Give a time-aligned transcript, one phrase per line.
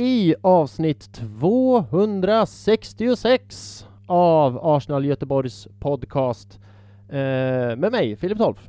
[0.00, 6.58] i avsnitt 266 av Arsenal Göteborgs podcast
[7.08, 8.68] eh, med mig, Filip Tolf.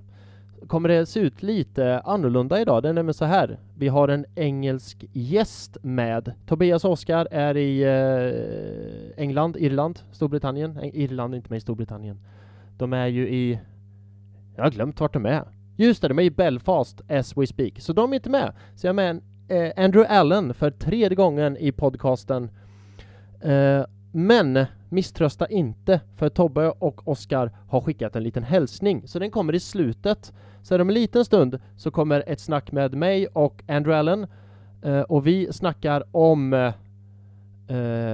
[0.68, 2.84] Kommer det se ut lite annorlunda idag?
[2.84, 3.60] Det är nämligen så här.
[3.78, 6.34] Vi har en engelsk gäst med.
[6.46, 8.32] Tobias och Oskar är i eh,
[9.24, 10.80] England, Irland, Storbritannien.
[10.84, 12.20] Irland är inte med i Storbritannien.
[12.78, 13.60] De är ju i...
[14.56, 15.44] Jag har glömt vart de är.
[15.76, 17.80] Just det, de är i Belfast as we speak.
[17.80, 18.54] Så de är inte med.
[18.76, 19.22] Så jag är med en
[19.52, 22.50] eh, Andrew Allen för tredje gången i podcasten.
[23.42, 29.32] Eh, men misströsta inte, för Tobbe och Oskar har skickat en liten hälsning, så den
[29.32, 30.34] kommer i slutet.
[30.64, 34.28] Så om en liten stund så kommer ett snack med mig och Andrew Allen
[34.82, 36.74] eh, och vi snackar om eh,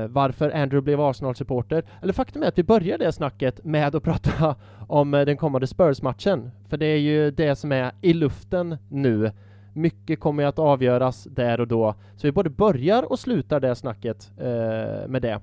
[0.07, 1.84] varför Andrew blev Arsenal-supporter.
[2.01, 4.55] Eller faktum är att vi börjar det snacket med att prata
[4.88, 9.31] om eh, den kommande Spurs-matchen, för det är ju det som är i luften nu.
[9.77, 13.76] Mycket kommer ju att avgöras där och då, så vi både börjar och slutar det
[13.76, 15.41] snacket eh, med det.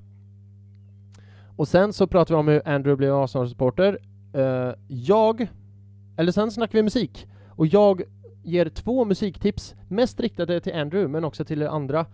[1.56, 3.98] Och sen så pratar vi om hur Andrew blev Arsenal-supporter.
[4.32, 5.48] Eh, jag,
[6.16, 7.26] eller sen snackar vi musik.
[7.48, 8.02] Och jag
[8.42, 12.06] ger två musiktips, mest riktade till Andrew, men också till er andra.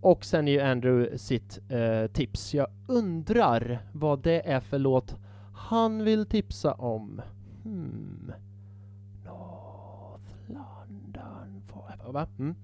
[0.00, 2.54] Och sen ger Andrew sitt eh, tips.
[2.54, 5.16] Jag undrar vad det är för låt
[5.58, 7.20] han vill tipsa om.
[7.62, 8.32] Hmm.
[9.24, 12.26] North London forever, va?
[12.38, 12.54] Mm.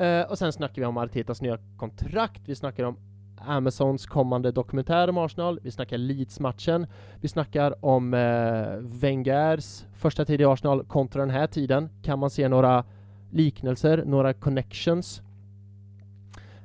[0.00, 2.96] Uh, och sen snackar vi om Artetas nya kontrakt, vi snackar om
[3.40, 6.86] Amazons kommande dokumentär om Arsenal, vi snackar Leeds-matchen,
[7.20, 11.88] vi snackar om eh, Wengers första tid i Arsenal kontra den här tiden.
[12.02, 12.84] Kan man se några
[13.30, 15.22] liknelser, några connections?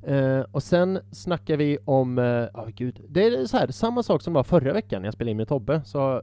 [0.03, 3.67] Eh, och sen snackar vi om, eh, ja eh, oh, gud, det är så här,
[3.67, 6.21] samma sak som var förra veckan när jag spelade in med Tobbe, så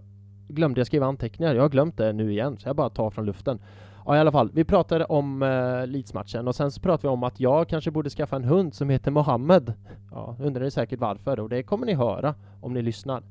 [0.48, 1.54] glömde jag skriva anteckningar.
[1.54, 3.58] Jag har glömt det nu igen, så jag bara tar från luften.
[4.10, 4.50] Ja, i alla fall.
[4.54, 8.10] Vi pratade om uh, Leeds-matchen och sen så pratade vi om att jag kanske borde
[8.10, 9.72] skaffa en hund som heter Mohammed.
[10.10, 13.22] Ja, undrar ni säkert varför och det kommer ni höra om ni lyssnar.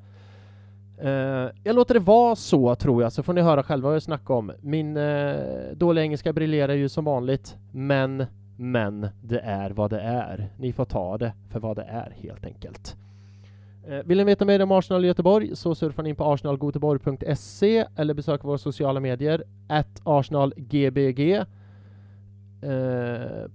[1.03, 4.03] Uh, jag låter det vara så tror jag, så får ni höra själva vad jag
[4.03, 4.51] snackar om.
[4.61, 8.25] Min uh, dåliga engelska briljerar ju som vanligt, men,
[8.57, 10.49] men, det är vad det är.
[10.57, 12.95] Ni får ta det för vad det är helt enkelt.
[13.89, 17.85] Eh, vill ni veta mer om Arsenal i Göteborg så surfar ni in på arsenalgoteborg.se
[17.95, 21.43] eller besöker våra sociala medier, at arsenalgbg eh,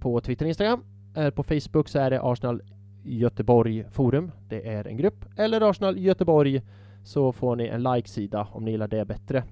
[0.00, 0.84] på Twitter och Instagram.
[1.16, 2.62] Eh, på Facebook så är det Arsenal
[3.02, 6.62] Göteborg Forum, det är en grupp, eller Arsenal Göteborg
[7.04, 9.44] så får ni en like-sida om ni gillar det bättre.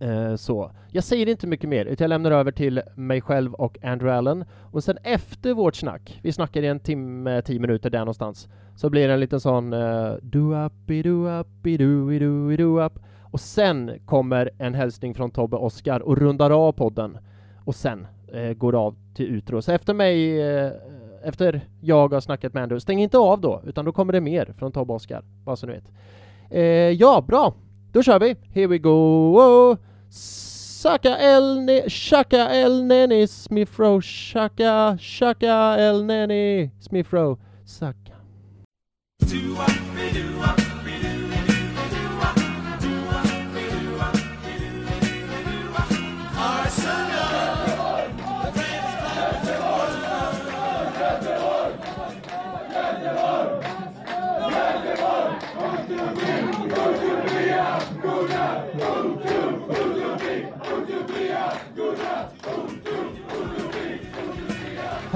[0.00, 0.70] Eh, så.
[0.90, 4.44] Jag säger inte mycket mer, utan jag lämnar över till mig själv och Andrew Allen.
[4.72, 8.90] Och sen efter vårt snack, vi snackar i en timme, tio minuter där någonstans, så
[8.90, 12.92] blir det en liten sån uh, do-up, do-up, do do-up.
[13.22, 17.18] Och sen kommer en hälsning från Tobbe Oskar och rundar av podden.
[17.64, 19.62] Och sen uh, går det av till utro.
[19.62, 20.72] Så efter mig, uh,
[21.24, 24.54] efter jag har snackat med Andrew, stäng inte av då, utan då kommer det mer
[24.58, 25.90] från Tobbe Oskar, bara så ni vet.
[26.50, 27.54] Eh, ja, bra!
[27.96, 28.36] Då kör vi!
[28.54, 29.76] Here we go!
[30.82, 34.00] Shaka el, ne Shaka el Neni smifro.
[34.00, 37.38] Shaka Shaka el Neni smifro.
[37.64, 38.12] Saka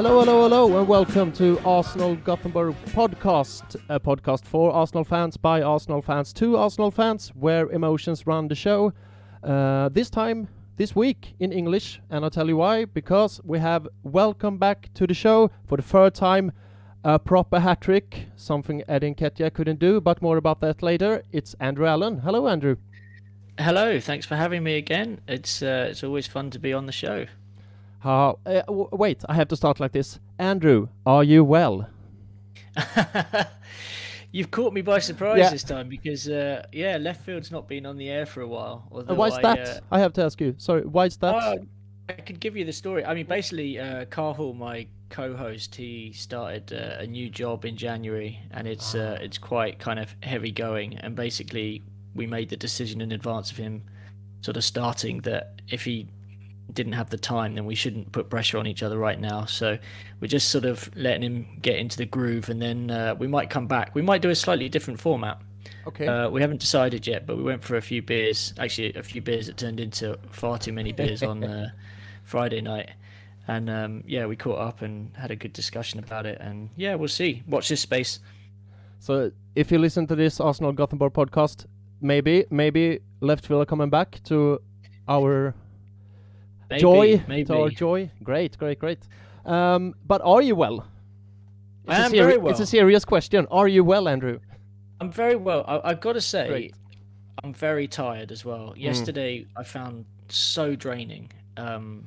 [0.02, 5.60] Hello, hello, hello, and welcome to Arsenal Gothenburg podcast, a podcast for Arsenal fans by
[5.60, 8.94] Arsenal fans to Arsenal fans, where emotions run the show.
[9.44, 12.86] Uh, this time, this week in English, and I'll tell you why.
[12.86, 16.50] Because we have welcome back to the show for the third time,
[17.04, 21.22] a proper hat trick, something Eddie Nketiah couldn't do, but more about that later.
[21.30, 22.20] It's Andrew Allen.
[22.20, 22.76] Hello, Andrew.
[23.58, 25.20] Hello, thanks for having me again.
[25.28, 27.26] It's uh, it's always fun to be on the show.
[28.00, 28.38] How?
[28.46, 30.18] Uh, wait, I have to start like this.
[30.38, 31.88] Andrew, are you well?
[34.32, 35.50] You've caught me by surprise yeah.
[35.50, 38.88] this time because, uh, yeah, left field's not been on the air for a while.
[38.92, 39.58] Uh, why is I, that?
[39.58, 40.54] Uh, I have to ask you.
[40.56, 41.34] Sorry, why is that?
[41.34, 41.56] Uh,
[42.08, 43.04] I could give you the story.
[43.04, 48.40] I mean, basically, uh, Cathal, my co-host, he started uh, a new job in January,
[48.52, 49.22] and it's uh, ah.
[49.22, 50.96] it's quite kind of heavy going.
[50.98, 51.82] And basically,
[52.14, 53.82] we made the decision in advance of him
[54.40, 56.08] sort of starting that if he
[56.74, 59.44] didn't have the time, then we shouldn't put pressure on each other right now.
[59.44, 59.78] So
[60.20, 63.50] we're just sort of letting him get into the groove, and then uh, we might
[63.50, 63.94] come back.
[63.94, 65.40] We might do a slightly different format.
[65.86, 66.06] Okay.
[66.06, 68.52] Uh, we haven't decided yet, but we went for a few beers.
[68.58, 71.70] Actually, a few beers that turned into far too many beers on uh,
[72.24, 72.90] Friday night.
[73.48, 76.38] and um, yeah, we caught up and had a good discussion about it.
[76.40, 77.42] And yeah, we'll see.
[77.46, 78.20] Watch this space.
[78.98, 81.66] So if you listen to this Arsenal Gothenburg podcast,
[82.00, 84.60] maybe maybe Left Villa coming back to
[85.08, 85.54] our
[86.70, 87.44] Maybe, joy, maybe.
[87.46, 88.10] to our joy.
[88.22, 89.00] Great, great, great.
[89.44, 90.86] Um, but are you well?
[91.84, 93.46] It's I am very It's a serious question.
[93.50, 94.38] Are you well, Andrew?
[95.00, 95.64] I'm very well.
[95.66, 96.74] I, I've got to say, Great.
[97.42, 98.74] I'm very tired as well.
[98.76, 101.32] Yesterday, I found so draining.
[101.56, 102.06] Um,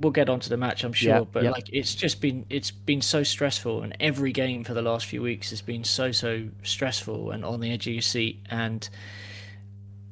[0.00, 1.50] we'll get onto the match, I'm sure, Yeah, but yeah.
[1.50, 5.22] like it's just been it's been so stressful, and every game for the last few
[5.22, 8.88] weeks has been so so stressful and on the edge of your seat, and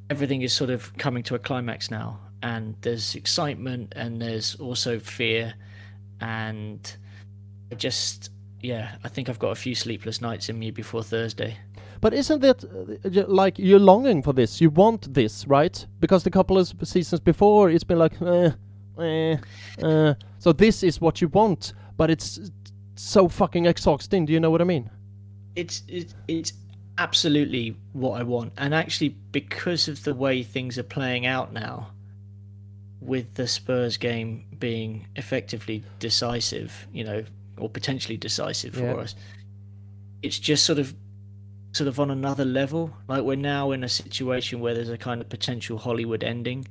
[0.09, 2.21] everything is sort of coming to a climax now.
[2.43, 5.55] And there's excitement, and there's also fear,
[6.21, 6.97] and
[7.73, 8.31] I just
[8.61, 11.57] yeah, I think I've got a few sleepless nights in me before Thursday.
[12.01, 14.61] But isn't it uh, like you're longing for this?
[14.61, 15.85] You want this, right?
[16.01, 18.51] Because the couple of seasons before, it's been like, eh,
[19.01, 19.37] eh,
[19.83, 20.15] eh.
[20.39, 22.53] So this is what you want, but it's
[22.95, 24.27] so fucking exhausting.
[24.27, 24.91] Do you know what I mean?
[25.59, 26.53] it's it's it's
[26.99, 31.91] absolutely what I want, and actually because of the way things are playing out now,
[33.01, 37.25] with the Spurs game being effectively decisive, you know,
[37.59, 39.01] or potentially decisive for Yeah.
[39.01, 39.15] us,
[40.23, 40.95] it's just sort of
[41.73, 42.97] sort of on another level.
[43.09, 46.67] Like we're now in a situation where there's a kind of potential Hollywood ending,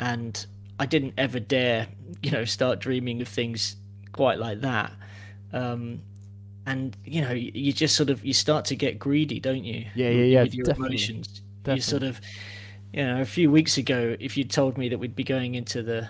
[0.00, 0.46] and
[0.78, 1.88] I didn't ever dare,
[2.22, 3.76] you know, start dreaming of things
[4.12, 4.92] quite like that.
[5.52, 6.02] Um,
[6.66, 9.86] and you know, you, you just sort of you start to get greedy, don't you?
[9.94, 10.74] Yeah, yeah, yeah, With your definitely.
[10.76, 11.74] emotions, Definitely.
[11.76, 12.20] you sort of,
[12.94, 15.82] you know, a few weeks ago, if you'd told me that we'd be going into
[15.82, 16.08] the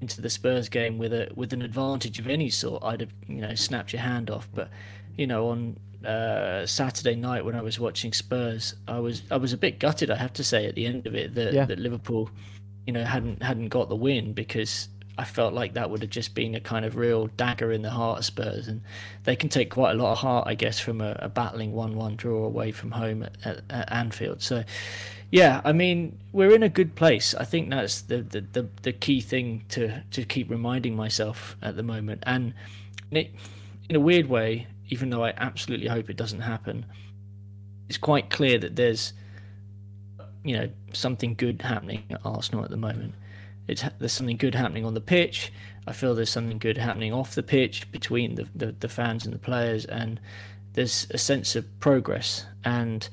[0.00, 3.40] into the Spurs game with a with an advantage of any sort, I'd have you
[3.40, 4.48] know snapped your hand off.
[4.52, 4.68] But
[5.16, 9.52] you know, on uh, Saturday night when I was watching Spurs, I was I was
[9.52, 11.64] a bit gutted, I have to say, at the end of it that, Yeah.
[11.64, 12.28] that Liverpool,
[12.88, 14.88] you know, hadn't hadn't got the win because
[15.18, 17.90] I felt like that would have just been a kind of real dagger in the
[17.90, 18.82] heart of Spurs, and
[19.22, 22.16] they can take quite a lot of heart, I guess, from a, a battling one-one
[22.16, 24.42] draw away from home at, at, at Anfield.
[24.42, 24.62] So,
[25.30, 27.34] yeah, I mean, we're in a good place.
[27.34, 31.76] I think that's the the, the, the key thing to to keep reminding myself at
[31.76, 32.54] the moment, and
[33.10, 33.30] it,
[33.88, 36.86] in a weird way, even though I absolutely hope it doesn't happen,
[37.88, 39.12] it's quite clear that there's
[40.44, 43.14] you know something good happening at Arsenal at the moment.
[43.66, 45.52] It's there's something good happening on the pitch.
[45.88, 49.32] I feel there's something good happening off the pitch between the, the, the fans and
[49.32, 50.20] the players, and
[50.72, 52.44] there's a sense of progress.
[52.64, 53.08] And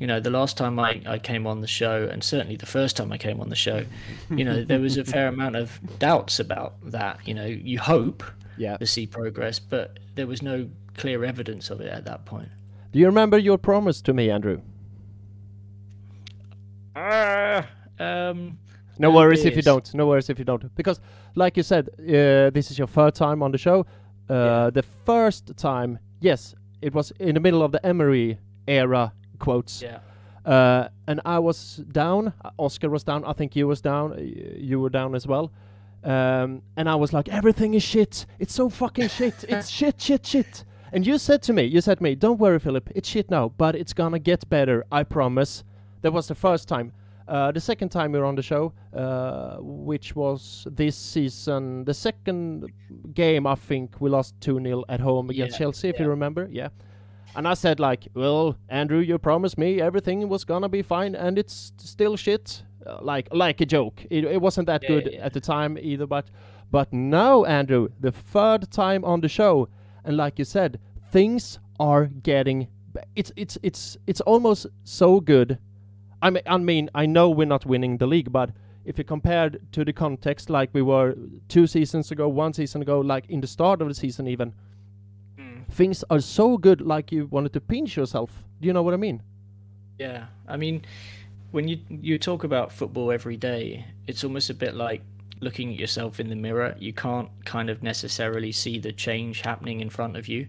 [0.00, 2.96] you know, the last time I, I came on the show, and certainly the first
[2.96, 3.84] time I came on the show,
[4.30, 7.18] you know, there was a fair amount of doubts about that.
[7.28, 8.24] You know, you hope
[8.56, 8.76] Yeah.
[8.78, 12.48] to see progress, but there was no clear evidence of it at that point.
[12.92, 14.60] Do you remember your promise to me, Andrew?
[16.96, 17.66] Ah,
[17.98, 18.58] um,
[18.98, 19.94] No Uh, worries if you don't.
[19.94, 20.74] No worries if you don't.
[20.74, 21.00] Because,
[21.34, 23.86] like you said, uh, this is your third time on the show.
[24.28, 24.70] Uh, Yeah.
[24.70, 29.82] The first time, yes, it was in the middle of the Emery era quotes.
[29.82, 29.98] yeah,
[30.44, 32.32] Uh, and I was down.
[32.58, 33.24] Oskar was down.
[33.24, 34.14] I think you was down.
[34.70, 35.50] You were down as well.
[36.02, 38.24] Um, and I was like, everything is shit.
[38.38, 39.44] It's so fucking shit.
[39.48, 40.64] It's shit, shit, shit.
[40.92, 42.90] And you said to me, you said to me, don't worry, Filip.
[42.94, 44.84] It's shit now, but it's gonna get better.
[44.90, 45.62] I promise.
[46.02, 46.92] That was the first time.
[47.28, 51.94] Uh, the second time you were on the show, uh, which was this season, the
[51.94, 52.72] second
[53.14, 56.48] game, I think we lost 2 0 at home against Yeah, Chelsea, if you remember.
[56.50, 56.70] Yeah.
[57.36, 61.38] And I said, like, well, Andrew, you promised me everything was gonna be fine, and
[61.38, 62.62] it's still shit.
[62.86, 64.04] Uh, like, like a joke.
[64.10, 65.26] It, it wasn't that Yeah, good yeah, yeah.
[65.26, 66.28] at the time either, but,
[66.70, 69.68] but now, Andrew, the third time on the show,
[70.04, 70.80] and like you said,
[71.12, 72.68] things are getting.
[73.14, 75.58] It's it's it's it's almost so good.
[76.22, 78.50] I mean, I mean, I know we're not winning the league, but
[78.84, 81.14] if you compared to the context, like we were
[81.48, 84.54] two seasons ago, one season ago, like in the start of the season, even
[85.70, 88.30] things are so good, like you wanted to pinch yourself.
[88.60, 89.22] Do you know what I mean?
[89.98, 90.84] Yeah, I mean,
[91.50, 95.02] when you you talk about football every day, it's almost a bit like
[95.40, 96.74] looking at yourself in the mirror.
[96.78, 100.46] You can't kind of necessarily see the change happening in front of you,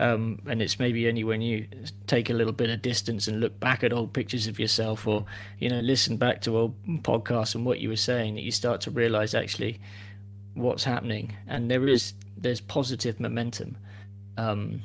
[0.00, 1.66] um, and it's maybe only when you
[2.06, 5.24] take a little bit of distance and look back at old pictures of yourself, or
[5.58, 8.80] you know, listen back to old podcasts and what you were saying, that you start
[8.82, 9.80] to realize actually
[10.54, 13.76] what's happening, and there is there's positive momentum,
[14.36, 14.82] um,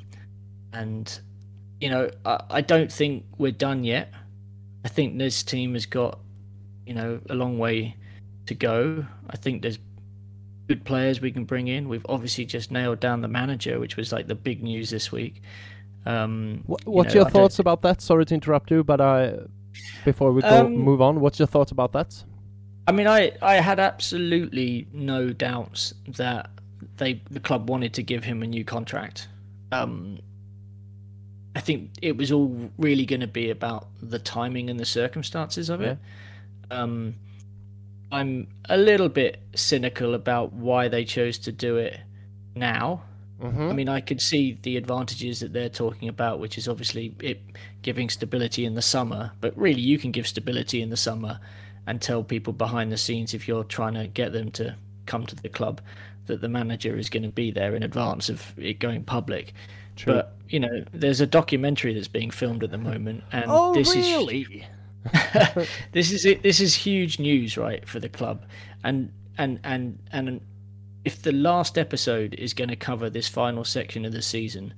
[0.72, 1.20] and
[1.80, 4.12] you know, I, I don't think we're done yet.
[4.84, 6.18] I think this team has got,
[6.86, 7.96] you know, a long way
[8.46, 9.04] to go.
[9.30, 9.78] I think there's
[10.66, 11.88] good players we can bring in.
[11.88, 15.42] We've obviously just nailed down the manager, which was like the big news this week.
[16.06, 18.00] Um, Wh- you what's know, your I don't- thoughts about that?
[18.00, 19.34] Sorry to interrupt you, but I,
[20.04, 22.24] before we go Um, move on, what's your thoughts about that?
[22.86, 26.50] I mean, I I had absolutely no doubts that
[26.96, 29.28] they the club wanted to give him a new contract.
[29.72, 30.18] Um,
[31.54, 35.68] I think it was all really going to be about the timing and the circumstances
[35.70, 35.98] of it.
[36.70, 37.16] Um,
[38.10, 41.98] I'm a little bit cynical about why they chose to do it
[42.54, 43.02] now.
[43.40, 43.62] Mm-hmm.
[43.62, 47.40] I mean, I could see the advantages that they're talking about, which is obviously it
[47.82, 49.32] giving stability in the summer.
[49.40, 51.38] But really, you can give stability in the summer
[51.86, 55.36] and tell people behind the scenes if you're trying to get them to come to
[55.36, 55.80] the club
[56.28, 59.52] that the manager is going to be there in advance of it going public.
[59.96, 60.14] True.
[60.14, 63.94] But you know, there's a documentary that's being filmed at the moment, and oh, this
[63.94, 64.06] is
[65.92, 66.42] this is it.
[66.42, 68.44] This is huge news, right, for the club,
[68.84, 70.40] and and and and
[71.04, 74.74] if the last episode is going to cover this final section of the season,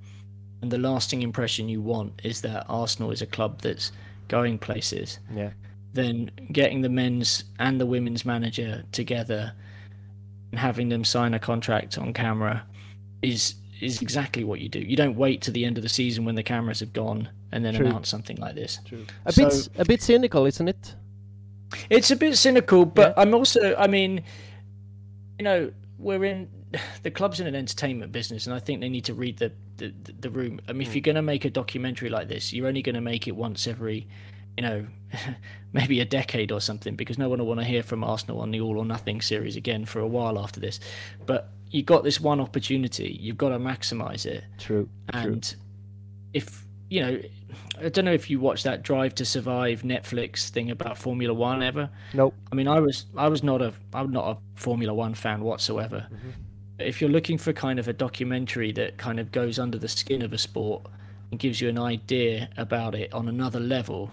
[0.63, 3.93] and the lasting impression you want is that Arsenal is a club that's
[4.29, 5.51] going places, Yeah.
[5.93, 9.53] then getting the men's and the women's manager together
[10.53, 12.65] having them sign a contract on camera
[13.23, 14.79] is is exactly what you do.
[14.79, 17.65] You don't wait to the end of the season when the cameras have gone and
[17.65, 17.87] then True.
[17.87, 18.79] announce something like this.
[18.85, 19.07] True.
[19.25, 20.95] A So- bit, a bit cynical, isn't it?
[21.89, 23.23] It's a bit cynical, but Yeah.
[23.23, 24.23] I'm also, I mean,
[25.39, 26.49] you know, we're in
[27.03, 29.95] the club's in an entertainment business, and I think they need to read the the,
[30.21, 30.61] the room.
[30.69, 30.95] I mean, if hmm.
[30.97, 33.67] you're going to make a documentary like this, you're only going to make it once
[33.67, 34.07] every,
[34.57, 34.87] you know,
[35.73, 38.51] maybe a decade or something, because no one will want to hear from Arsenal on
[38.51, 40.81] the All or Nothing series again for a while after this.
[41.27, 44.89] But you got this one opportunity, you've got to maximise it True.
[45.13, 45.55] and
[46.33, 47.21] if you know
[47.79, 51.63] i don't know if you watched that drive to survive netflix thing about formula one
[51.63, 52.35] ever Nope.
[52.51, 56.07] i mean i was i was not a i'm not a formula one fan whatsoever
[56.13, 56.31] mm-hmm.
[56.81, 59.87] But if you're looking for kind of a documentary that kind of goes under the
[59.87, 60.87] skin of a sport
[61.31, 64.11] and gives you an idea about it on another level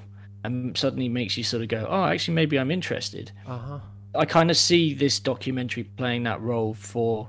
[0.48, 3.80] and suddenly makes you sort of go oh actually maybe i'm interested Uh huh.
[4.16, 7.28] I kind of see this documentary playing that role for.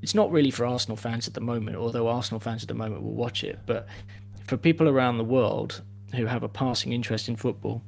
[0.00, 3.02] It's not really for Arsenal fans at the moment, although Arsenal fans at the moment
[3.02, 3.58] will watch it.
[3.66, 3.88] But
[4.46, 5.82] for people around the world
[6.14, 7.82] who have a passing interest in football,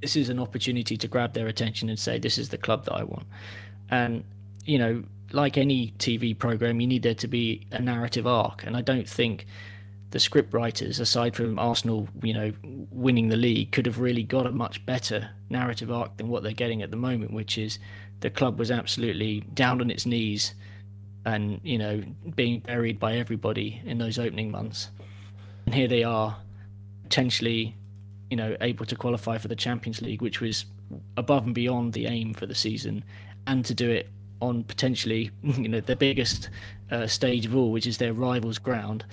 [0.00, 2.94] this is an opportunity to grab their attention and say, "This is the club that
[2.94, 3.26] I want."
[3.90, 4.22] And
[4.64, 8.76] you know, like any TV program, you need there to be a narrative arc, and
[8.76, 9.46] I don't think
[10.10, 12.52] the script writers, aside from Arsenal, you know,
[12.90, 16.52] winning the league, could have really got a much better narrative arc than what they're
[16.52, 17.78] getting at the moment, which is
[18.20, 20.54] the club was absolutely down on its knees
[21.24, 22.02] and, you know,
[22.34, 24.90] being buried by everybody in those opening months.
[25.66, 26.36] And here they are,
[27.02, 27.74] potentially,
[28.30, 30.66] you know, able to qualify for the Champions League, which was
[31.16, 33.04] above and beyond the aim for the season,
[33.46, 34.08] and to do it
[34.40, 36.50] on potentially, you know, the biggest
[36.90, 39.04] uh, stage of all, which is their rivals' ground.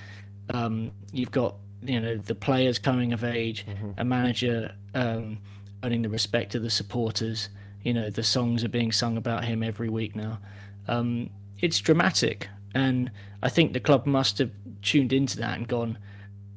[0.49, 3.65] Um, you've got you know the players coming of age,
[3.97, 5.39] a manager um,
[5.83, 7.49] earning the respect of the supporters.
[7.83, 10.39] You know the songs are being sung about him every week now.
[10.87, 15.97] Um, it's dramatic, and I think the club must have tuned into that and gone,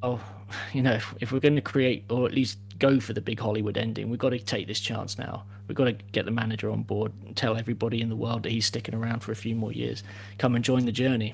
[0.03, 0.21] oh,
[0.73, 3.39] you know, if, if we're going to create or at least go for the big
[3.39, 5.43] Hollywood ending, we've got to take this chance now.
[5.67, 8.51] We've got to get the manager on board and tell everybody in the world that
[8.51, 10.03] he's sticking around for a few more years.
[10.37, 11.33] Come and join the journey.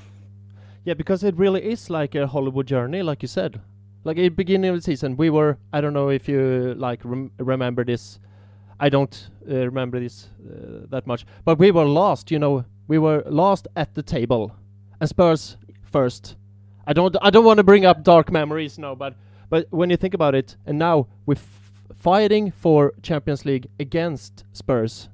[0.85, 3.61] Yeah, because it really is like a Hollywood journey, like you said.
[4.03, 5.57] Like at the beginning of the season, we were.
[5.71, 8.19] I don't know if you like rem- remember this.
[8.79, 12.31] I don't uh, remember this uh, that much, but we were lost.
[12.31, 14.51] You know, we were lost at the table,
[14.99, 16.35] and Spurs first.
[16.85, 17.15] I don't.
[17.21, 19.15] I don't want to bring up dark memories now, but
[19.49, 21.37] but when you think about it, and now we're
[21.95, 25.07] fighting for Champions League against Spurs,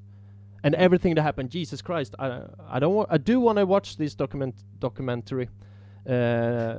[0.64, 1.50] and everything that happened.
[1.50, 2.16] Jesus Christ!
[2.20, 3.08] I I don't.
[3.10, 5.50] I do want to watch this document documentary.
[6.08, 6.76] Uh,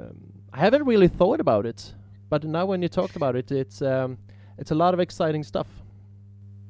[0.53, 1.95] I haven't really thought about it,
[2.29, 4.19] but now when you talked about it, it's um,
[4.59, 5.69] it's a lot of exciting stuff.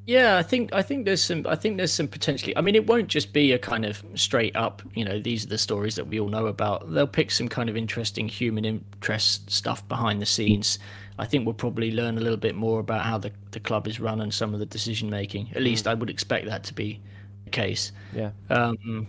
[0.07, 2.57] Yeah, I think I think there's some I think there's some potentially.
[2.57, 4.83] I mean, it won't just be a kind of straight up.
[4.95, 6.93] You know, these are the stories that we all know about.
[6.93, 10.79] They'll pick some kind of interesting human interest stuff behind the scenes.
[11.21, 14.00] I think we'll probably learn a little bit more about how the the club is
[14.00, 15.50] run and some of the decision making.
[15.55, 17.00] At least I would expect that to be
[17.45, 17.93] the case.
[18.15, 19.07] Yeah, Um,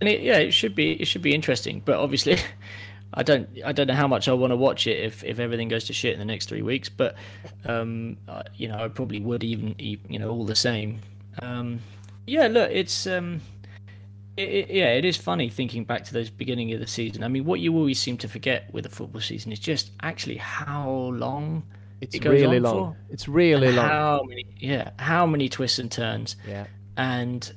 [0.00, 1.82] and it, yeah, it should be it should be interesting.
[1.84, 2.38] But obviously,
[3.14, 5.68] I don't I don't know how much I want to watch it if, if everything
[5.68, 6.88] goes to shit in the next three weeks.
[6.88, 7.16] But
[7.64, 11.00] um, I, you know, I probably would even e- you know all the same.
[11.40, 11.80] Um,
[12.26, 13.40] yeah, look, it's um,
[14.36, 17.22] it, it, yeah, it is funny thinking back to those beginning of the season.
[17.22, 20.36] I mean, what you always seem to forget with a football season is just actually
[20.36, 21.62] how long
[22.00, 22.92] it's It goes really on long.
[22.94, 23.86] for- It's really and long.
[23.88, 27.52] how many yeah how many twists and turns Yeah, and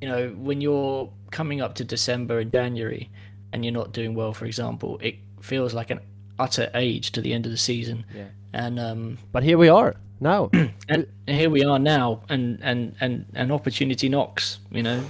[0.00, 3.10] you know when you're coming up to december and january
[3.52, 6.00] and you're not doing well for example it feels like an
[6.38, 8.04] utter age to the end of the season.
[8.14, 8.24] Yeah.
[8.54, 10.50] And um, But here we are now.
[10.88, 14.58] and here we are now, and and and an opportunity knocks.
[14.72, 15.04] You know,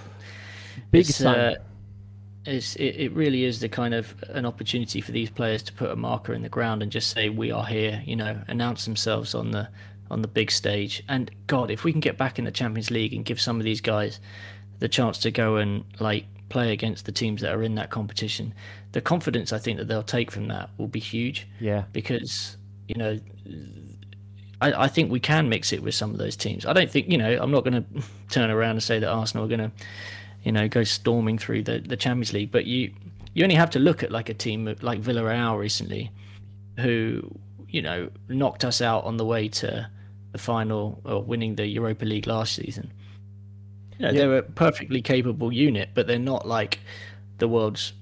[0.91, 1.55] Big It's, uh,
[2.47, 5.91] it's it, it really is the kind of an opportunity for these players to put
[5.91, 8.03] a marker in the ground and just say we are here.
[8.05, 9.69] You know, announce themselves on the
[10.11, 11.03] on the big stage.
[11.09, 13.65] And God, if we can get back in the Champions League and give some of
[13.65, 14.21] these guys
[14.79, 18.53] the chance to go and like play against the teams that are in that competition,
[18.93, 21.85] the confidence I think that they'll take from that will be huge yeah.
[21.93, 23.19] because you know
[24.61, 26.67] I, I think we can mix it with some of those teams.
[26.67, 29.47] I don't think you know I'm not going to turn around and say that Arsenal
[29.47, 29.73] are going to
[30.45, 32.93] you know go storming through the, the Champions League, but you
[33.33, 36.11] you only have to look at like a team like Villarreal recently,
[36.79, 37.23] who
[37.69, 39.89] you know knocked us out on the way to
[40.33, 42.93] the final or winning the Europa League last season.
[43.99, 44.19] You know Yeah.
[44.19, 46.81] they're a perfectly capable unit, but they're not like
[47.39, 47.93] the world's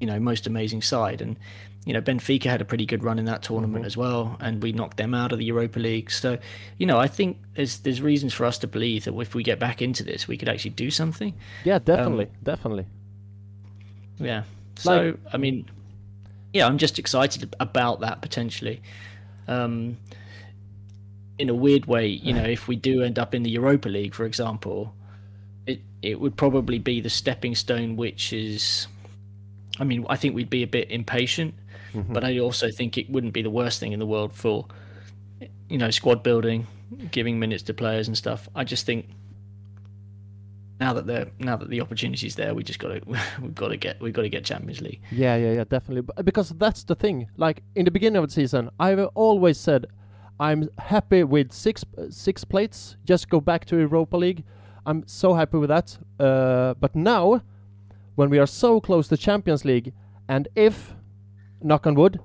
[0.00, 1.36] you know most amazing side and
[1.84, 4.72] you know Benfica had a pretty good run in that tournament as well and we
[4.72, 6.10] knocked them out of the Europa League.
[6.10, 6.38] So
[6.78, 9.58] you know I think there's there's reasons for us to believe that if we get
[9.58, 11.34] back into this we could actually do something.
[11.64, 12.86] Yeah, definitely, definitely.
[14.18, 14.44] yeah.
[14.76, 15.68] So Like- I mean
[16.52, 18.80] yeah I'm just excited about that potentially.
[19.46, 19.98] Um
[21.38, 24.14] in a weird way you know if we do end up in the Europa League
[24.14, 24.94] for example
[25.66, 28.86] it it would probably be the stepping stone which is
[29.80, 31.54] I mean I think we'd be a bit impatient
[31.94, 34.66] but I also think it wouldn't be the worst thing in the world for
[35.68, 36.66] you know squad building,
[37.10, 38.48] giving minutes to players and stuff.
[38.54, 39.06] I just think
[40.80, 43.00] now that the now that the opportunity's there, we just got to
[43.42, 45.00] we've got to get we've got to get Champions League.
[45.10, 46.08] Yeah, yeah, yeah, definitely.
[46.22, 47.28] Because that's the thing.
[47.36, 49.86] Like in the beginning of the season, I've always said
[50.40, 52.96] I'm happy with six six plates.
[53.04, 54.44] Just go back to Europa League.
[54.86, 55.96] I'm so happy with that.
[56.18, 57.42] Uh, but now,
[58.16, 59.92] when we are so close to Champions League,
[60.28, 60.94] and if,
[61.64, 62.20] knock on wood,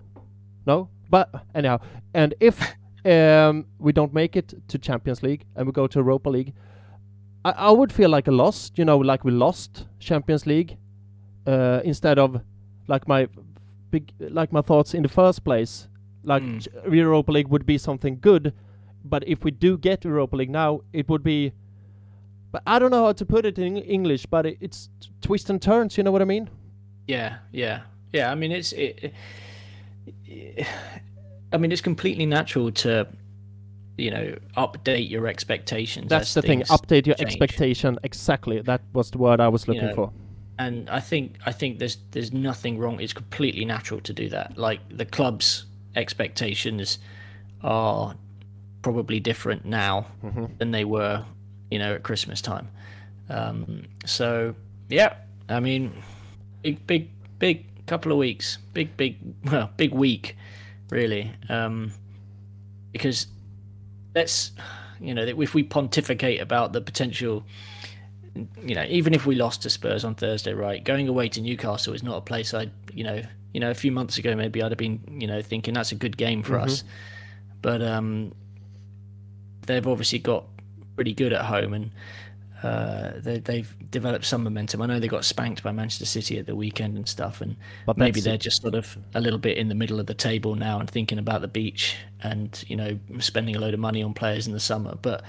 [0.67, 1.79] no, but anyhow,
[2.13, 2.62] and if
[3.05, 6.53] um, we don't make it to Champions League and we go to Europa League,
[7.46, 8.72] I, I would feel like a loss.
[8.75, 10.77] You know, like we lost Champions League
[11.48, 12.41] uh, instead of
[12.88, 13.27] like my
[13.91, 15.88] big like my thoughts in the first place.
[16.24, 16.93] Like Mm.
[16.93, 18.53] Europa League would be something good,
[19.05, 21.53] but if we do get Europa League now, it would be.
[22.51, 24.90] But I don't know how to put it in English, but it, it's
[25.22, 25.98] twists and turns.
[25.98, 26.50] You know what I mean?
[27.07, 27.81] Yeah, yeah,
[28.13, 28.31] yeah.
[28.31, 29.13] I mean, it's it,
[30.25, 30.67] it-
[31.51, 33.07] I mean, it's completely natural to
[33.98, 36.09] you know update your expectations.
[36.09, 36.61] That's the thing.
[36.63, 37.29] Update your change.
[37.29, 37.98] expectation.
[38.03, 38.61] Exactly.
[38.61, 40.11] That was the word I was looking know, for.
[40.59, 43.00] and I think I think there's there's nothing wrong.
[43.00, 44.57] It's completely natural to do that.
[44.57, 47.00] Like the club's expectations
[47.63, 48.15] are
[48.83, 50.05] probably different now
[50.59, 51.25] than they were,
[51.72, 52.69] you know, at Christmas time.
[53.29, 54.53] Um, so
[54.87, 55.15] yeah,
[55.50, 55.91] I mean,
[56.61, 59.18] big big big couple of weeks, big big
[59.52, 60.38] well big week,
[60.90, 61.92] really, um,
[62.92, 63.28] because
[64.16, 64.52] let's
[65.02, 67.44] you know if we pontificate about the potential
[68.64, 71.94] you know, even if we lost to Spurs on Thursday, right, going away to Newcastle
[71.94, 73.22] is not a place I, you know,
[73.54, 75.96] you know, a few months ago maybe I'd have been, you know, thinking that's a
[75.96, 76.84] good game for us,
[77.62, 78.34] but um,
[79.66, 80.46] they've obviously got
[80.96, 81.92] pretty good at home and
[82.63, 84.81] uh, they, they've developed some momentum.
[84.81, 87.98] I know they got spanked by Manchester City at the weekend and stuff, and But
[87.98, 90.79] maybe they're just sort of a little bit in the middle of the table now
[90.79, 94.48] and thinking about the beach and you know spending a load of money on players
[94.48, 94.95] in the summer.
[95.01, 95.24] But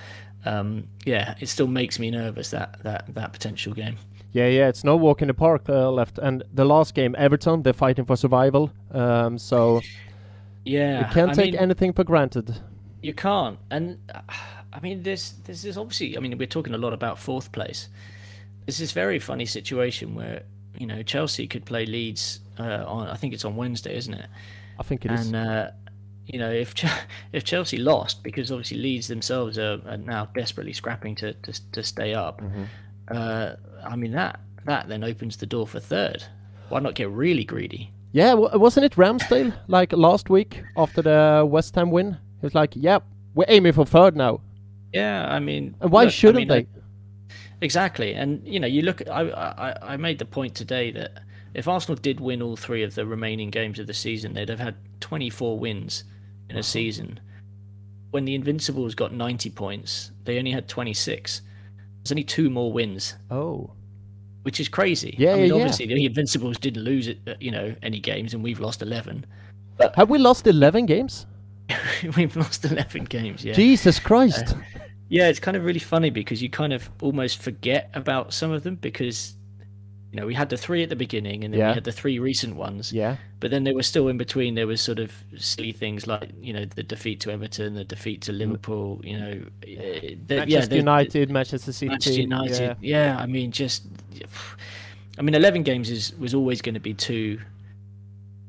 [0.45, 3.97] um, yeah, it still makes me nervous that that that potential game.
[4.33, 4.69] Yeah, yeah.
[4.69, 6.19] It's no walk in the park uh, left.
[6.19, 8.71] And the last game, Everton, they're fighting for survival.
[8.93, 9.81] Um, so
[10.65, 12.55] Yeah, you can't I take mean, anything for granted.
[13.03, 14.21] You can't, and uh,
[14.73, 16.17] I mean, this this obviously.
[16.17, 17.89] I mean, we're talking a lot about fourth place.
[18.67, 20.43] There's this very funny situation where
[20.79, 23.09] you know Chelsea could play Leeds uh, on.
[23.09, 24.27] I think it's on Wednesday, isn't it?
[24.79, 25.27] I think it is.
[25.27, 25.71] And uh,
[26.27, 26.75] you know, if
[27.33, 31.83] if Chelsea lost, because obviously Leeds themselves are, are now desperately scrapping to to, to
[31.83, 32.41] stay up.
[32.41, 32.65] Mm-hmm.
[33.09, 33.53] Uh,
[33.85, 36.25] I mean that that then opens the door for third.
[36.69, 37.91] Why not get really greedy?
[38.13, 42.13] Yeah, w- wasn't it Ramsdale like last week after the West Ham win?
[42.41, 43.01] He was like, "Yeah,
[43.35, 44.41] we're aiming for third now."
[44.93, 46.67] Yeah, I mean, why look, shouldn't mean, they?
[47.61, 49.01] Exactly, and you know, you look.
[49.03, 51.23] At, I, I I made the point today that
[51.55, 54.61] if Arsenal did win all three of the remaining games of the season, they'd have
[54.61, 56.05] had 24 wins
[56.49, 57.19] in a season.
[58.13, 61.43] When the Invincibles got 90 points, they only had 26.
[62.03, 63.71] There's only two more wins, Oh,
[64.43, 65.15] which is crazy.
[65.19, 65.61] Yeah, I mean, yeah, yeah.
[65.63, 69.27] obviously the Invincibles didn't lose it, uh, you know, any games, and we've lost 11.
[69.95, 71.27] have we lost eleven games?
[72.17, 73.45] we've lost 11 games.
[73.45, 73.53] Yeah.
[73.53, 74.55] Jesus Christ!
[75.11, 78.63] Yeah, it's kind of really funny because you kind of almost forget about some of
[78.63, 79.35] them because
[80.13, 81.69] you know, we had the three at the beginning, and then Yeah.
[81.69, 82.93] we had the three recent ones.
[82.93, 83.17] Yeah.
[83.39, 84.57] But then there were still in between.
[84.57, 88.21] There was sort of silly things like you know the defeat to Everton, the defeat
[88.23, 89.01] to Liverpool.
[89.05, 91.89] You know, eh, the, yeah, Manchester the- United, Manchester City.
[91.91, 92.77] Manchester United.
[92.81, 93.19] Yeah.
[93.21, 93.85] I mean, just,
[95.19, 97.39] I mean, eleven games is was always going to be too,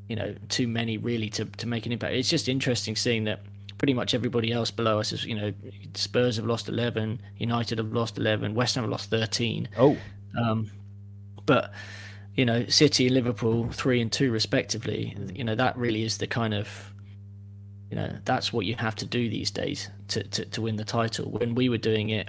[0.08, 2.14] you know, too many really to to make an impact.
[2.14, 3.38] It's just interesting seeing that
[3.82, 5.52] pretty much everybody else below us is, you know,
[5.94, 9.68] Spurs have lost eleven, United have lost eleven, West Ham have lost thirteen.
[9.76, 9.96] Oh,
[10.40, 10.70] Um,
[11.46, 11.72] but
[12.36, 15.16] you know, City and Liverpool three and two respectively.
[15.34, 16.92] You know, that really is the kind of
[17.90, 20.84] you know that's what you have to do these days to, to, to win the
[20.84, 21.28] title.
[21.32, 22.28] When we were doing it,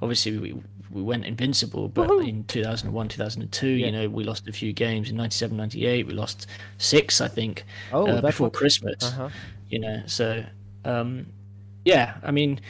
[0.00, 0.54] obviously we
[0.92, 2.28] we went invincible, but Woohoo!
[2.28, 3.86] in 2001, 2002, Yeah.
[3.86, 5.08] you know, we lost a few games.
[5.10, 6.46] In 97, 98, we lost
[6.78, 8.50] six, I think, oh, uh, before.
[8.50, 9.30] Christmas Uh-huh.
[9.68, 10.44] you know so
[10.84, 11.26] um
[11.84, 12.60] yeah i mean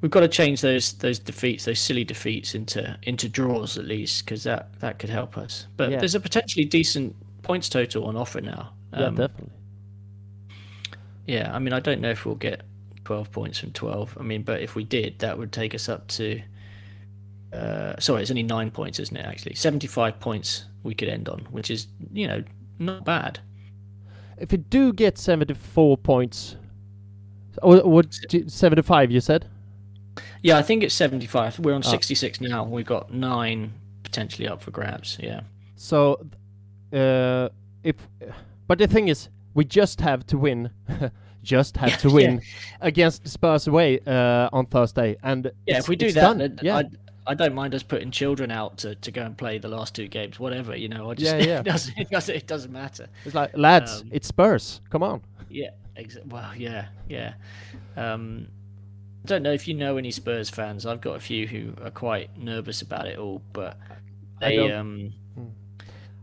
[0.00, 4.24] we've got to change those those defeats those silly defeats into into draws at least
[4.24, 5.66] because that that could help us.
[5.76, 5.98] But Yeah.
[5.98, 8.72] there's a potentially decent points total on offer now.
[8.92, 9.50] Yeah, Um, definitely.
[11.26, 12.62] yeah i mean i don't know if we'll get
[13.04, 16.06] 12 points from 12 i mean but if we did that would take us up
[16.08, 16.40] to
[17.52, 19.54] uh sorry it's only nine points isn't it actually?
[19.54, 22.42] 75 points we could end on which is you know
[22.78, 23.40] not bad.
[24.38, 26.56] If we do get 74 points,
[27.62, 28.16] or what?
[28.46, 29.10] 75?
[29.10, 29.46] You said.
[30.42, 31.58] Yeah, I think it's 75.
[31.58, 31.90] We're on Oh.
[31.90, 32.64] 66 now.
[32.64, 35.18] We've got nine potentially up for grabs.
[35.20, 35.40] Yeah.
[35.76, 36.24] So,
[36.92, 37.48] uh,
[37.82, 37.96] if,
[38.66, 40.70] but the thing is, we just have to win,
[41.42, 42.14] just have to Yeah.
[42.14, 42.42] win
[42.80, 46.58] against Spurs away uh, on Thursday, and Yeah, if we do that, done.
[46.62, 46.84] yeah, I,
[47.28, 50.06] I don't mind us putting children out to, to go and play the last two
[50.08, 51.10] games, whatever, you know.
[51.10, 51.60] I just, Yeah, yeah.
[51.60, 53.08] It, doesn't, it, doesn't, it doesn't matter.
[53.24, 54.80] it's like lads, um, it's Spurs.
[54.90, 55.22] Come on.
[55.50, 55.70] Yeah.
[55.98, 57.34] Exa- well, yeah, yeah.
[57.96, 58.48] Um,
[59.24, 60.86] I don't know if you know any Spurs fans.
[60.86, 63.76] I've got a few who are quite nervous about it all, but
[64.40, 65.12] I don't- um,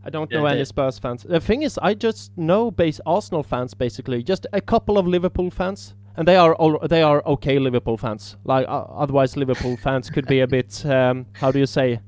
[0.05, 1.23] I don't Yeah, know any Spurs fans.
[1.23, 5.49] The thing is, I just know base Arsenal fans basically, just a couple of Liverpool
[5.49, 8.35] fans, and they are all they are okay Liverpool fans.
[8.43, 11.99] Like uh, otherwise, Liverpool fans could be a bit um, how do you say?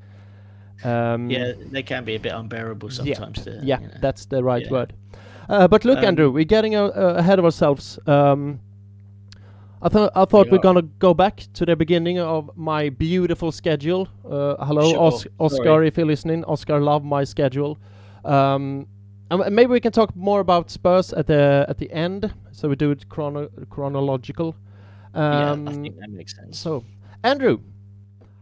[0.83, 3.43] Um, yeah, they can be a bit unbearable sometimes.
[3.45, 3.93] to, yeah, you know.
[4.01, 4.71] that's the right Yeah.
[4.71, 4.93] word.
[5.49, 7.99] Uh, but look, Um, Andrew, we're getting uh, uh, ahead of ourselves.
[8.07, 8.59] Um,
[9.81, 13.51] I thought I thought We are gonna go back to the beginning of my beautiful
[13.51, 14.07] schedule.
[14.27, 15.87] Uh, hello, Sure, Os- Oscar, sorry.
[15.87, 16.43] if you're listening.
[16.45, 17.77] Oscar, love my schedule.
[18.23, 18.87] Um,
[19.29, 22.75] and maybe we can talk more about Spurs at the at the end, so we
[22.75, 24.55] do it chrono- chronological.
[25.15, 26.57] yeah, Um, I think that makes sense.
[26.59, 26.83] so,
[27.23, 27.59] Andrew,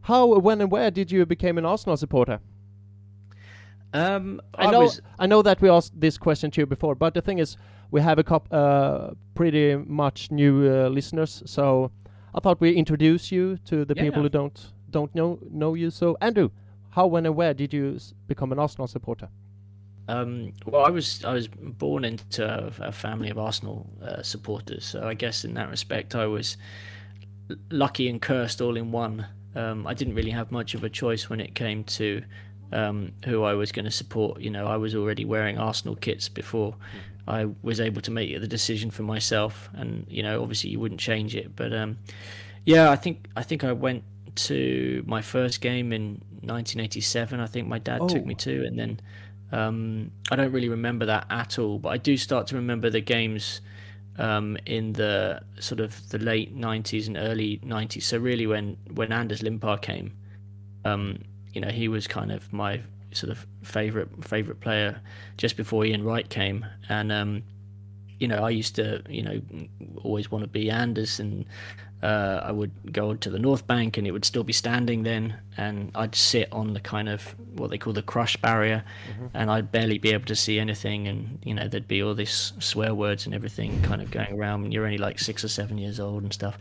[0.02, 2.40] how, when, and where did you become an Arsenal supporter?
[3.94, 6.96] Um, I I, know, was I know that we asked this question to you before,
[6.96, 7.58] but the thing is,
[7.92, 11.92] we have a couple, uh, pretty much new uh, listeners, so
[12.34, 14.04] I thought we introduce you to the Yeah.
[14.04, 15.92] people who don't don't know know you.
[15.92, 16.50] So, Andrew,
[16.90, 19.30] how, when, and where did you s- become an Arsenal supporter?
[20.08, 24.86] Um, well, I was I was born into a, a family of Arsenal uh, supporters,
[24.86, 26.58] so I guess in that respect I was
[27.72, 29.26] lucky and cursed all in one.
[29.56, 32.22] Um, I didn't really have much of a choice when it came to
[32.74, 34.42] um, who I was going to support.
[34.42, 36.76] You know, I was already wearing Arsenal kits before
[37.28, 41.00] I was able to make the decision for myself, and you know, obviously you wouldn't
[41.00, 41.56] change it.
[41.56, 41.98] But um,
[42.66, 44.04] yeah, I think I think I went
[44.36, 47.40] to my first game in 1987.
[47.40, 48.26] I think my dad took Oh.
[48.26, 49.00] me to, and then
[49.52, 53.02] um, I don't really remember that at all, but I do start to remember the
[53.02, 53.62] games
[54.18, 58.04] um, in the sort of the late '90s and early '90s.
[58.04, 60.14] So really, when when Anders Limpar came,
[60.86, 61.20] um,
[61.54, 65.00] you know, he was kind of my sort of favorite favorite player
[65.38, 67.44] just before Ian Wright came, and um,
[68.20, 69.42] you know, I used to you know
[70.04, 71.46] always want to be Anders and.
[72.02, 75.38] Uh, I would go to the North Bank and it would still be standing then,
[75.56, 78.84] and I'd sit on the kind of what they call the crush barrier,
[79.34, 82.52] and I'd barely be able to see anything, and you know there'd be all this
[82.60, 84.64] swear words and everything kind of going around.
[84.64, 86.58] When you're only like six or seven years old and stuff,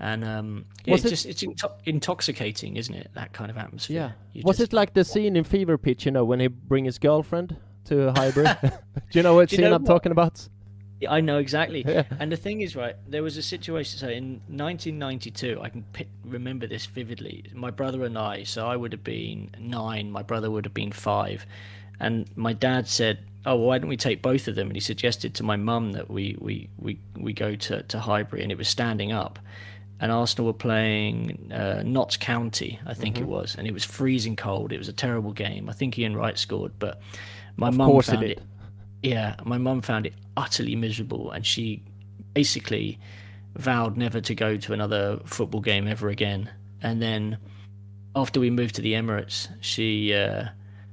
[0.00, 3.10] and um, yeah, it's it- just it's into- intoxicating, isn't it?
[3.14, 3.96] That kind of atmosphere.
[3.96, 4.12] Yeah.
[4.32, 6.84] You Was just- it like the scene in Fever Pitch, you know, when he bring
[6.86, 8.46] his girlfriend to Highbury?
[8.62, 8.70] Do
[9.12, 9.88] you know what you scene know I'm what?
[9.88, 10.48] talking about?
[11.00, 11.82] Yeah, I know exactly.
[11.86, 12.04] Yeah.
[12.18, 13.98] And the thing is, right, there was a situation.
[13.98, 17.44] So in 1992, I can pi remember this vividly.
[17.54, 20.92] My brother and I, so I would have been nine, my brother would have been
[20.92, 21.46] five.
[22.00, 24.66] And my dad said, Oh, well, why don't we take both of them?
[24.66, 28.42] And he suggested to my mum that we, we, we, we go to, to Highbury,
[28.42, 29.38] and it was standing up.
[30.00, 33.30] And Arsenal were playing uh, Notts County, I think it Mm-hmm.
[33.30, 34.72] was, and it was freezing cold.
[34.72, 35.68] It was a terrible game.
[35.68, 37.00] I think Ian Wright scored, but
[37.56, 38.30] my mum found did.
[38.30, 38.42] it
[39.02, 41.82] yeah, my mum found it utterly miserable, and she
[42.34, 42.98] basically
[43.56, 46.50] vowed never to go to another football game ever again.
[46.82, 47.38] And then,
[48.14, 50.46] after we moved to the Emirates, she uh,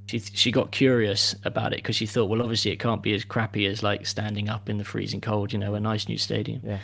[0.06, 3.24] she she got curious about it because she thought, well, obviously it can't be as
[3.26, 6.62] crappy as like standing up in the freezing cold, you know, a nice new stadium.
[6.63, 6.80] Yeah.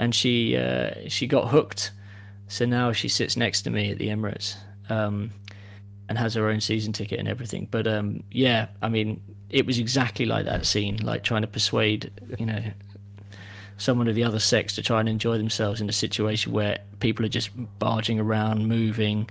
[0.00, 1.92] And she uh, she got hooked,
[2.48, 4.56] so now she sits next to me at the Emirates,
[4.88, 5.30] um,
[6.08, 7.68] and has her own season ticket and everything.
[7.70, 12.10] But um, yeah, I mean, it was exactly like that scene, like trying to persuade,
[12.38, 12.62] you know,
[13.76, 17.26] someone of the other sex to try and enjoy themselves in a situation where people
[17.26, 19.28] are just barging around, moving.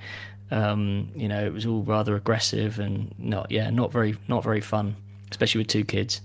[0.51, 4.62] Um, you know, it was all rather aggressive and not, yeah, not very, not very
[4.62, 4.95] fun,
[5.32, 6.21] especially with two kids.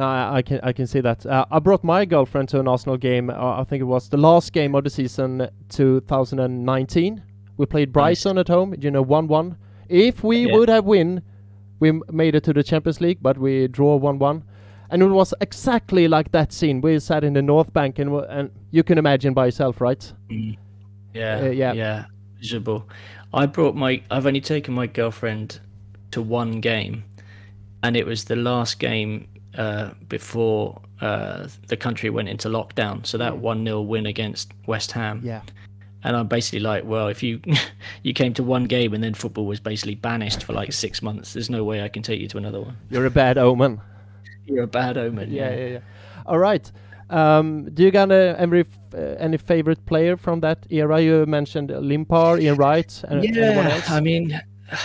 [0.00, 1.26] No, I, I can I can see that.
[1.26, 3.28] Uh, I brought my girlfriend to an Arsenal game.
[3.28, 7.22] Uh, I think it was the last game of the season, 2019.
[7.58, 8.40] We played Brighton nice.
[8.40, 8.74] at home.
[8.78, 9.58] You know, one-one.
[9.90, 10.54] If we yeah.
[10.54, 11.20] would have win,
[11.80, 14.42] we made it to the Champions League, but we draw one-one
[14.90, 16.80] and it was exactly like that scene.
[16.80, 20.12] We sat in the North Bank, and and you can imagine by yourself, right?
[20.30, 20.56] Mm.
[21.12, 22.04] Yeah, uh, yeah, yeah.
[22.38, 22.88] Miserable.
[23.34, 24.02] I brought my.
[24.10, 25.60] I've only taken my girlfriend
[26.12, 27.04] to one game,
[27.82, 33.04] and it was the last game uh, before uh, the country went into lockdown.
[33.06, 33.38] So that mm.
[33.38, 35.20] one 0 win against West Ham.
[35.22, 35.42] Yeah.
[36.02, 37.40] And I'm basically like, well, if you
[38.02, 41.34] you came to one game and then football was basically banished for like six months,
[41.34, 42.76] there's no way I can take you to another one.
[42.90, 43.80] You're a bad omen
[44.50, 45.30] you're a bad omen.
[45.30, 45.78] Yeah, yeah, yeah.
[46.26, 46.70] All right.
[47.08, 51.00] Um, do you got uh, any uh, any favorite player from that era?
[51.00, 53.82] You mentioned Limpar, Ian Wright, and yeah.
[53.88, 54.40] I mean,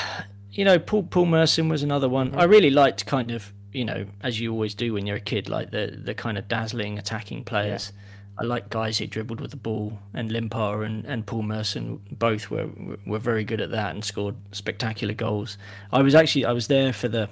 [0.51, 2.29] you know, Paul Paul Merson was another one.
[2.29, 2.39] Mm-hmm.
[2.39, 5.49] I really liked kind of you know, as you always do when you're a kid,
[5.49, 7.91] like the the kind of dazzling attacking players.
[7.93, 8.01] Yeah.
[8.37, 12.49] I like guys who dribbled with the ball, and Limpar and, and Paul Merson both
[12.51, 12.69] were
[13.05, 15.57] were very good at that and scored spectacular goals.
[15.93, 17.29] I was actually I was there for the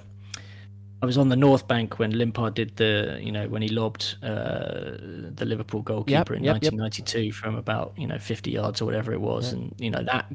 [1.02, 4.16] I was on the North Bank when Limpar did the, you know, when he lobbed
[4.22, 4.92] uh,
[5.34, 7.34] the Liverpool goalkeeper yep, in yep, 1992 yep.
[7.34, 10.32] from about, you know, 50 yards or whatever it was, and you know that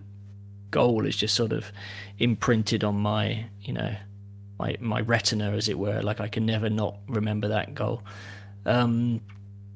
[0.69, 1.71] goal is just sort of
[2.19, 3.95] imprinted on my, you know,
[4.59, 6.01] my my retina, as it were.
[6.01, 8.03] Like I can never not remember that goal.
[8.65, 9.21] Um,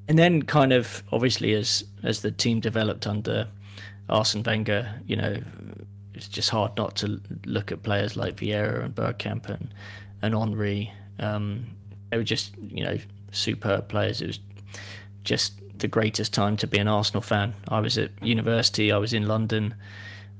[0.07, 3.47] and then, kind of, obviously, as as the team developed under
[4.09, 5.37] Arsene Wenger, you know,
[6.13, 9.73] it's just hard not to look at players like Vieira and Bergkamp and
[10.21, 10.91] and Henry.
[11.19, 11.65] Um,
[12.11, 12.97] they were just, you know,
[13.31, 14.21] superb players.
[14.21, 14.39] It was
[15.23, 17.53] just the greatest time to be an Arsenal fan.
[17.67, 19.73] I was at university, I was in London,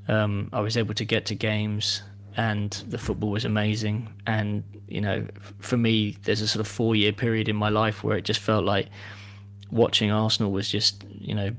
[0.08, 2.04] um, I was able to get to games,
[2.36, 4.14] and the football was amazing.
[4.26, 5.28] And, you know,
[5.60, 8.40] for me, there's a sort of four year period in my life where it just
[8.40, 8.90] felt like
[9.72, 11.52] watching Arsenal was just, you know,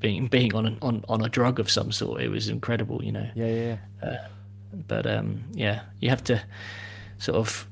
[0.00, 2.20] being being on an, on on a drug of some sort.
[2.20, 3.28] It was incredible, you know.
[3.34, 3.76] Yeah, yeah.
[4.02, 4.08] yeah.
[4.08, 4.28] Uh,
[4.86, 6.42] but um, yeah, you have to
[7.18, 7.67] sort of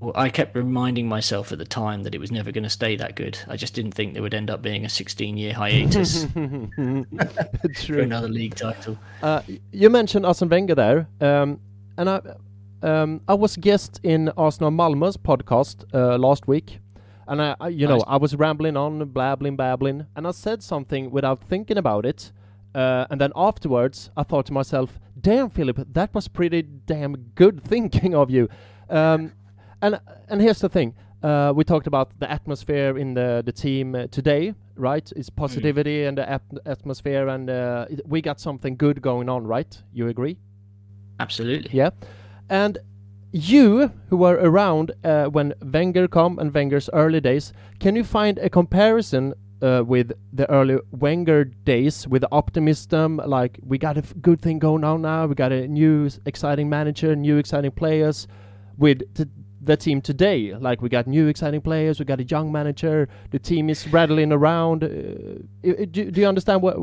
[0.00, 2.96] well, I kept reminding myself at the time that it was never going to stay
[2.96, 3.38] that good.
[3.46, 6.24] I just didn't think there would end up being a 16 year hiatus
[7.84, 8.98] for another league title.
[9.22, 11.60] Uh, you mentioned Arsene Wenger there, um,
[11.98, 12.20] and I,
[12.82, 16.78] um, I was guest in Arsenal Malmö's podcast uh, last week,
[17.28, 17.98] and I, I you nice.
[17.98, 22.32] know, I was rambling on, blabbling, babbling, and I said something without thinking about it,
[22.74, 27.62] uh, and then afterwards I thought to myself, damn, Filip, that was pretty damn good
[27.64, 28.48] thinking of you.
[28.88, 29.32] Um,
[29.82, 30.94] and and here's the thing.
[31.22, 35.12] Uh, we talked about the atmosphere in the the team uh, today, right?
[35.16, 35.36] It's mm.
[35.36, 36.08] positivity mm.
[36.08, 39.82] and the atmosphere, and uh, we got something good going on, right?
[39.92, 40.38] You agree?
[41.18, 41.70] Absolutely.
[41.72, 41.90] Yeah.
[42.48, 42.78] And
[43.32, 48.38] you, who were around uh, when Wenger come and Wenger's early days, can you find
[48.38, 54.40] a comparison uh, with the early Wenger days with optimism, like we got a good
[54.40, 58.26] thing going on now, we got a new exciting manager, new exciting players,
[58.78, 59.02] with
[59.70, 63.38] the team today, like we got new exciting players, we got a young manager, the
[63.38, 64.82] team is rattling around.
[64.82, 64.88] Uh,
[65.62, 66.76] do, do, you understand what?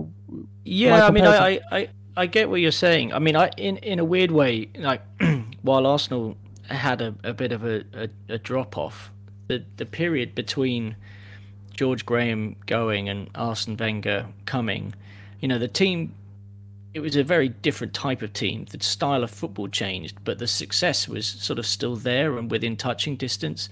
[0.64, 3.14] Yeah, I mean, I, I, I get what you're saying.
[3.14, 5.02] I mean, I in in a weird way, like
[5.62, 6.38] while Arsenal
[6.70, 9.12] had a, a bit of a, a, a drop off,
[9.48, 10.96] the the period between
[11.74, 14.94] George Graham going and Arsene Wenger coming,
[15.42, 16.14] you know, the team
[16.94, 18.66] it was a very different type of team.
[18.70, 22.76] The style of football changed, but the success was sort of still there and within
[22.76, 23.70] touching distance.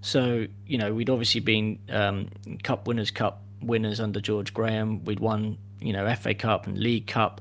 [0.00, 2.28] So, you know, we'd obviously been um,
[2.62, 5.04] Cup Winners' Cup winners under George Graham.
[5.04, 7.40] We'd won, you know, FA Cup and League Cup.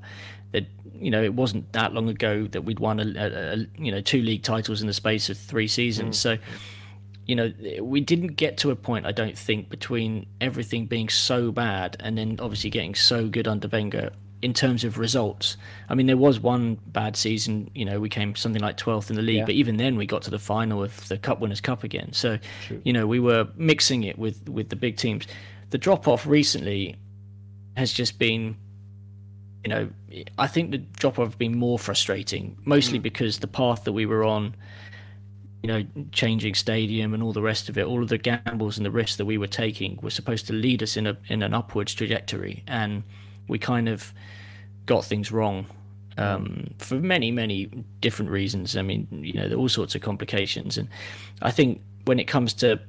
[0.52, 3.92] That you know, it wasn't that long ago that we'd won a, a, a you
[3.92, 6.18] know two league titles in the space of three seasons.
[6.18, 6.20] Mm.
[6.20, 6.38] So
[7.26, 11.52] you know, we didn't get to a point, I don't think, between everything being so
[11.52, 15.56] bad and then obviously getting so good under Wenger in terms of results.
[15.90, 19.16] I mean, there was one bad season, you know, we came something like 12th in
[19.16, 19.46] the league, yeah.
[19.46, 22.12] but even then we got to the final of the Cup Winners' Cup again.
[22.12, 22.82] So, True.
[22.84, 25.28] you know, we were mixing it with, with the big teams.
[25.70, 26.96] The drop off recently
[27.78, 28.58] has just been
[29.64, 29.90] you know,
[30.38, 33.04] I think the drop off has been more frustrating, mostly mm.
[33.04, 34.56] because the path that we were on,
[35.62, 38.86] you know, changing stadium and all the rest of it, all of the gambles and
[38.86, 41.54] the risks that we were taking were supposed to lead us in a in an
[41.54, 43.04] upwards trajectory, and
[43.52, 44.14] we kind of
[44.86, 45.66] got things wrong
[46.18, 47.66] um, for many many
[48.00, 48.76] different reasons.
[48.78, 50.88] I mean, you know, there are all sorts of complications, and
[51.42, 52.80] I think when it comes to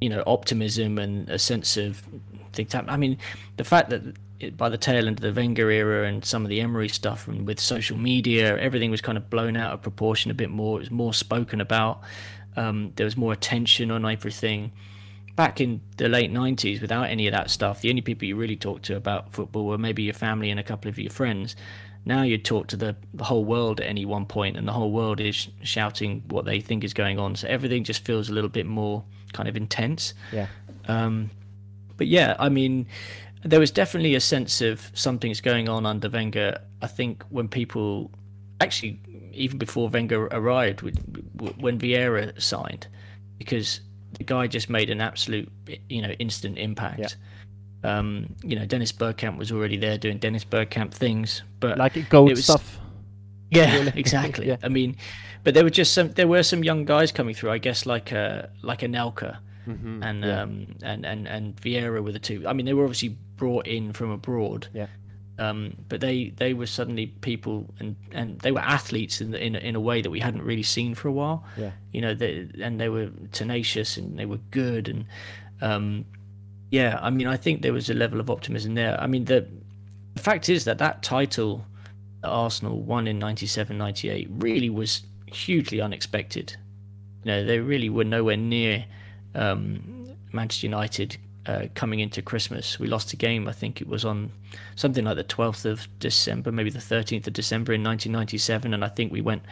[0.00, 2.02] you know optimism and a sense of
[2.52, 3.18] things happening, I mean,
[3.56, 4.02] the fact that
[4.40, 7.26] it, by the tail end of the Wenger era and some of the Emery stuff,
[7.26, 10.78] and with social media, everything was kind of blown out of proportion a bit more.
[10.78, 12.02] It was more spoken about.
[12.56, 14.70] Um, there was more attention on everything.
[15.36, 18.56] Back in the late '90s, without any of that stuff, the only people you really
[18.56, 21.56] talked to about football were maybe your family and a couple of your friends.
[22.06, 24.92] Now you talk to the, the whole world at any one point, and the whole
[24.92, 27.34] world is shouting what they think is going on.
[27.34, 30.14] So everything just feels a little bit more kind of intense.
[30.30, 30.46] Yeah.
[30.86, 31.30] Um,
[31.96, 32.86] but yeah, I mean,
[33.42, 36.58] there was definitely a sense of something's going on under Wenger.
[36.82, 38.10] I think when people
[38.60, 39.00] actually
[39.32, 42.86] even before Wenger arrived, when Vieira signed,
[43.38, 43.80] because
[44.14, 45.50] the guy just made an absolute
[45.88, 47.16] you know instant impact.
[47.82, 47.98] Yeah.
[47.98, 52.30] Um, you know, Dennis Bergkamp was already there doing Dennis Bergkamp things, but like gold
[52.30, 52.78] was, stuff.
[53.50, 54.48] Yeah, exactly.
[54.48, 54.56] yeah.
[54.62, 54.96] I mean,
[55.42, 56.12] but there were just some.
[56.12, 57.50] There were some young guys coming through.
[57.50, 60.02] I guess like a like Anelka mm-hmm.
[60.02, 60.42] and yeah.
[60.42, 62.44] um, and and and Vieira were the two.
[62.46, 64.68] I mean, they were obviously brought in from abroad.
[64.72, 64.86] Yeah.
[65.38, 69.56] Um, but they they were suddenly people and and they were athletes in the, in
[69.56, 71.44] in a way that we hadn't really seen for a while.
[71.56, 71.72] Yeah.
[71.92, 75.06] You know, they, and they were tenacious and they were good and
[75.60, 76.04] um,
[76.70, 76.98] yeah.
[77.02, 79.00] I mean, I think there was a level of optimism there.
[79.00, 79.46] I mean, the
[80.14, 81.64] the fact is that that title
[82.22, 86.56] that Arsenal won in 97 98 really was hugely unexpected.
[87.24, 88.84] You know, they really were nowhere near
[89.34, 91.16] um, Manchester United
[91.46, 92.78] uh, coming into Christmas.
[92.78, 94.32] We lost a game, I think it was on
[94.76, 98.88] something like the 12th of December, maybe the 13th of December in 1997, and I
[98.88, 99.42] think we went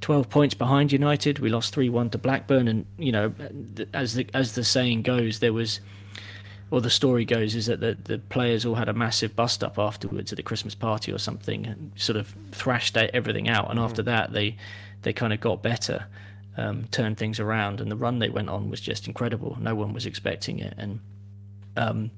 [0.00, 1.38] 12 points behind United.
[1.38, 3.32] We lost 3-1 to Blackburn, and you know,
[3.92, 5.80] as the as the saying goes, there was.
[6.72, 9.76] Or the story goes is that the, the players all had a massive bust up
[9.76, 13.70] afterwards at the Christmas party or something, and sort of thrashed everything out.
[13.70, 13.82] And mm.
[13.82, 14.56] after that, they
[15.02, 16.06] they kind of got better
[16.56, 19.58] um, turned things around, and the run they went on was just incredible.
[19.60, 21.00] No one was expecting it, and
[21.76, 22.10] um,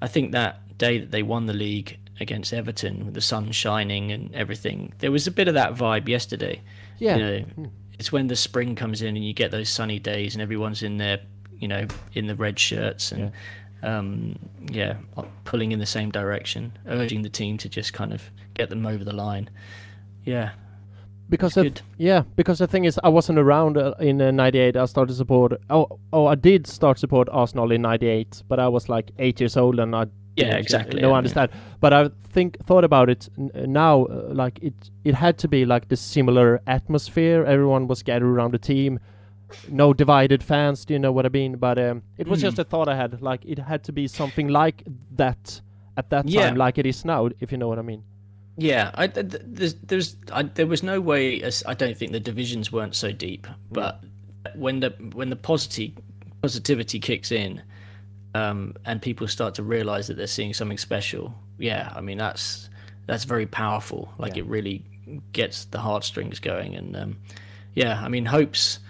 [0.00, 4.12] I think that day that they won the league against Everton, with the sun shining
[4.12, 6.60] and everything, there was a bit of that vibe yesterday.
[6.98, 7.64] Yeah, you know, hmm.
[7.98, 10.98] it's when the spring comes in and you get those sunny days, and everyone's in
[10.98, 11.20] their,
[11.58, 13.20] you know, in the red shirts and.
[13.20, 13.30] Yeah.
[13.80, 14.36] Um,
[14.72, 14.96] yeah,
[15.44, 19.04] pulling in the same direction, urging the team to just kind of get them over
[19.04, 19.48] the line.
[20.24, 20.50] Yeah,
[21.28, 24.76] because the, yeah, because the thing is, I wasn't around uh, in uh, '98.
[24.76, 25.52] I started support.
[25.68, 29.56] Oh, oh, I did start support Arsenal in '98, but I was like eight years
[29.56, 30.06] old, and I
[30.38, 31.00] yeah, exactly.
[31.00, 31.50] No, yeah, understand.
[31.52, 31.60] Yeah.
[31.80, 34.04] But I think thought about it now.
[34.04, 37.44] Uh, like it, it had to be like the similar atmosphere.
[37.44, 39.00] Everyone was gathered around the team.
[39.68, 40.84] No divided fans.
[40.84, 41.56] Do you know what I mean?
[41.56, 42.42] But um, it was mm.
[42.42, 43.20] just a thought I had.
[43.20, 44.84] Like it had to be something like
[45.16, 45.60] that
[45.96, 47.28] at that time, like it is now.
[47.40, 48.04] If you know what I mean.
[48.60, 51.42] Yeah, I, there's, there's, I, there was no way.
[51.64, 53.54] I don't think the divisions weren't so deep, mm.
[53.70, 54.02] but
[54.56, 55.94] when the when the positivity
[56.42, 57.62] positivity kicks in,
[58.34, 62.68] um, and people start to realize that they're seeing something special, yeah, I mean that's
[63.06, 64.12] that's very powerful.
[64.18, 64.42] Like yeah.
[64.42, 64.84] it really
[65.32, 67.16] gets the heartstrings going, and um,
[67.74, 68.80] yeah, I mean hopes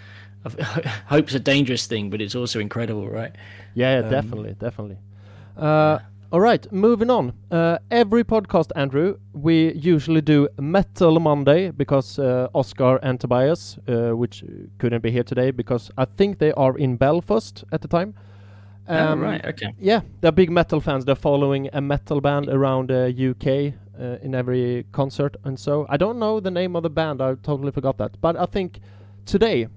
[1.05, 3.35] hope's a dangerous thing, but it's also incredible, right?
[3.75, 4.97] Yeah, yeah um, definitely, definitely.
[5.57, 6.05] Uh, yeah.
[6.31, 7.33] All right, moving on.
[7.49, 14.11] Uh, every podcast, Andrew, we usually do Metal Monday because uh, Oskar and Tobias, uh,
[14.11, 14.43] which
[14.77, 18.13] couldn't be here today because I think they are in Belfast at the time.
[18.87, 19.73] Um, oh, right, okay.
[19.79, 21.03] Yeah, they're big metal fans.
[21.03, 25.87] They're following a metal band around the UK uh, in every concert and so.
[25.89, 28.21] I don't know the name of the band, I totally forgot that.
[28.21, 28.81] But I think
[29.25, 29.67] today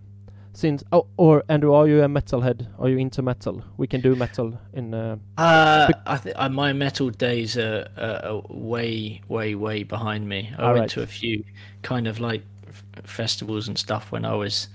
[0.54, 2.68] since oh or Andrew, are you a metalhead?
[2.78, 3.62] Are you into metal?
[3.76, 4.92] We can do metal in.
[4.92, 10.52] Uh, uh I think uh, my metal days are, are, way, way, way behind me.
[10.58, 10.90] I went right.
[10.90, 11.44] to a few
[11.82, 14.68] kind of like f- festivals and stuff when I was,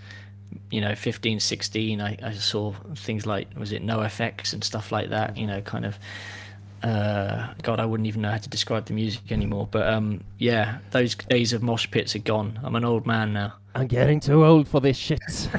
[0.72, 2.02] you know, 15, 16.
[2.02, 5.38] I, I saw things like was it NOFX and stuff like that.
[5.38, 6.00] You know, kind of.
[6.84, 9.68] Uh, God, I wouldn't even know how to describe the music anymore.
[9.70, 12.60] But um, yeah, those days of mosh pits are gone.
[12.64, 13.54] I'm an old man now.
[13.76, 15.20] I'm getting too old for this shit.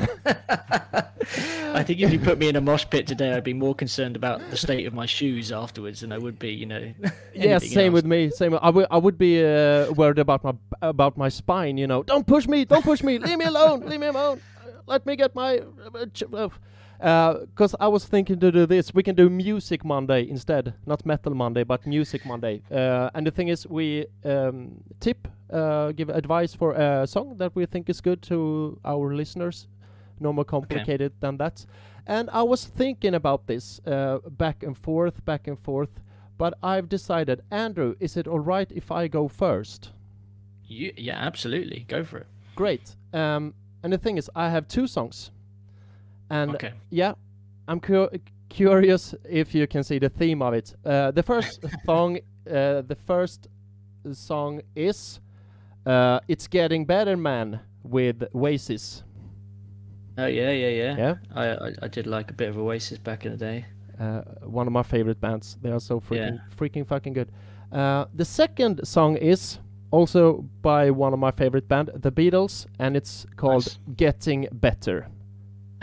[1.74, 4.16] I think if you put me in a mosh pit today, I'd be more concerned
[4.16, 6.92] about the state of my shoes afterwards than I would be, you know.
[7.34, 7.94] yeah, same else.
[7.94, 8.30] with me.
[8.30, 8.58] Same.
[8.60, 8.86] I would.
[8.90, 11.76] I would be uh, worried about my about my spine.
[11.76, 12.64] You know, don't push me.
[12.64, 13.18] Don't push me.
[13.18, 13.80] Leave me alone.
[13.80, 14.40] Leave me alone.
[14.86, 15.58] Let me get my.
[15.58, 16.48] Uh,
[16.98, 21.34] Because I was thinking to do this, we can do Music Monday instead, not Metal
[21.34, 22.60] Monday, but Music Monday.
[22.70, 27.54] Uh, and the thing is, we um, tip, uh, give advice for a song that
[27.54, 29.68] we think is good to our listeners.
[30.20, 31.64] No more complicated than that.
[32.06, 36.00] And I was thinking about this uh, back and forth, back and forth.
[36.36, 39.92] But I've decided, Andrew, is it all right if I go first?
[40.66, 41.84] You, yeah, absolutely.
[41.88, 42.26] Go for it.
[42.54, 42.96] Great.
[43.12, 45.30] Um, and the thing is, I have two songs.
[46.30, 46.72] And Okay.
[46.90, 47.14] yeah,
[47.66, 48.08] I'm cu-
[48.48, 50.74] curious if you can see the theme of it.
[50.84, 53.48] Uh, the first song, uh, the first
[54.12, 55.20] song is
[55.86, 59.04] uh, "It's Getting Better, Man" with Oasis.
[60.16, 60.96] Oh yeah, yeah, yeah.
[60.98, 63.64] Yeah, I, I I did like a bit of Oasis back in the day.
[64.00, 65.56] uh, one of my favorite bands.
[65.62, 67.28] They are so freaking, freaking fucking good.
[67.72, 69.58] Uh, the second song is
[69.90, 73.78] also by one of my favorite band, The Beatles, and it's called Nice.
[73.96, 75.06] "Getting Better."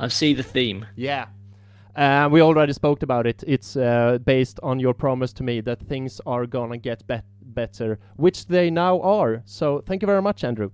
[0.00, 0.86] I see the theme.
[0.96, 1.26] Yeah.
[1.96, 3.42] Uh, we already spoke about it.
[3.46, 7.98] It's uh, based on your promise to me that things are gonna get bet- better,
[8.16, 9.42] which they now are.
[9.44, 10.70] So thank you very much, Andrew.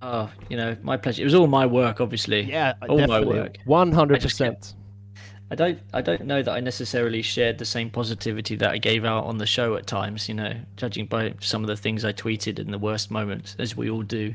[0.00, 1.22] Oh, you know, my pleasure.
[1.22, 2.40] It was all my work, obviously.
[2.42, 3.58] Yeah, All my work.
[3.66, 4.74] One hundred percent.
[5.50, 9.04] I don't I don't know that I necessarily shared the same positivity that I gave
[9.04, 12.12] out on the show at times, you know, judging by some of the things I
[12.12, 14.34] tweeted in the worst moments, as we all do.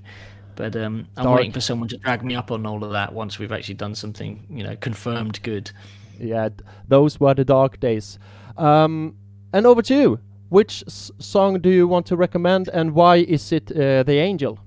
[0.58, 1.38] But um, I'm Dark.
[1.38, 3.93] waiting for someone to drag me up on all of that once we've actually done
[3.95, 5.72] something, you know, confirmed good.
[6.20, 6.49] Yeah,
[6.88, 8.18] those were the dark days.
[8.58, 9.16] Um,
[9.53, 10.20] and over to you.
[10.49, 14.58] Which s- song do you want to recommend, and why is it uh, "The Angel"?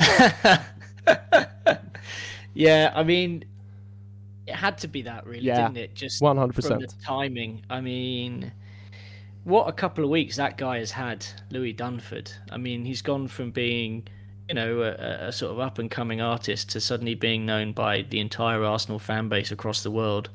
[2.54, 3.44] yeah, I mean,
[4.46, 5.94] it had to be that, really, Yeah, didn't it?
[5.94, 6.54] Just 100%.
[6.66, 7.62] from the timing.
[7.68, 8.50] I mean,
[9.44, 12.32] what a couple of weeks that guy has had, Louis Dunford.
[12.50, 14.08] I mean, he's gone from being,
[14.48, 18.02] you know, a, a sort of up and coming artist to suddenly being known by
[18.02, 20.28] the entire Arsenal fan base across the world.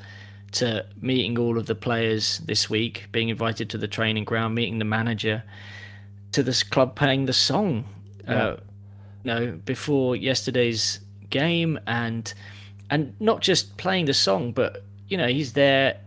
[0.53, 4.79] To meeting all of the players this week, being invited to the training ground, meeting
[4.79, 5.43] the manager,
[6.33, 7.85] to this club playing the song.
[8.25, 8.43] Yeah.
[8.43, 8.57] Uh,
[9.23, 10.99] you know, before yesterday's
[11.29, 12.33] game, and
[12.89, 15.97] and not just playing the song, but you know, he's there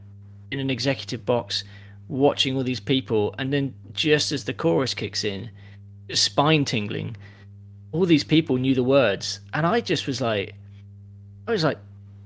[0.51, 1.65] in an executive box
[2.09, 5.49] watching all these people, and then just as the chorus kicks in,
[6.13, 7.17] spine tingling.
[7.95, 10.55] All these people knew the words, and I just was like,
[11.47, 11.79] I was like,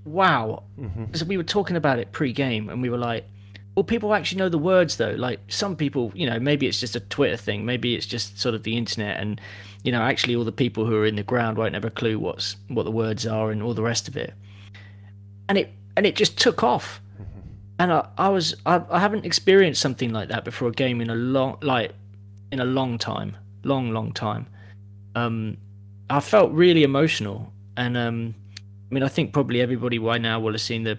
[0.04, 0.64] wow.
[0.80, 1.14] Mm-hmm.
[1.14, 3.24] So we were talking about it pre-game, and we were like,
[3.74, 5.12] well, people actually know the words though.
[5.12, 8.56] Like some people, you know, maybe it's just a Twitter thing, maybe it's just sort
[8.56, 9.40] of the internet, and
[9.84, 12.18] you know, actually all the people who are in the ground won't have a clue
[12.18, 14.34] what's what the words are and all the rest of it.
[15.48, 17.00] And it and it just took off.
[17.14, 17.48] Mm-hmm.
[17.78, 21.10] And I, I was I, I haven't experienced something like that before a game in
[21.10, 21.92] a long like
[22.50, 24.48] in a long time, long long time.
[25.18, 25.58] Um,
[26.10, 28.34] I felt really emotional, and um,
[28.90, 30.98] I mean, I think probably everybody by now will have seen the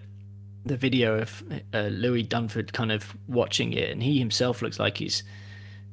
[0.65, 1.43] the video of
[1.73, 5.23] uh, Louis Dunford kind of watching it, and he himself looks like he's,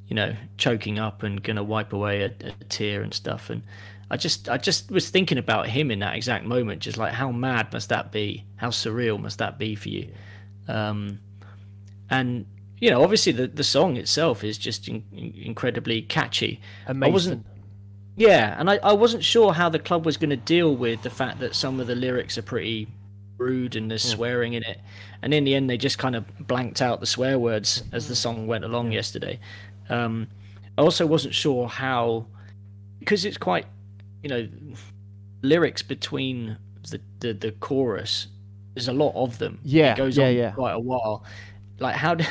[0.08, 3.48] you know, choking up and gonna wipe away a, a tear and stuff.
[3.48, 3.62] And
[4.10, 7.30] I just, I just was thinking about him in that exact moment, just like how
[7.32, 8.44] mad must that be?
[8.56, 10.10] How surreal must that be for you?
[10.68, 11.20] Um,
[12.10, 12.46] and
[12.80, 16.60] you know, obviously the the song itself is just in, incredibly catchy.
[16.86, 17.10] Amazing.
[17.10, 17.46] I wasn't.
[18.16, 21.10] Yeah, and I, I wasn't sure how the club was going to deal with the
[21.10, 22.88] fact that some of the lyrics are pretty
[23.36, 24.80] rude and there's swearing in it.
[25.22, 28.16] And in the end, they just kind of blanked out the swear words as the
[28.16, 29.38] song went along yesterday.
[29.90, 30.28] Um,
[30.78, 32.26] I also wasn't sure how,
[32.98, 33.66] because it's quite,
[34.22, 34.48] you know,
[35.42, 36.56] lyrics between
[36.90, 38.28] the, the, the chorus,
[38.74, 39.58] there's a lot of them.
[39.62, 40.50] Yeah, It goes yeah, on yeah.
[40.52, 41.24] quite a while.
[41.78, 42.24] Like, how do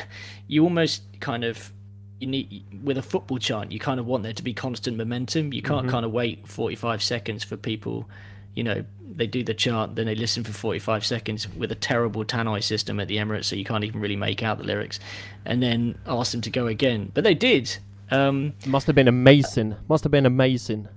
[0.48, 1.72] you almost kind of
[2.20, 5.52] you need with a football chant you kind of want there to be constant momentum
[5.54, 5.74] you Mm-hmm.
[5.74, 8.10] can't kind of wait 45 seconds for people
[8.54, 8.86] you know
[9.18, 13.00] they do the chant then they listen for 45 seconds with a terrible tannoy system
[13.00, 15.00] at the emirates so you can't even really make out the lyrics
[15.46, 17.78] and then ask them to go again but they did
[18.12, 19.76] um Must have been amazing.
[19.90, 20.88] Must have been amazing.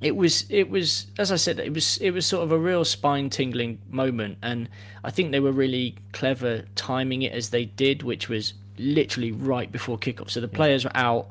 [0.00, 2.84] it was it was as i said it was it was sort of a real
[2.84, 4.68] spine tingling moment and
[5.04, 9.70] i think they were really clever timing it as they did which was literally right
[9.70, 10.30] before kickoff.
[10.30, 11.28] So the players were out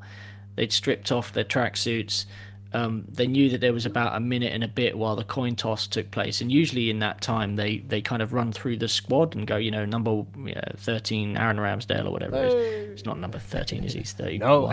[0.55, 2.25] they'd stripped off their tracksuits
[2.73, 5.55] um, they knew that there was about a minute and a bit while the coin
[5.55, 6.41] toss took place.
[6.41, 9.57] And usually in that time they they kind of run through the squad and go
[9.57, 12.89] you know number you know, 13 aaron ramsdale or whatever it is.
[12.91, 13.99] it's not number 13 is he?
[13.99, 14.71] It's 30 No,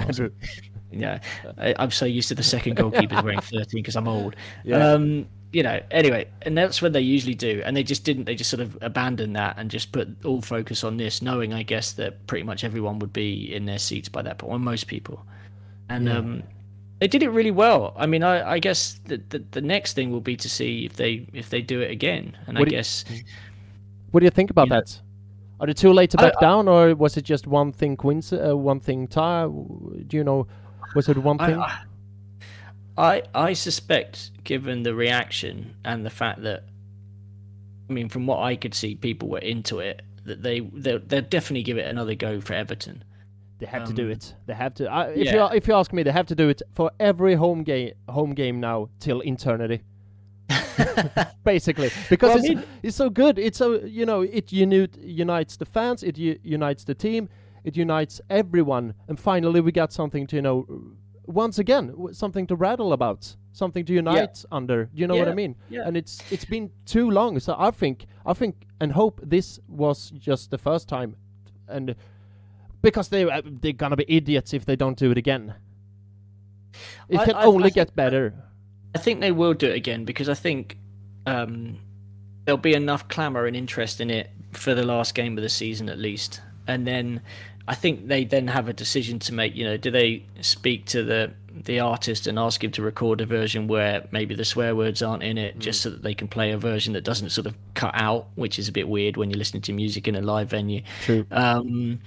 [0.93, 1.19] yeah,
[1.59, 4.37] I, I'm so used to the second goalkeepers wearing 13 because I'm old.
[4.65, 4.93] Yeah.
[4.93, 8.25] Um, you know, anyway, and that's what they usually do, and they just didn't.
[8.25, 11.63] They just sort of abandoned that and just put all focus on this, knowing, I
[11.63, 14.87] guess, that pretty much everyone would be in their seats by that point, or most
[14.89, 15.25] people.
[15.89, 16.19] And Yeah.
[16.19, 16.43] um,
[17.01, 17.95] They did it really well.
[17.97, 20.97] I mean, I, I guess the, the, the next thing will be to see if
[20.97, 22.37] they if they do it again.
[22.47, 23.05] And What I do you- guess
[24.11, 24.81] What do you think about Yeah.
[24.81, 25.01] that?
[25.61, 28.33] Are they too late to back I- down, or was it just one thing coinc-
[28.51, 29.47] uh, one thing tie?
[29.47, 30.47] Do you know?
[30.95, 31.59] Was it one thing?
[31.59, 31.83] I,
[32.99, 36.65] I I suspect, given the reaction and the fact that,
[37.89, 40.03] I mean, from what I could see, people were into it.
[40.25, 43.05] That they they'll, they'll definitely give it another go for Everton.
[43.61, 44.35] They have to do Um, it.
[44.47, 44.91] They have to.
[44.91, 45.51] I if yeah.
[45.51, 48.35] you if you ask me, they have to do it for every home game home
[48.35, 49.81] game now till eternity.
[51.45, 53.39] Basically, because Well, I it's, mean- it's so good.
[53.39, 56.03] It's so you know it unite, unites the fans.
[56.03, 57.29] It unites the team.
[57.65, 58.95] It unites everyone.
[59.09, 60.67] And finally, we got something to you know.
[61.29, 64.89] Once again, something to rattle about, something to unite under.
[64.95, 65.55] You know what I mean?
[65.69, 65.83] yeah.
[65.87, 67.39] And it's it's been too long.
[67.39, 71.17] So I think I think and hope this was just the first time,
[71.69, 71.95] and
[72.81, 75.55] because they uh, they're gonna be idiots if they don't do it again.
[77.09, 78.35] It I- can I- only I get better.
[78.95, 80.79] I think they will do it again because I think
[81.27, 81.79] um,
[82.47, 85.91] there'll be enough clamour and interest in it for the last game of the season
[85.91, 87.21] at least, and then
[87.69, 89.55] I think they then have a decision to make.
[89.55, 93.27] You know, do they speak to the the artist and ask him to record a
[93.27, 96.53] version where maybe the swear words aren't in it, just so that they can play
[96.53, 99.39] a version that doesn't sort of cut out, which is a bit weird when you're
[99.39, 100.81] listening to music in a live venue.
[101.03, 101.27] True.
[101.31, 102.01] Um,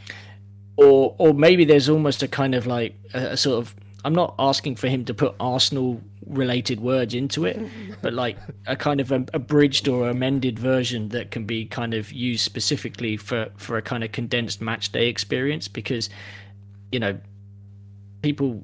[0.78, 4.34] or or maybe there's almost a kind of like a, a sort of I'm not
[4.40, 7.60] asking for him to put Arsenal related words into it,
[8.02, 12.44] but like a kind of abridged or amended version that can be kind of used
[12.44, 16.10] specifically for for a kind of condensed match day experience because
[16.92, 17.20] you know
[18.22, 18.64] people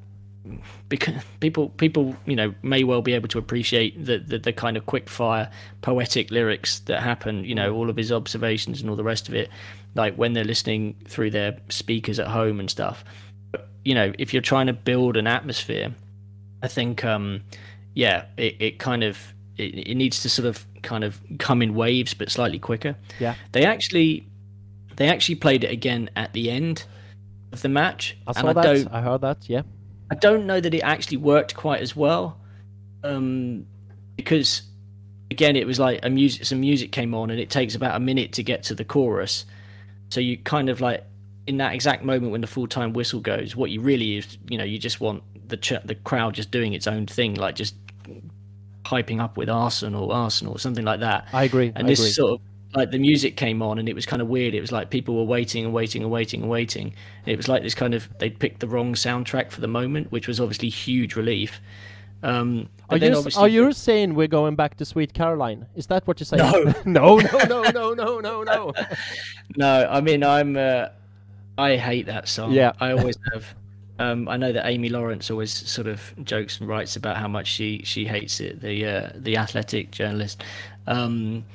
[0.88, 4.78] because people people you know may well be able to appreciate the, the the kind
[4.78, 5.49] of quick fire
[5.82, 9.34] poetic lyrics that happen you know all of his observations and all the rest of
[9.34, 9.49] it
[9.95, 13.03] like when they're listening through their speakers at home and stuff.
[13.51, 15.93] But, you know if you're trying to build an atmosphere
[16.64, 17.41] i think um
[17.93, 21.74] yeah it, it kind of it, it needs to sort of kind of come in
[21.76, 23.36] waves but slightly quicker Yeah.
[23.51, 24.28] they actually
[24.95, 26.86] they actually played it again at the end
[27.51, 28.64] of the match I and saw I that.
[28.64, 29.47] don't I heard that.
[29.49, 29.62] Yeah.
[30.12, 32.39] I don't know that it actually worked quite as well,
[33.03, 33.66] um,
[34.16, 34.62] because
[35.32, 37.99] again, it was like a music, some music came on, and it takes about a
[37.99, 39.45] minute to get to the chorus.
[40.10, 41.03] So you kind of like
[41.45, 44.58] in that exact moment when the full time whistle goes, what you really is, you
[44.58, 47.75] know, you just want the ch- the crowd just doing its own thing, like just
[48.85, 51.27] hyping up with Arsenal, Arsenal, or something like that.
[51.33, 51.71] I agree.
[51.75, 52.11] And I this agree.
[52.11, 52.41] sort of
[52.73, 54.53] like the music came on and it was kind of weird.
[54.53, 56.93] It was like people were waiting and waiting and waiting and waiting.
[57.23, 60.11] And it was like this kind of they'd picked the wrong soundtrack for the moment,
[60.11, 61.59] which was obviously huge relief.
[62.23, 65.67] Um, Are you, are you saying we're going back to Sweet Caroline?
[65.75, 66.73] Is that what you're saying?
[66.85, 67.17] No.
[67.17, 68.73] no, no, no, no, no, no, no.
[69.55, 70.87] No, I mean I'm uh,
[71.57, 72.51] I hate that song.
[72.53, 72.73] Yeah.
[72.79, 73.55] I always have.
[73.99, 77.47] Um, I know that Amy Lawrence always sort of jokes and writes about how much
[77.47, 78.61] she she hates it.
[78.61, 80.43] The uh, the athletic journalist.
[80.85, 81.45] Um,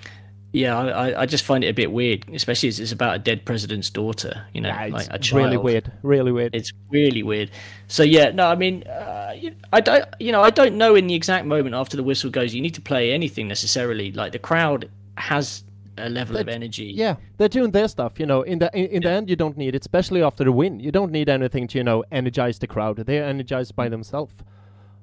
[0.55, 3.47] yeah, I, I- just find it a bit weird, especially as it's about a dead
[3.47, 4.45] president's daughter.
[4.53, 5.45] You know, Yeah, like a it's child.
[5.45, 5.91] really weird.
[6.03, 6.55] Really weird.
[6.55, 7.51] It's really weird.
[7.89, 9.35] So yeah, no, I mean, uh,
[9.73, 12.55] I don't, you know, I don't know in the exact moment after the whistle goes,
[12.55, 14.13] you need to play anything necessarily.
[14.13, 15.65] Like the crowd has
[15.99, 16.93] a level of energy.
[16.95, 18.19] Yeah, they're doing their stuff.
[18.21, 20.53] You know, in the in, in the end, you don't need it, especially after the
[20.53, 20.81] win.
[20.81, 22.97] You don't need anything to you know energize the crowd.
[22.97, 24.35] They're energized by themselves.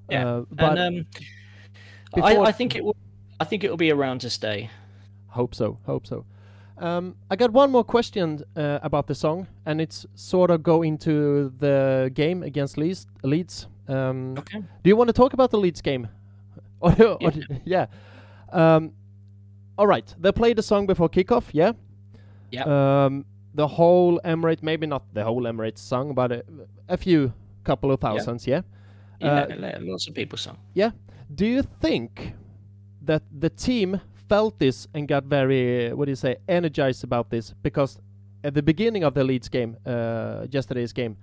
[0.09, 0.27] Yeah.
[0.27, 1.05] Uh, but and
[2.15, 2.95] um, I, I think it will.
[3.39, 4.69] I think it will be around to stay.
[5.27, 5.77] hope so.
[5.85, 6.25] Hope so.
[6.77, 10.81] Um, I got one more question uh, about the song, and it's sort of go
[10.81, 13.05] into the game against Leeds.
[13.23, 13.67] Leeds.
[13.87, 14.59] Um, Okay.
[14.59, 16.07] Do you want to talk about the Leeds game?
[16.81, 17.57] Or, or- Yeah.
[17.65, 17.85] yeah.
[18.75, 18.93] Um,
[19.80, 20.15] all right.
[20.23, 21.45] They played the song before kickoff.
[21.53, 21.73] Yeah.
[22.51, 22.65] Yeah.
[23.05, 23.25] Um,
[23.55, 26.43] the whole Emirates, maybe not the whole Emirates song, but a,
[26.88, 27.32] a few
[27.63, 28.45] couple of thousands.
[28.47, 28.61] Yeah.
[29.21, 30.57] Yeah, Uh, lo- lots of people sung.
[30.73, 30.91] Yeah.
[31.34, 32.34] Do you think
[33.05, 33.99] that the team
[34.30, 37.53] felt this and got very, what do you say, energized about this?
[37.63, 37.99] Because
[38.43, 41.17] at the beginning of the Leeds game, uh, yesterday's game,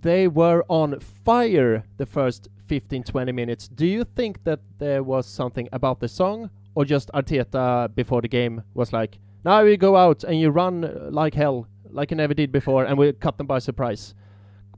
[0.00, 3.68] they were on fire the first 15 20 minutes.
[3.68, 8.28] Do you think that there was something about the song, or just Arteta before the
[8.28, 12.16] game was like, now we go out and you run uh, like hell, like you
[12.16, 14.14] never did before, and we cut them by surprise?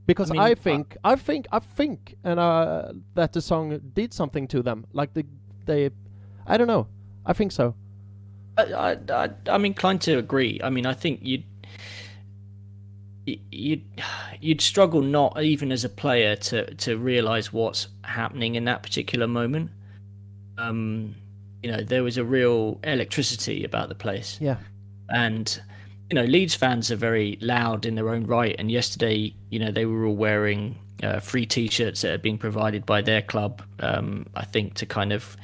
[0.06, 4.12] Because I, mean, uh, think, I think, I think, and uh, that the song did
[4.12, 4.86] something to them.
[4.92, 5.24] Like the,
[5.64, 5.90] they,
[6.46, 6.86] I don't know.
[7.24, 7.74] I think so.
[8.56, 10.60] I, I, I, I'm inclined to agree.
[10.62, 11.44] I mean, I think you'd
[13.26, 13.84] you'd
[14.40, 19.26] you'd struggle not even as a player to to realize what's happening in that particular
[19.26, 19.70] moment.
[20.58, 21.16] Um,
[21.62, 24.38] you know, there was a real electricity about the place.
[24.40, 24.56] Yeah.
[25.08, 25.60] and
[26.10, 29.72] you know Leeds fans are very loud in their own right and yesterday you know
[29.72, 33.62] they were all wearing uh, free T-shirts that are being provided by their club.
[33.80, 35.36] Um, I think to kind of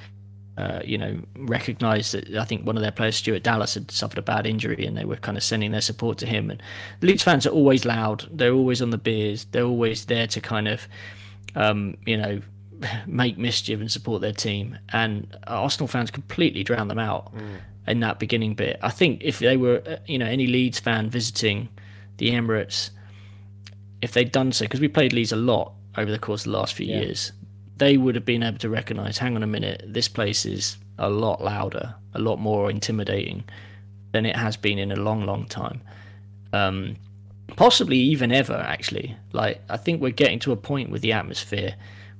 [0.58, 4.18] uh, you know, recognise that I think one of their players, Stuart Dallas, had suffered
[4.18, 6.50] a bad injury, and they were kind of sending their support to him.
[6.50, 6.62] And
[7.00, 8.28] the Leeds fans are always loud.
[8.30, 9.46] They're always on the beers.
[9.46, 10.86] They're always there to kind of,
[11.54, 12.42] um, you know,
[13.07, 14.78] make mischief and support their team.
[14.93, 17.59] And Arsenal fans completely drown them out mm.
[17.87, 18.78] in that beginning bit.
[18.83, 21.68] I think if they were, uh, you know, any Leeds fan visiting
[22.18, 22.91] the Emirates,
[24.01, 26.59] if they'd done so, because we played Leeds a lot over the course of the
[26.59, 27.01] last few yeah.
[27.01, 27.33] years,
[27.76, 31.09] they would have been able to recognize hang on a minute, this place is a
[31.09, 33.45] lot louder, a lot more intimidating
[34.12, 35.80] than it has been in a long, long time.
[36.53, 36.97] Um,
[37.57, 39.16] possibly even ever, actually.
[39.33, 41.74] Like, I think we're getting to a point with the atmosphere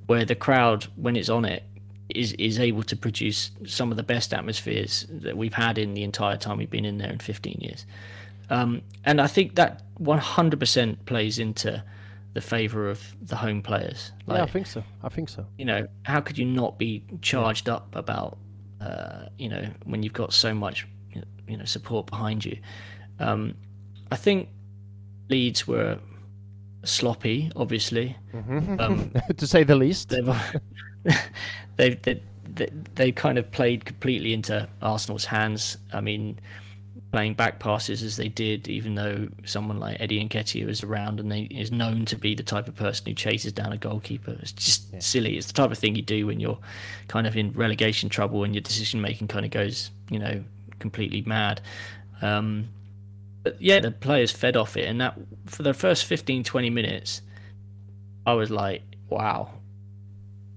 [0.07, 1.65] where the crowd, when it's on it,
[2.09, 6.03] is is able to produce some of the best atmospheres that we've had in the
[6.03, 7.87] entire time we've been in there in 15 years.
[8.51, 11.83] Um, and I think that 100% plays into
[12.35, 14.13] the favour of the home players.
[14.27, 14.83] Like, yeah, I think so.
[15.03, 15.47] I think so.
[15.59, 17.75] You know, how could you not be charged yeah.
[17.75, 18.39] up about,
[18.81, 20.87] uh, you know, when you've got so much,
[21.47, 22.59] you know, support behind you?
[23.19, 23.55] Um,
[24.11, 24.49] I think
[25.29, 25.99] Leeds were
[26.85, 28.81] sloppy, obviously, mm-hmm.
[28.81, 30.09] um, to say the least.
[30.09, 30.63] They've,
[31.77, 32.23] they've, they,
[32.55, 35.79] they, they kind of played completely into Arsenal's hands.
[35.93, 36.39] I mean,
[37.13, 41.31] playing back passes as they did, even though someone like Eddie Nketiah is around and
[41.31, 44.37] they, is known to be the type of person who chases down a goalkeeper.
[44.41, 44.99] It's just yeah.
[45.01, 45.37] silly.
[45.37, 46.59] It's the type of thing you do when you're
[47.09, 50.43] kind of in relegation trouble and your decision making kind of goes, you know,
[50.79, 51.61] completely mad.
[52.23, 52.69] Um,
[53.43, 57.23] but yeah, the players fed off it, and that for the first 15, 20 minutes,
[58.27, 59.51] I was like, wow,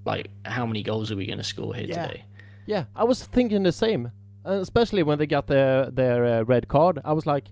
[0.06, 2.08] like how many goals are we going to score here yeah.
[2.08, 2.24] today?
[2.66, 4.12] Yeah, I was thinking the same
[4.46, 7.00] uh, especially when they got their their uh, red card.
[7.04, 7.46] I was like,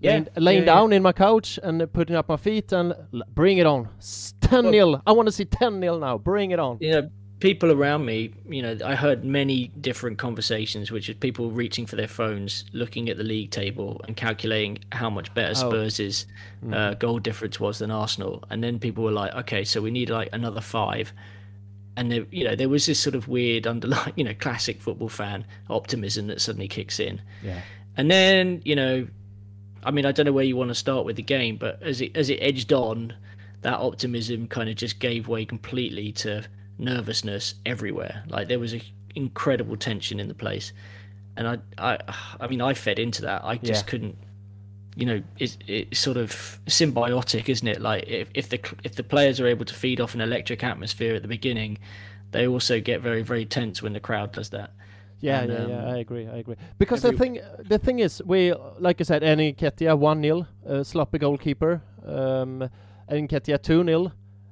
[0.00, 0.98] yeah, laying, laying yeah, down yeah.
[0.98, 2.94] in my couch and putting up my feet and
[3.34, 3.88] bring it on.
[4.40, 5.02] 10 0.
[5.06, 6.18] I want to see 10 nil now.
[6.18, 6.78] Bring it on.
[6.80, 7.10] You know,
[7.40, 11.96] people around me, you know, I heard many different conversations, which is people reaching for
[11.96, 15.70] their phones, looking at the league table and calculating how much better oh.
[15.70, 16.26] Spurs'
[16.64, 16.74] mm.
[16.74, 18.44] uh, goal difference was than Arsenal.
[18.50, 21.12] And then people were like, okay, so we need like another five
[21.98, 25.08] and there, you know there was this sort of weird underlying you know classic football
[25.08, 27.60] fan optimism that suddenly kicks in yeah
[27.96, 29.06] and then you know
[29.82, 32.00] i mean i don't know where you want to start with the game but as
[32.00, 33.12] it as it edged on
[33.62, 36.44] that optimism kind of just gave way completely to
[36.78, 38.82] nervousness everywhere like there was a
[39.14, 40.72] incredible tension in the place
[41.36, 41.98] and i i
[42.40, 43.90] i mean i fed into that i just yeah.
[43.90, 44.16] couldn't
[44.94, 46.30] you know it's, it's sort of
[46.66, 50.14] symbiotic isn't it like if, if the if the players are able to feed off
[50.14, 51.78] an electric atmosphere at the beginning
[52.30, 54.72] they also get very very tense when the crowd does that
[55.20, 55.86] yeah, and, yeah, um, yeah.
[55.86, 56.28] I agree.
[56.28, 56.56] I agree.
[56.78, 61.18] Because the thing, the thing is, we, like I said, Nketiah one 0 uh, sloppy
[61.18, 61.82] goalkeeper.
[62.06, 62.70] Um,
[63.10, 64.10] Nketiah two 0 uh,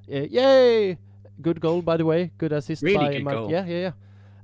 [0.08, 0.98] Yay!
[1.40, 2.30] Good goal, by the way.
[2.38, 3.36] Good assist really by good Mark.
[3.36, 3.50] Goal.
[3.50, 3.92] Yeah, yeah, yeah.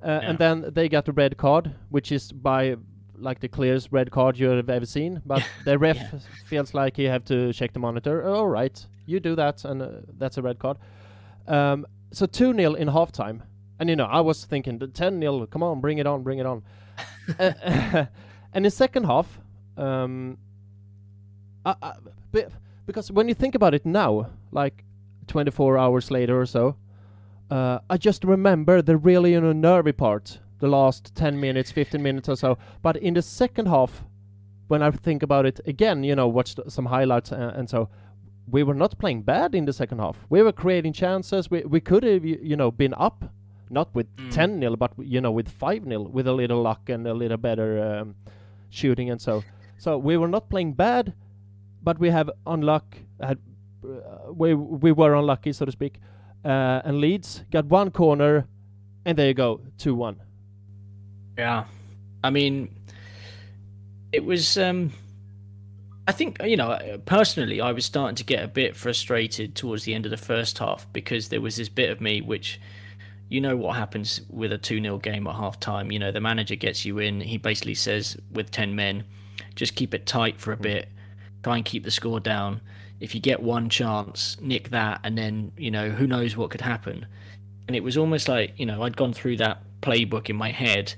[0.03, 0.31] Uh, yeah.
[0.31, 2.77] And then they got a red card, which is by
[3.17, 5.23] like the clearest red card you have ever seen.
[5.25, 6.19] But the ref yeah.
[6.47, 8.23] feels like he have to check the monitor.
[8.25, 9.89] Oh, all right, you do that, and uh,
[10.19, 10.79] that's a red card.
[11.47, 13.43] Um, so two 0 in halftime,
[13.79, 16.39] and you know I was thinking the ten 0 Come on, bring it on, bring
[16.39, 16.63] it on.
[17.39, 18.07] uh,
[18.53, 19.41] and in second half,
[19.77, 20.37] um,
[21.65, 21.93] I, I,
[22.87, 24.85] because when you think about it now, like
[25.29, 26.77] 24 hours later or so,
[27.53, 32.01] uh, I just remember the really you know nervy part the last 10 minutes, 15
[32.03, 32.57] minutes or so.
[32.83, 34.05] But in the second half,
[34.69, 37.89] when I think about it again, you know, watched some highlights and, and so,
[38.51, 40.17] we were not playing bad in the second half.
[40.29, 41.51] We were creating chances.
[41.51, 43.25] We we could have, you know, been up,
[43.71, 44.31] not with mm.
[44.33, 47.37] 10 0, but you know, with 5 0, with a little luck and a little
[47.37, 48.15] better um,
[48.71, 49.45] shooting and so.
[49.79, 51.13] So we were not playing bad,
[51.83, 52.85] but we have unluck.
[53.21, 53.39] Had
[53.85, 56.01] uh, we we were unlucky, so to speak.
[56.45, 58.47] Uh, and Leeds got one corner,
[59.05, 60.21] and there you go, two one.
[61.39, 61.65] Yeah,
[62.23, 62.75] I mean,
[64.13, 64.59] it was.
[64.59, 64.93] Um,
[66.09, 69.95] I think you know personally, I was starting to get a bit frustrated towards the
[69.95, 72.61] end of the first half because there was this bit of me which,
[73.29, 75.93] you know, what happens with a two 0 game at half time.
[75.93, 77.21] You know, the manager gets you in.
[77.21, 79.05] He basically says with ten men,
[79.55, 80.63] just keep it tight for a hmm.
[80.63, 80.89] bit,
[81.45, 82.61] try and keep the score down.
[83.03, 86.61] If you get one chance, nick that, and then you know who knows what could
[86.61, 87.07] happen.
[87.67, 90.95] And it was almost like you know I'd gone through that playbook in my head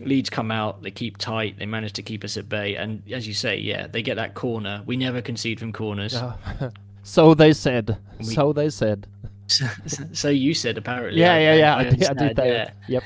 [0.00, 3.26] Leeds come out, they keep tight, they manage to keep us at bay, and as
[3.26, 4.82] you say, yeah, they get that corner.
[4.84, 6.14] We never concede from corners.
[7.02, 7.96] so they said.
[8.18, 9.06] We, so they said.
[9.46, 9.66] So,
[10.12, 11.20] so, you said apparently.
[11.20, 11.76] Yeah, yeah, yeah.
[11.76, 12.46] I, I, did, I did that.
[12.46, 12.70] Yeah.
[12.88, 13.02] Yep.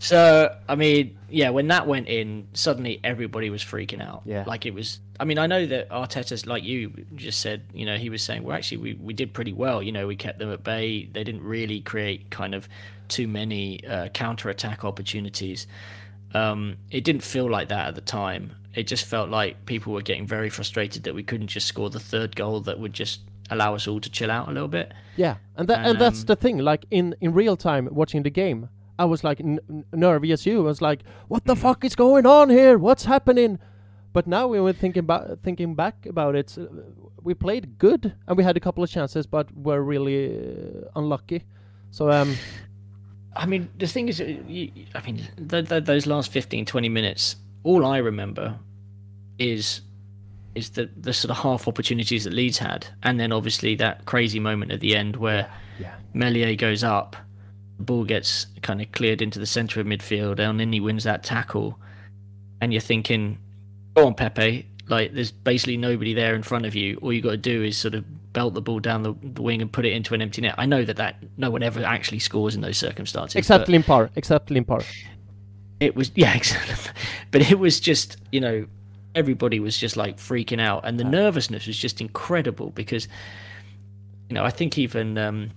[0.00, 4.22] So I mean, yeah, when that went in, suddenly everybody was freaking out.
[4.24, 4.44] Yeah.
[4.46, 5.00] like it was.
[5.18, 7.62] I mean, I know that Arteta's like you just said.
[7.72, 9.82] You know, he was saying, well, actually, we we did pretty well.
[9.82, 11.08] You know, we kept them at bay.
[11.10, 12.68] They didn't really create kind of
[13.08, 15.66] too many uh, counter attack opportunities.
[16.34, 18.54] Um, it didn't feel like that at the time.
[18.74, 22.00] It just felt like people were getting very frustrated that we couldn't just score the
[22.00, 23.20] third goal that would just
[23.50, 24.92] allow us all to chill out a little bit.
[25.16, 26.58] Yeah, and that and that's Um, the thing.
[26.58, 28.68] Like in in real time, watching the game,
[28.98, 30.60] I was like n- n- nervy as you.
[30.60, 32.78] I was like, "What the fuck is going on here?
[32.78, 33.58] What's happening?"
[34.12, 36.56] But now we were thinking about thinking back about it.
[36.58, 36.66] Uh,
[37.24, 41.42] we played good, and we had a couple of chances, but were really uh, unlucky.
[41.90, 42.34] So um,
[43.36, 45.16] I mean, the thing is, uh, you, I mean,
[45.48, 48.58] th- th- those last 15, 20 minutes, all I remember
[49.38, 49.80] is
[50.54, 54.40] is the the sort of half opportunities that Leeds had, and then obviously that crazy
[54.40, 57.16] moment at the end where yeah, Meslier goes up,
[57.78, 61.04] the ball gets kind of cleared into the centre of midfield, and then he wins
[61.04, 61.78] that tackle,
[62.60, 63.38] and you're thinking,
[63.94, 66.98] "Go on, Pepe!" Like there's basically nobody there in front of you.
[67.02, 69.62] All you got to do is sort of belt the ball down the, the wing
[69.62, 70.54] and put it into an empty net.
[70.58, 73.36] I know that that no one ever actually scores in those circumstances.
[73.36, 74.84] except Limpar, except Limpar.
[75.80, 76.92] it was yeah, exactly.
[77.30, 78.66] But it was just you know
[79.14, 83.08] everybody was just like freaking out, and the nervousness was just incredible because
[84.28, 85.50] you know I think even um,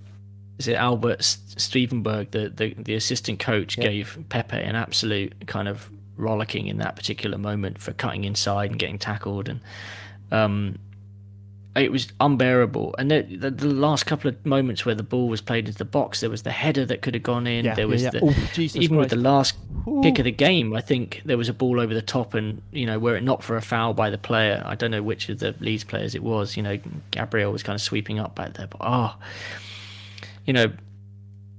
[0.59, 3.85] is it Albert Stuivenberg, the, the the assistant coach, Yeah.
[3.85, 8.79] gave Pepe an absolute kind of rollicking in that particular moment for cutting inside and
[8.79, 9.59] getting tackled, and
[10.31, 10.77] um,
[11.77, 12.95] it was unbearable.
[12.97, 15.85] And the, the, the last couple of moments where the ball was played into the
[15.85, 17.65] box, there was the header that could have gone in.
[17.65, 18.09] Yeah, there was yeah.
[18.09, 19.55] the Oh, even with the last
[19.87, 20.01] Ooh.
[20.01, 22.85] kick of the game, I think there was a ball over the top, and you
[22.85, 24.63] know were it not for a foul by the player.
[24.65, 26.57] I don't know which of the Leeds players it was.
[26.57, 26.79] You know,
[27.11, 29.15] Gabriel was kind of sweeping up back there, but oh,
[30.45, 30.71] you know,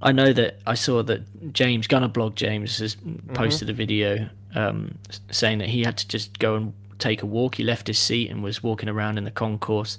[0.02, 2.96] I know that I saw that James Gunnerblog James has
[3.34, 4.98] posted a video um,
[5.30, 7.56] saying that he had to just go and take a walk.
[7.56, 9.98] He left his seat and was walking around in the concourse.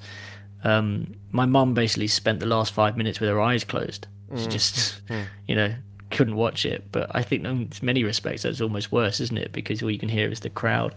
[0.64, 4.08] Um, my mum basically spent the last five minutes with her eyes closed.
[4.36, 5.02] She just,
[5.48, 5.74] you know,
[6.12, 6.92] couldn't watch it.
[6.92, 9.52] But I think in many respects that's almost worse, isn't it?
[9.52, 10.94] Because all you can hear is the crowd.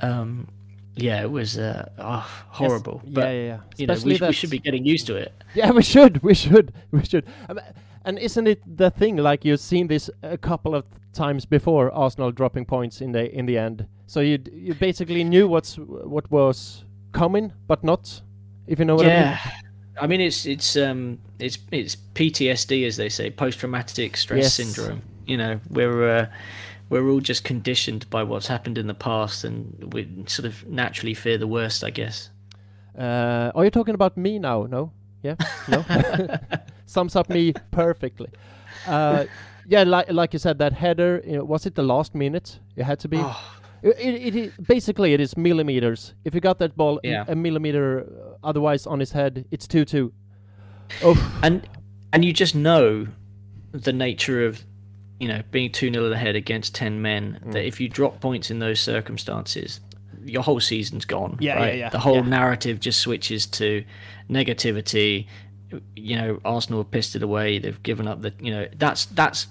[0.00, 0.48] Um,
[0.96, 3.00] yeah, it was uh, oh, horrible.
[3.04, 3.14] Yes.
[3.14, 3.58] But yeah, yeah, yeah.
[3.76, 5.32] you know, Especially we, we should be getting used to it.
[5.54, 7.24] Yeah, we should, we should, we should.
[7.48, 7.60] Um,
[8.04, 9.16] and isn't it the thing?
[9.16, 13.46] Like you've seen this a couple of times before, Arsenal dropping points in the in
[13.46, 13.86] the end.
[14.08, 18.22] So you you basically knew what's what was coming, but not.
[18.66, 19.16] If you know what I mean.
[19.18, 19.38] yeah.
[20.00, 24.54] I mean, it's it's um it's it's PTSD as they say, post traumatic stress Yes.
[24.54, 25.02] syndrome.
[25.26, 26.26] You know, we're uh,
[26.88, 31.14] we're all just conditioned by what's happened in the past, and we sort of naturally
[31.14, 32.30] fear the worst, I guess.
[32.98, 34.66] Uh, are you talking about me now?
[34.66, 34.90] No.
[35.22, 35.34] Yeah.
[35.68, 35.84] No.
[36.86, 38.28] Sums up me perfectly.
[38.86, 39.26] Uh,
[39.66, 41.22] yeah, like like you said, that header.
[41.26, 42.58] You know, was it the last minute?
[42.76, 43.18] It had to be.
[43.18, 46.14] Oh, It, it, it basically it is millimeters.
[46.24, 47.24] If you got that ball Yeah.
[47.28, 50.12] a millimeter uh, otherwise on his head, it's two two.
[51.04, 51.68] Oh, and
[52.12, 53.06] and you just know
[53.72, 54.64] the nature of
[55.20, 57.52] you know being 2 0 ahead against 10 men Mm.
[57.52, 59.80] that if you drop points in those circumstances
[60.24, 62.28] your whole season's gone Yeah, yeah, yeah, the whole yeah.
[62.38, 63.84] narrative just switches to
[64.30, 65.26] negativity
[65.96, 69.46] you know arsenal have pissed it away they've given up the you know that's that's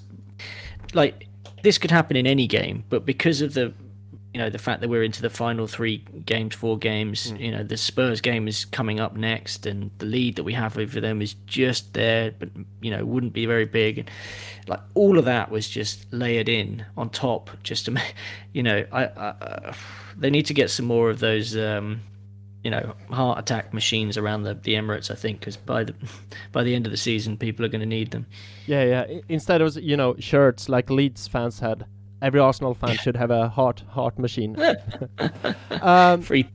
[0.94, 1.28] like
[1.64, 3.74] this could happen in any game but because of the
[4.34, 7.40] you know the fact that we're into the final three games four games Mm.
[7.40, 10.78] you know the spurs game is coming up next and the lead that we have
[10.78, 12.50] over them is just there but
[12.82, 14.12] you know wouldn't be very big and
[14.68, 18.14] like all of that was just layered in on top just to make
[18.54, 19.74] you know i, I uh,
[20.18, 22.02] they need to get some more of those um
[22.64, 25.96] you know heart attack machines around the, the emirates i think because by the
[26.52, 28.26] by the end of the season people are going to need them
[28.68, 29.20] yeah, yeah.
[29.30, 31.86] Instead of you know shirts like Leeds fans had,
[32.22, 34.56] every Arsenal fan should have a heart heart machine.
[35.82, 36.48] um, free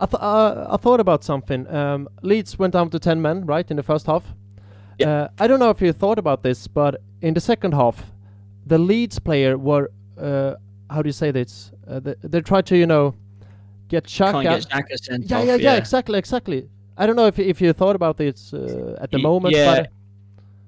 [0.00, 1.68] I, th- uh, I thought about something.
[1.72, 4.24] Um, Leeds went down to 10 men, right, in the first half.
[4.98, 5.08] Yeah.
[5.10, 8.02] Uh, I don't know if you thought about this, but in the second half,
[8.66, 10.54] the Leeds player were, uh,
[10.88, 11.70] how do you say this?
[11.86, 13.14] Uh, they, they tried to, you know,
[13.88, 16.68] get can't get Xhaka sent yeah, off, yeah, yeah, exactly, exactly.
[16.96, 19.74] I don't know if if you thought about this uh, at the Y- moment, yeah.
[19.82, 19.90] but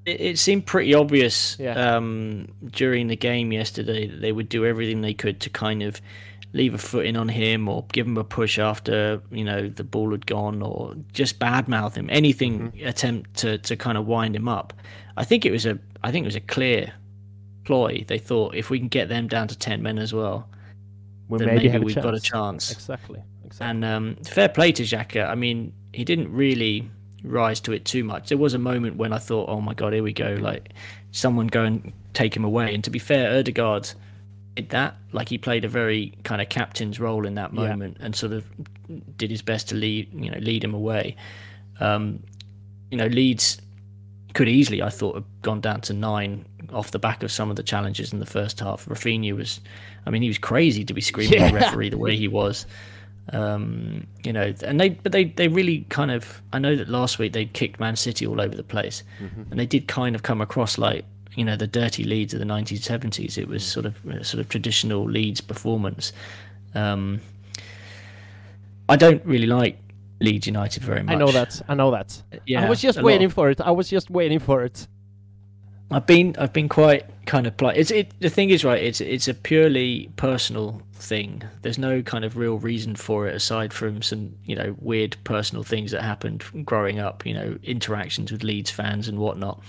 [0.07, 1.97] it, it seemed pretty obvious Yeah.
[1.97, 6.01] um, during the game yesterday that they would do everything they could to kind of
[6.55, 9.85] leave a foot in on him or give him a push after you know the
[9.85, 14.47] ball had gone or just badmouth him anything attempt to, to kind of wind him
[14.49, 14.75] up
[15.17, 16.93] i think it was a i think it was a clear
[17.65, 20.47] ploy they thought if we can get them down to 10 men as well
[21.29, 23.67] we then maybe, maybe, we've got a chance Exactly, exactly.
[23.71, 25.27] and um, fair play to Xhaka.
[25.31, 26.91] I mean, he didn't really
[27.25, 28.29] rise to it too much.
[28.29, 30.71] There was a moment when I thought, oh my god, here we go, like
[31.13, 32.75] someone go and take him away.
[32.75, 33.95] And to be fair, Ødegaard
[34.57, 34.97] did that.
[35.13, 38.07] Like he played a very kind of captain's role in that moment yeah.
[38.07, 38.45] and sort of
[39.17, 41.17] did his best to lead, you know, lead him away.
[41.81, 42.23] Um,
[42.91, 43.61] you know, Leeds
[44.35, 47.57] could easily, I thought, have gone down to nine off the back of some of
[47.57, 48.87] the challenges in the first half.
[48.87, 49.61] Raphinha was,
[50.07, 51.47] I mean, he was crazy to be screaming yeah.
[51.47, 52.67] at the referee the way he was.
[53.31, 56.43] Um, you know, and they, but they, they really kind of.
[56.53, 59.43] I know that last week they kicked Man City all over the place, mm-hmm.
[59.51, 61.05] and they did kind of come across like
[61.37, 63.39] you know the dirty Leeds of the 1970s.
[63.39, 63.97] It was sort of
[64.27, 66.13] sort of traditional Leeds performance.
[66.75, 67.21] Um,
[68.89, 69.79] I don't really like
[70.21, 71.15] Leeds United very much.
[71.15, 71.63] I know that.
[71.69, 72.23] I know that.
[72.47, 73.61] Yeah, I was just waiting for it.
[73.61, 74.87] I was just waiting for it.
[75.91, 77.77] I've been I've been quite kind of polite.
[77.77, 78.83] It's it the thing is right.
[78.83, 81.43] It's it's a purely personal thing.
[81.63, 85.65] There's no kind of real reason for it aside from some you know weird personal
[85.65, 87.27] things that happened growing up.
[87.27, 89.63] You know interactions with Leeds fans and whatnot.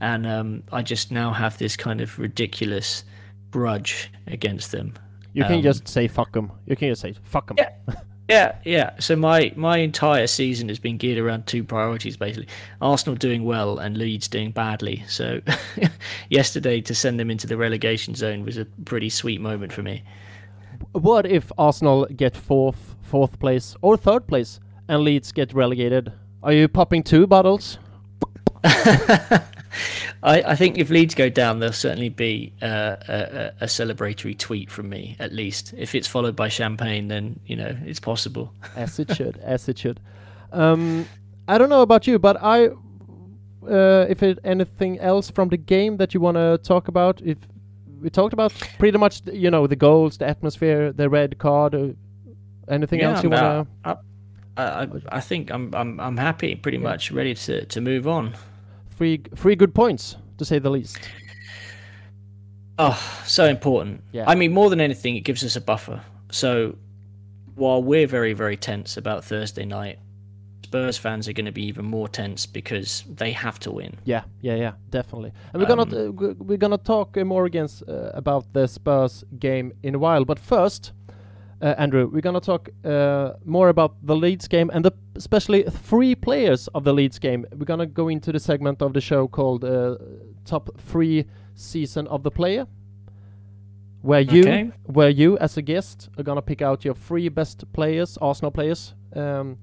[0.00, 3.04] And um, I just now have this kind of ridiculous
[3.50, 4.94] grudge against them.
[5.32, 6.52] You can um, just say fuck them.
[6.66, 7.56] You can just say fuck them.
[7.58, 7.94] Yeah.
[8.28, 8.98] Yeah, yeah.
[8.98, 12.48] So my my entire season has been geared around two priorities basically:
[12.80, 15.04] Arsenal doing well and Leeds doing badly.
[15.06, 15.40] So
[16.28, 20.02] yesterday to send them into the relegation zone was a pretty sweet moment for me.
[20.92, 26.12] What if Arsenal get fourth, fourth place or third place, and Leeds get relegated?
[26.42, 27.78] Are you popping two bottles?
[30.22, 34.70] I, I, think if Leeds go down, there'll certainly be uh, a, a, celebratory tweet
[34.70, 35.74] from me, at least.
[35.76, 38.52] If it's followed by champagne, then you know it's possible.
[38.76, 40.00] as it should, as it should.
[40.52, 41.06] Um,
[41.46, 42.68] I don't know about you, but I,
[43.68, 47.38] uh, if it, anything else from the game that you want to talk about, if
[48.00, 51.88] we talked about pretty much, you know, the goals, the atmosphere, the red card, uh,
[52.68, 53.98] anything yeah, else you want to?
[54.56, 56.84] I, I think I'm I'm I'm happy, pretty yeah.
[56.84, 58.34] much ready to to move on
[58.96, 60.98] three three good points to say the least.
[62.78, 64.02] Oh, so important.
[64.12, 64.24] Yeah.
[64.28, 66.02] I mean, more than anything, it gives us a buffer.
[66.30, 66.76] So
[67.54, 69.98] while we're very very tense about Thursday night,
[70.66, 73.92] Spurs fans are going to be even more tense because they have to win.
[74.04, 75.32] Yeah, yeah, yeah, definitely.
[75.52, 79.72] And we're um, gonna uh, we're gonna talk more against uh, about the Spurs game
[79.84, 80.24] in a while.
[80.24, 80.92] But first,
[81.62, 86.16] uh, Andrew, we're gonna talk uh, more about the Leeds game and the especially three
[86.16, 87.46] players of the Leeds game.
[87.56, 89.98] We're gonna go into the segment of the show called uh,
[90.44, 92.66] "Top Three Season of the Player,"
[94.02, 94.70] where you, okay.
[94.82, 98.94] where you as a guest are gonna pick out your three best players, Arsenal players,
[99.14, 99.58] um,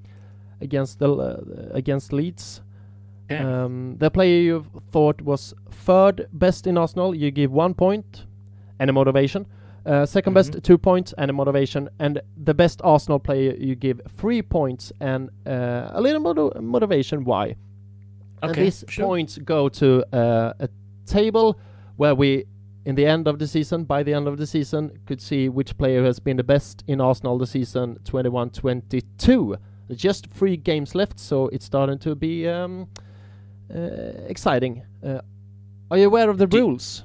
[0.64, 2.62] against the uh, against Leeds.
[3.30, 8.26] Um, the player you thought was third best in Arsenal, you give one point
[8.80, 9.46] and a motivation.
[9.86, 10.34] Uh, 2nd mm-hmm.
[10.34, 11.90] best, two points and a motivation.
[12.00, 17.26] And the best Arsenal player, you give three points and uh, a little motiv- motivation.
[17.26, 17.46] Why?
[17.46, 17.56] Okay,
[18.42, 19.06] and these sure.
[19.06, 20.70] points go to uh, a
[21.06, 21.60] table
[21.98, 22.46] where we,
[22.86, 25.78] in the end of the season, by the end of the season, could see which
[25.78, 29.58] player has been the best in Arsenal the season 21 22.
[29.92, 32.88] Just three games left, so it's starting to be um,
[33.74, 33.80] uh,
[34.28, 34.84] exciting.
[35.06, 35.20] Uh,
[35.92, 37.04] are you aware of the Do rules?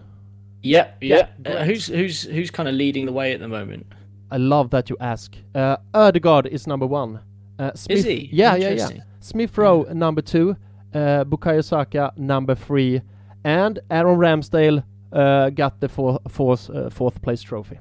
[0.63, 1.29] Yeah, yeah.
[1.45, 3.87] yeah uh, who's who's who's kind of leading the way at the moment?
[4.31, 5.37] I love that you ask.
[5.55, 7.21] Uh, Ødegaard is number one.
[7.59, 8.29] Uh, Smith, is he?
[8.33, 8.89] Yeah, yeah, yeah.
[9.21, 9.93] Smith Rowe yeah.
[9.95, 10.57] number two,
[10.95, 13.01] uh, Bukayo Saka number three,
[13.45, 17.79] and Aaron Ramsdale uh, got the four, fourth uh, fourth place trophy.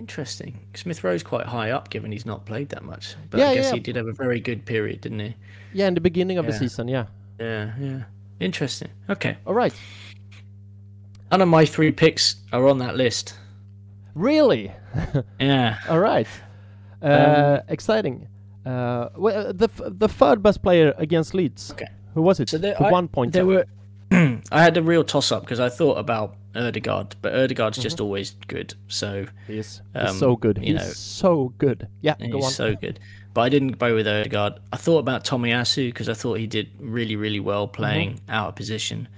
[0.00, 0.58] Interesting.
[0.74, 3.16] Smith Rowe's quite high up, given he's not played that much.
[3.28, 3.74] But yeah, I guess yeah.
[3.74, 5.36] he did have a very good period, didn't he?
[5.74, 6.88] Yeah, in the beginning of the season.
[6.88, 7.04] Yeah.
[7.38, 8.02] Yeah, yeah.
[8.40, 8.88] Interesting.
[9.10, 9.36] Okay.
[9.44, 9.74] All right.
[11.30, 13.34] None of my three picks are on that list.
[14.14, 14.72] Really?
[15.38, 15.76] yeah.
[15.86, 16.26] All right.
[17.02, 18.26] Uh, um, exciting.
[18.64, 21.72] Uh, well, uh, the the third best player against Leeds.
[21.72, 21.88] Okay.
[22.14, 22.48] Who was it?
[22.48, 23.34] So there, I, one point.
[23.34, 23.66] There were.
[24.52, 27.82] I had a real toss up because I thought about Ødegaard, but Ødegaard's mm-hmm.
[27.82, 28.74] just always good.
[28.88, 30.58] So he's, um, he's so good.
[30.58, 31.88] He's know, so good.
[32.00, 32.98] Yeah, he's so good.
[33.32, 34.58] But I didn't go with Ødegaard.
[34.72, 38.30] I thought about Tomiyasu because I thought he did really, really well playing mm-hmm.
[38.30, 39.08] out of position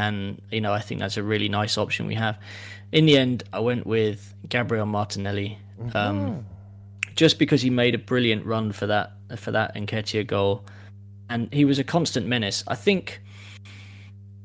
[0.00, 2.38] and you know I think that's a really nice option we have.
[2.92, 5.96] In the end, I went with Gabriel Martinelli, mm-hmm.
[5.96, 6.46] um,
[7.14, 10.64] just because he made a brilliant run for that for that Nketiah goal,
[11.28, 12.64] and he was a constant menace.
[12.66, 13.20] I think,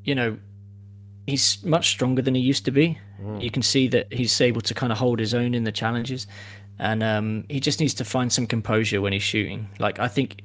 [0.06, 0.38] you know,
[1.28, 2.98] he's much stronger than he used to be.
[3.22, 3.44] Mm.
[3.44, 6.28] You can see that he's able to kind of hold his own in the challenges,
[6.80, 9.68] and um, he just needs to find some composure when he's shooting.
[9.80, 10.42] Like I think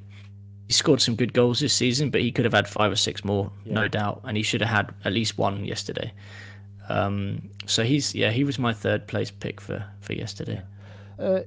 [0.67, 3.23] he scored some good goals this season, but he could have had five or six
[3.23, 3.73] more, yeah.
[3.73, 6.11] no doubt, and he should have had at least one yesterday.
[6.89, 10.61] Um, so he's yeah, he was my third place pick for for yesterday.
[11.19, 11.41] Uh,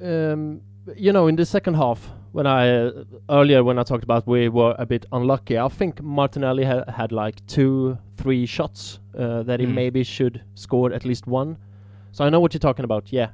[0.00, 0.60] um,
[0.96, 4.48] you know, in the second half, when I uh, earlier when I talked about we
[4.48, 9.60] were a bit unlucky, I think Martinelli ha- had like two, three shots uh, that
[9.60, 9.74] he Mm.
[9.74, 11.56] maybe should score at least one.
[12.12, 13.12] So I know what you're talking about.
[13.12, 13.28] Yeah,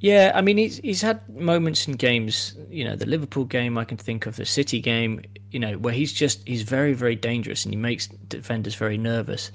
[0.00, 3.84] Yeah, I mean he's he's had moments in games, you know, the Liverpool game I
[3.84, 7.64] can think of, the City game, you know, where he's just he's very very dangerous
[7.64, 9.50] and he makes defenders very nervous,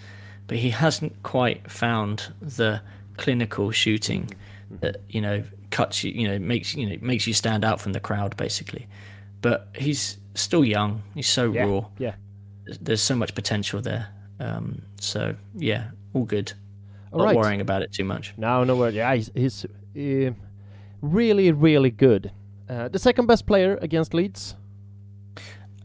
[0.48, 2.82] but he hasn't quite found the
[3.18, 4.30] clinical shooting
[4.82, 7.94] that you know cuts you, you know, makes you know makes you stand out from
[7.94, 8.88] the crowd basically.
[9.42, 11.02] But he's still young.
[11.16, 11.86] He's so yeah, raw.
[11.98, 12.16] yeah.
[12.82, 14.08] There's- so much potential there.
[14.40, 16.54] Um, so yeah, all good.
[17.12, 17.36] All Not right.
[17.36, 18.34] worrying about it too much.
[18.38, 18.94] No, no word.
[18.94, 20.32] Yeah, he's, he's uh,
[21.02, 22.32] really, really good.
[22.70, 24.56] Uh, the second best player against Leeds.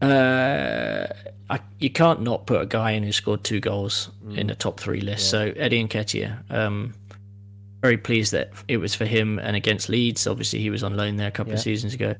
[0.02, 1.06] Uh,
[1.48, 4.38] I, you can't not put a guy in who scored two goals Mm.
[4.38, 5.30] in the top three list.
[5.30, 6.94] So Eddie Nketiah, um,
[7.84, 10.26] very pleased that it was for him and against Leeds.
[10.26, 12.14] Obviously, he was on loan there a couple of seasons ago.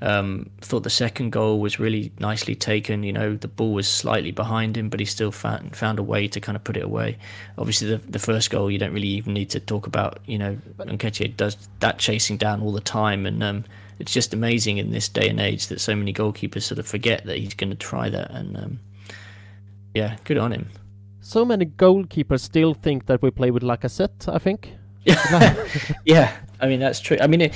[0.00, 3.02] Um, thought the second goal was really nicely taken.
[3.02, 6.28] You know, the ball was slightly behind him, but he still found found a way
[6.28, 7.18] to kind of put it away.
[7.58, 10.20] Obviously, the the first goal you don't really even need to talk about.
[10.26, 13.64] You know, Nketiah does that chasing down all the time, and um,
[13.98, 17.24] it's just amazing in this day and age that so many goalkeepers sort of forget
[17.26, 18.30] that he's going to try that.
[18.30, 18.80] And um,
[19.94, 20.68] yeah, good on him.
[21.20, 24.28] So many goalkeepers still think that we play with Lacazette.
[24.32, 24.76] I think.
[26.04, 27.16] yeah, I mean that's true.
[27.20, 27.54] I mean, it,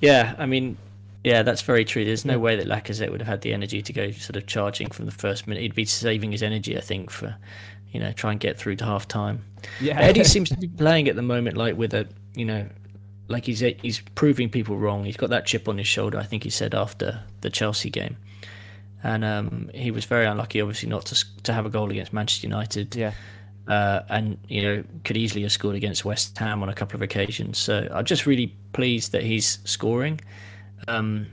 [0.00, 0.76] yeah, I mean,
[1.24, 2.04] yeah, that's very true.
[2.04, 4.90] There's no way that Lacazette would have had the energy to go sort of charging
[4.90, 5.62] from the first minute.
[5.62, 7.36] He'd be saving his energy, I think, for
[7.92, 9.44] you know try and get through to half time.
[9.80, 9.98] Yeah.
[9.98, 12.68] Eddie seems to be playing at the moment like with a you know
[13.28, 15.04] like he's he's proving people wrong.
[15.04, 16.18] He's got that chip on his shoulder.
[16.18, 18.16] I think he said after the Chelsea game,
[19.02, 22.46] and um, he was very unlucky, obviously, not to to have a goal against Manchester
[22.46, 22.96] United.
[22.96, 23.12] Yeah.
[23.68, 27.02] Uh, and you know could easily have scored against West Ham on a couple of
[27.02, 27.58] occasions.
[27.58, 30.20] So I'm just really pleased that he's scoring.
[30.88, 31.26] Um,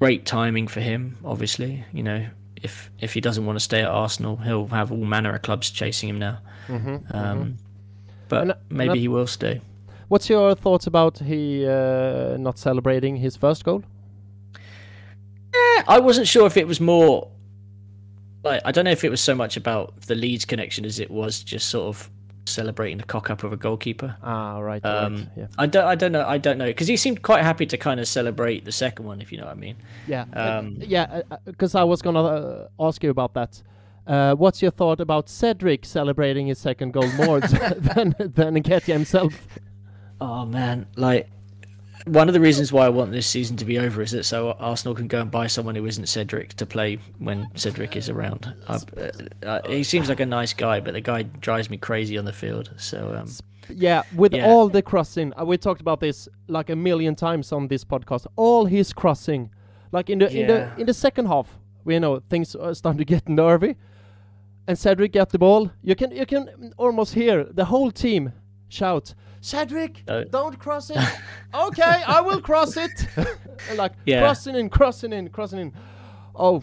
[0.00, 1.84] great timing for him, obviously.
[1.92, 2.26] You know,
[2.62, 5.70] if if he doesn't want to stay at Arsenal, he'll have all manner of clubs
[5.70, 6.38] chasing him now.
[6.68, 7.16] Mm-hmm.
[7.16, 7.56] Um,
[8.28, 9.60] But And- maybe and- he will stay.
[10.08, 13.82] What's your thoughts about he uh, not celebrating his first goal?
[15.86, 17.28] I wasn't sure if it was more
[18.44, 21.10] like I don't know if it was so much about the Leeds connection as it
[21.10, 22.10] was just sort of
[22.46, 24.16] celebrating the cock up of a goalkeeper.
[24.22, 24.84] Ah, right.
[24.84, 25.28] Um, right.
[25.36, 25.46] Yeah.
[25.58, 28.00] I don't I don't know I don't know because he seemed quite happy to kind
[28.00, 29.76] of celebrate the second one if you know what I mean.
[30.06, 30.26] Yeah.
[30.34, 31.22] um, yeah.
[31.44, 33.62] Because I was gonna uh, ask you about that.
[34.06, 39.34] Uh, what's your thought about Cedric celebrating his second goal more than than Nketiah himself?
[40.20, 41.28] Oh man, like
[42.06, 44.52] one of the reasons why I want this season to be over is that so
[44.52, 48.52] Arsenal can go and buy someone who isn't Cedric to play when Cedric is around.
[48.68, 49.10] I, uh,
[49.46, 52.32] uh, he seems like a nice guy, but the guy drives me crazy on the
[52.32, 52.70] field.
[52.76, 53.30] So um,
[53.70, 54.46] Yeah, with Yeah.
[54.46, 58.26] all the crossing, uh, we talked about this like a million times on this podcast.
[58.36, 59.50] All his crossing,
[59.92, 61.48] like in the in the in the second half,
[61.84, 63.76] we know things are starting to get nervy,
[64.66, 65.70] and Cedric get the ball.
[65.82, 68.32] You can you can almost hear the whole team
[68.68, 70.96] shout, "Cedric, Uh, don't cross it."
[71.66, 72.90] okay, I will cross it.
[73.76, 74.20] like Yeah.
[74.20, 75.72] crossing in, crossing in, crossing in.
[76.34, 76.62] Oh,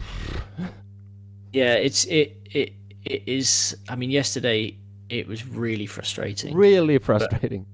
[1.52, 2.72] yeah, it's it it
[3.04, 3.76] it is.
[3.88, 4.76] I mean, yesterday
[5.08, 6.54] it was really frustrating.
[6.56, 7.66] really frustrating.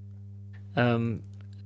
[0.77, 1.23] Um,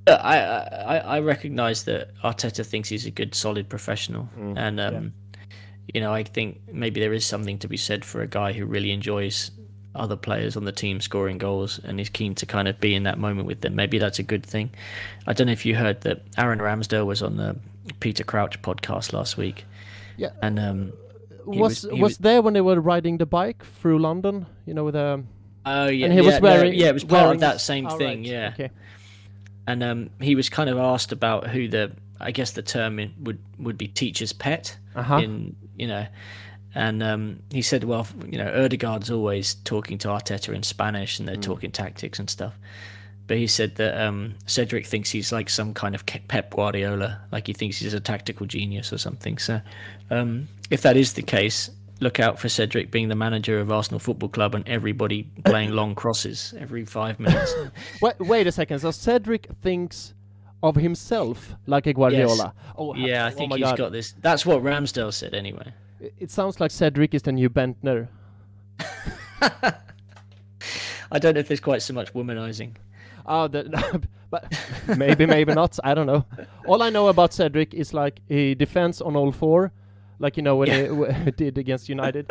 [0.06, 5.12] I, I I recognise that Arteta thinks he's a good, solid professional, Mm, and um,
[5.94, 8.66] you know, I think maybe there is something to be said for a guy who
[8.66, 9.50] really enjoys
[9.94, 13.02] other players on the team scoring goals and is keen to kind of be in
[13.02, 13.74] that moment with them.
[13.74, 14.70] Maybe that's a good thing.
[15.26, 17.56] I don't know if you heard that Aaron Ramsdale was on the
[18.00, 19.64] Peter Crouch podcast last week,
[20.16, 20.30] Yeah.
[20.40, 20.92] and um,
[21.44, 24.46] was was- was, there when they were riding the bike through London?
[24.66, 25.22] You know, with a
[25.66, 27.86] oh yeah, and he yeah, was no, wearing yeah, it was part of that same
[27.86, 28.50] oh, thing, right, yeah.
[28.54, 28.70] Okay.
[29.66, 33.38] and um, he was kind of asked about who the I guess the term would
[33.58, 35.16] would be teacher's pet Uh-huh.
[35.18, 36.06] in you know,
[36.74, 41.28] and um, he said, well, you know, Ødegaard's always talking to Arteta in Spanish, and
[41.28, 41.42] they're Mm.
[41.42, 42.54] talking tactics and stuff.
[43.26, 47.46] But he said that um, Cedric thinks he's like some kind of Pep Guardiola, like
[47.46, 49.38] he thinks he's a tactical genius or something.
[49.38, 49.60] So,
[50.10, 51.70] um, if that is the case,
[52.00, 55.94] look out for Cedric being the manager of Arsenal Football Club and everybody playing long
[55.94, 57.54] crosses every five minutes.
[58.00, 58.80] Wait, wait a second.
[58.80, 60.14] So Cedric thinks
[60.62, 62.52] of himself like a Guardiola.
[62.76, 63.78] Oh, Yeah, I oh think my he's God.
[63.78, 64.12] got this.
[64.20, 65.72] That's what Ramsdale said anyway.
[66.18, 68.08] It- sounds like Cedric is the new Bendtner.
[71.10, 72.76] I don't know if there's quite so much womanizing.
[73.26, 74.52] Oh, the, but
[74.96, 75.78] maybe, maybe not.
[75.84, 76.24] I don't know.
[76.66, 79.72] All I know about Cedric is like he defends on all four,
[80.18, 82.30] like you know when he w- did against United,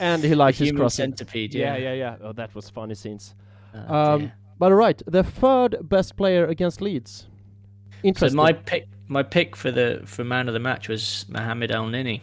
[0.00, 1.04] and he likes his crossing.
[1.12, 1.54] centipede.
[1.54, 2.16] Yeah, Yeah, yeah, yeah.
[2.22, 3.34] Oh, that was funny scenes.
[3.88, 7.28] Oh, Um, but all right, the third best player against Leeds.
[8.02, 8.36] Interesting.
[8.36, 11.84] So my pick, my pick for the for man of the match was Mohamed El
[11.86, 12.20] Neni.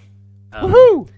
[0.53, 1.09] Um, Woohoo!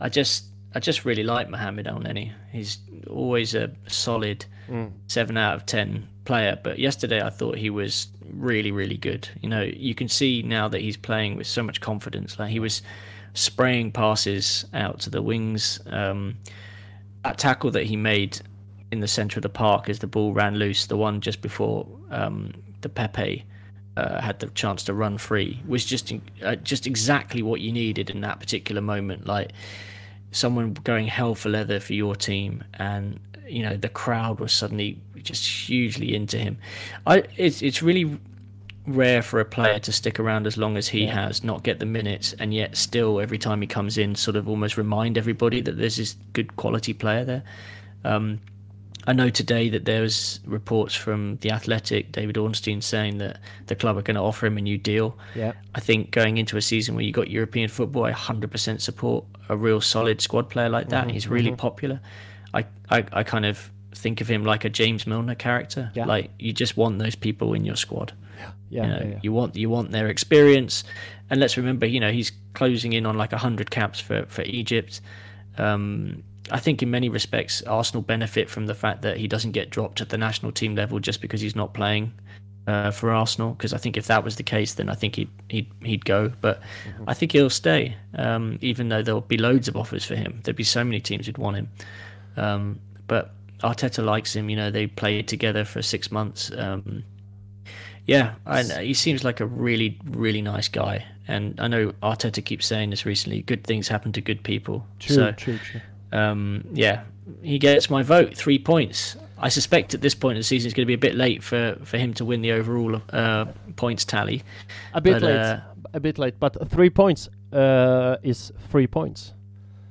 [0.00, 0.44] I just
[0.74, 2.32] I just really like Mohamed El Neni.
[2.52, 4.92] He's always a solid mm.
[5.06, 6.58] seven out of ten player.
[6.62, 9.28] But yesterday I thought he was really really good.
[9.40, 12.38] You know, you can see now that he's playing with so much confidence.
[12.38, 12.82] Like he was
[13.34, 15.80] spraying passes out to the wings.
[15.86, 16.36] Um,
[17.24, 18.40] that tackle that he made
[18.90, 21.86] in the centre of the park as the ball ran loose, the one just before
[22.10, 23.44] um, the Pepe
[23.98, 28.10] uh, had the chance to run free, was just uh, just exactly what you needed
[28.10, 29.26] in that particular moment.
[29.26, 29.50] Like
[30.30, 33.18] someone going hell for leather for your team, and
[33.48, 36.58] you know the crowd was suddenly just hugely into him.
[37.06, 38.18] I it's it's really
[38.86, 41.26] rare for a player to stick around as long as he yeah.
[41.26, 44.48] has, not get the minutes, and yet still every time he comes in, sort of
[44.48, 47.42] almost remind everybody that there's this good quality player there.
[48.04, 48.40] Um,
[49.06, 53.74] I know today that there was reports from the Athletic, David Ornstein, saying that the
[53.74, 55.16] club are going to offer him a new deal.
[55.34, 55.52] Yeah.
[55.74, 59.56] I think going into a season where you got European football, I 100% support a
[59.56, 61.04] real solid squad player like that.
[61.04, 61.56] Mm-hmm, He's really mm-hmm.
[61.56, 62.00] popular.
[62.52, 65.90] I, I, I kind of think of him like a James Milner character.
[65.94, 66.06] Yeah.
[66.06, 68.12] Like you just want those people in your squad.
[68.38, 69.20] Yeah, yeah, you, know, yeah, yeah.
[69.22, 70.84] you want you want their experience,
[71.28, 75.00] and let's remember, you know, he's closing in on like hundred caps for for Egypt.
[75.56, 79.70] Um, I think in many respects, Arsenal benefit from the fact that he doesn't get
[79.70, 82.12] dropped at the national team level just because he's not playing
[82.66, 83.52] uh, for Arsenal.
[83.52, 86.32] Because I think if that was the case, then I think he'd he'd, he'd go.
[86.40, 87.04] But mm-hmm.
[87.08, 90.40] I think he'll stay, um, even though there'll be loads of offers for him.
[90.44, 91.68] There'd be so many teams who'd want him.
[92.36, 94.50] Um, but Arteta likes him.
[94.50, 96.50] You know, they played together for six months.
[96.56, 97.04] Um,
[98.06, 101.04] yeah, I, he seems like a really, really nice guy.
[101.26, 103.42] And I know Arteta keeps saying this recently.
[103.42, 104.86] Good things happen to good people.
[104.98, 105.82] True, so, true, true
[106.12, 107.02] um, yeah,
[107.42, 109.16] he gets my vote, three points.
[109.40, 111.42] I suspect at this point in the season it's going to be a bit late
[111.42, 113.46] for, for him to win the overall uh,
[113.76, 114.42] points tally.
[114.94, 115.60] A bit but, late, uh,
[115.92, 119.32] a bit late, but three points uh, is three points.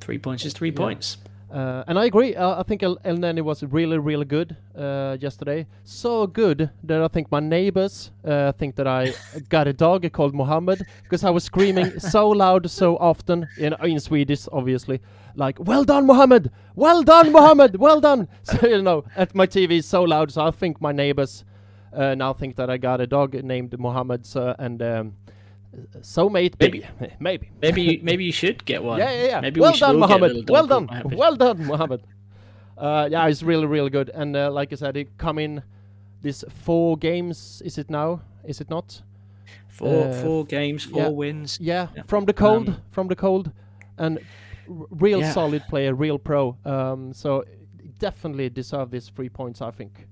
[0.01, 0.77] Three points is three yeah.
[0.77, 1.17] points.
[1.51, 2.35] Uh, and I agree.
[2.35, 2.97] Uh, I think El,
[3.43, 5.65] was really, really good uh, yesterday.
[5.83, 9.13] So good that I think my neighbors uh, think that I
[9.49, 13.99] got a dog called Mohammed because I was screaming so loud so often in in
[13.99, 14.99] Swedish, obviously,
[15.35, 16.51] like "Well done, Mohammed!
[16.75, 17.77] Well done, Mohammed!
[17.77, 20.91] Well done!" So you know, at my TV is so loud, so I think my
[20.91, 21.45] neighbors
[21.93, 24.25] uh, now think that I got a dog named Mohammed.
[24.25, 25.13] So and um,
[26.01, 26.85] so mate, maybe,
[27.19, 28.99] maybe, maybe, you, maybe you should get one.
[28.99, 29.41] Yeah, yeah, yeah.
[29.41, 30.49] Maybe well done, Mohammed.
[30.49, 32.03] Well done, well done, Mohammed.
[32.77, 34.09] Uh, yeah, it's really, really good.
[34.13, 35.63] And uh, like I said, it come in
[36.21, 37.61] these four games.
[37.65, 38.21] Is it now?
[38.45, 39.01] Is it not?
[39.67, 41.59] Four, uh, four games, four yeah, wins.
[41.59, 43.51] Yeah, yeah, from the cold, um, from the cold,
[43.97, 44.19] and
[44.67, 45.31] real yeah.
[45.31, 46.57] solid player, real pro.
[46.65, 47.43] Um, so
[47.99, 50.07] definitely deserve these three points, I think.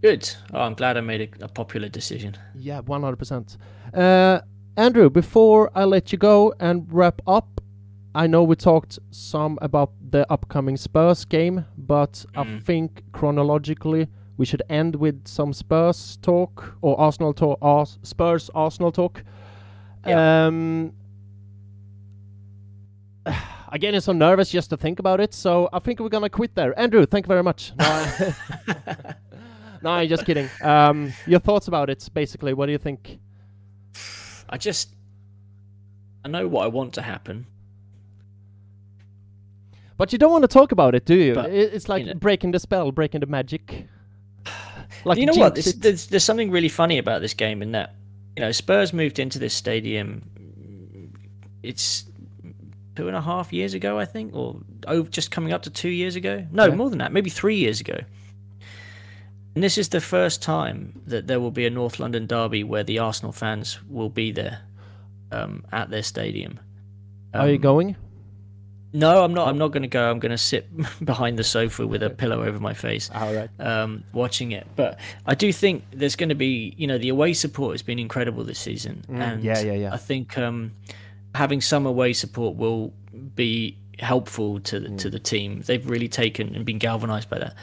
[0.00, 0.30] Good.
[0.52, 2.36] Oh, I'm glad I made a, a popular decision.
[2.54, 3.56] Yeah, 100%.
[3.92, 4.40] Uh,
[4.76, 7.60] Andrew, before I let you go and wrap up,
[8.14, 12.56] I know we talked some about the upcoming Spurs game, but mm.
[12.56, 18.92] I think chronologically we should end with some Spurs talk or Arsenal talk, Spurs Arsenal
[18.92, 19.24] talk.
[20.06, 20.46] Yeah.
[20.46, 20.92] Um,
[23.70, 26.54] I'm getting so nervous just to think about it, so I think we're gonna quit
[26.54, 26.78] there.
[26.78, 27.72] Andrew, thank you very much.
[29.82, 30.48] No, just kidding.
[30.62, 32.54] Um, your thoughts about it, basically.
[32.54, 33.18] What do you think?
[34.48, 34.94] I just
[36.24, 37.46] I know what I want to happen.
[39.96, 41.34] But you don't want to talk about it, do you?
[41.34, 43.86] But, it's like you know, breaking the spell, breaking the magic.
[45.04, 45.54] Like you know what?
[45.54, 47.94] There's, there's, there's something really funny about this game in that
[48.34, 51.12] you know Spurs moved into this stadium.
[51.62, 52.04] It's
[52.96, 54.56] two and a half years ago, I think, or
[54.88, 56.44] oh, just coming up to two years ago.
[56.50, 56.74] No, yeah.
[56.74, 57.98] more than that, maybe three years ago.
[59.58, 62.84] And this is the first time that there will be a North London derby where
[62.84, 64.60] the Arsenal fans will be there
[65.32, 66.60] um, at their stadium.
[67.34, 67.96] Um, Are you um, going?
[68.92, 69.48] No, I'm not.
[69.48, 70.08] I'm not going to go.
[70.08, 70.68] I'm going to sit
[71.04, 73.50] behind the sofa with a pillow over my face, All right.
[73.58, 74.64] um, watching it.
[74.76, 77.98] But I do think there's going to be, you know, the away support has been
[77.98, 79.92] incredible this season, mm, and yeah, yeah, yeah.
[79.92, 80.70] I think um,
[81.34, 82.92] having some away support will
[83.34, 84.98] be helpful to the, mm.
[84.98, 85.62] to the team.
[85.62, 87.56] They've really taken and been galvanised by that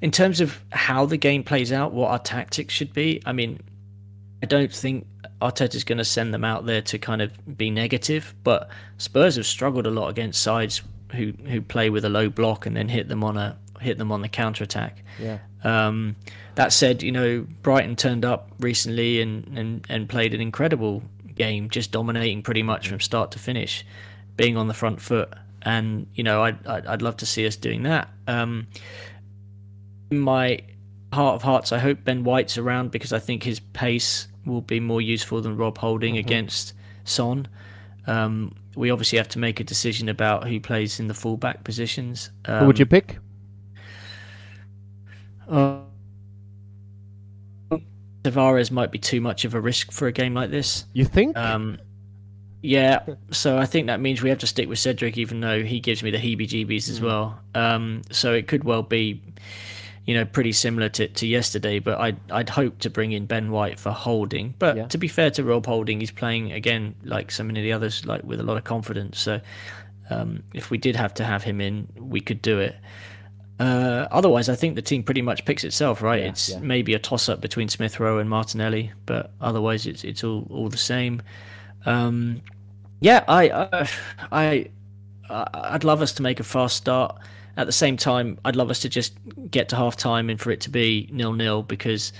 [0.00, 3.60] in terms of how the game plays out, what our tactics should be, I mean,
[4.42, 5.06] I don't think
[5.40, 8.68] Arteta's going to send them out there to kind of be negative, but
[8.98, 12.76] Spurs have struggled a lot against sides who who play with a low block and
[12.76, 15.02] then hit them on a hit them on the counter attack.
[15.18, 15.38] Yeah.
[15.64, 16.16] Um,
[16.54, 21.02] that said, you know Brighton turned up recently and, and and played an incredible
[21.34, 23.84] game, just dominating pretty much from start to finish,
[24.36, 25.32] being on the front foot.
[25.62, 28.08] And you know I'd I'd, I'd love to see us doing that.
[28.26, 28.66] Um,
[30.10, 30.60] my
[31.12, 34.80] heart of hearts, I hope Ben White's around because I think his pace will be
[34.80, 36.20] more useful than Rob Holding Mm-hmm.
[36.26, 36.72] against
[37.04, 37.46] Son.
[38.06, 42.30] Um, we obviously have to make a decision about who plays in the fullback positions.
[42.46, 43.18] Um, Who would you pick?
[45.48, 45.80] Uh,
[48.22, 50.84] Tavares might be too much of a risk for a game like this.
[50.92, 51.36] You think?
[51.36, 51.78] Um,
[52.62, 55.80] yeah, so I think that means we have to stick with Cedric, even though he
[55.80, 56.90] gives me the heebie-jeebies Mm.
[56.90, 57.40] as well.
[57.54, 59.22] Um, so it could well be,
[60.08, 61.78] you know, pretty similar to, to yesterday.
[61.80, 64.54] But I'd I'd hope to bring in Ben White for Holding.
[64.58, 64.86] But Yeah.
[64.86, 68.06] to be fair to Rob Holding, he's playing again like so many of the others,
[68.06, 69.20] like with a lot of confidence.
[69.20, 69.38] So
[70.08, 72.74] um, if we did have to have him in, we could do it.
[73.60, 76.22] Uh, otherwise, I think the team pretty much picks itself, right?
[76.22, 76.60] Yeah, it's yeah.
[76.60, 80.78] maybe a toss-up between Smith Rowe and Martinelli, but otherwise, it's it's all all the
[80.78, 81.20] same.
[81.84, 82.40] Um,
[83.00, 83.86] yeah, I, uh,
[84.32, 84.70] I,
[85.28, 87.18] I, I'd love us to make a fast start.
[87.58, 89.14] At the same time, I'd love us to just
[89.50, 92.12] get to half time and for it to be nil nil because,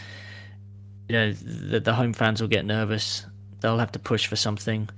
[1.08, 3.24] you know, the, the home fans will get nervous.
[3.60, 4.90] They'll have to push for something.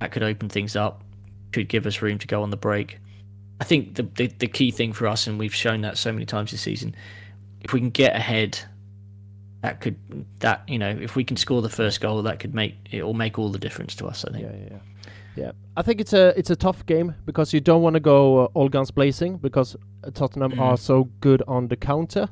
[0.00, 1.02] That could open things up,
[1.52, 2.98] could give us room to go on the break.
[3.60, 6.26] I think the, the the key thing for us, and we've shown that so many
[6.26, 6.94] times this season,
[7.60, 8.58] if we can get ahead,
[9.62, 9.96] that could
[10.40, 13.14] that you know if we can score the first goal, that could make it will
[13.14, 14.24] make all the difference to us.
[14.24, 14.44] I think.
[14.44, 14.78] Yeah, yeah, yeah.
[15.36, 18.44] Yeah, I think it's a it's a tough game because you don't want to go
[18.44, 19.74] uh, all guns blazing because
[20.04, 20.60] uh, Tottenham Mhm.
[20.60, 22.28] are so good on the counter.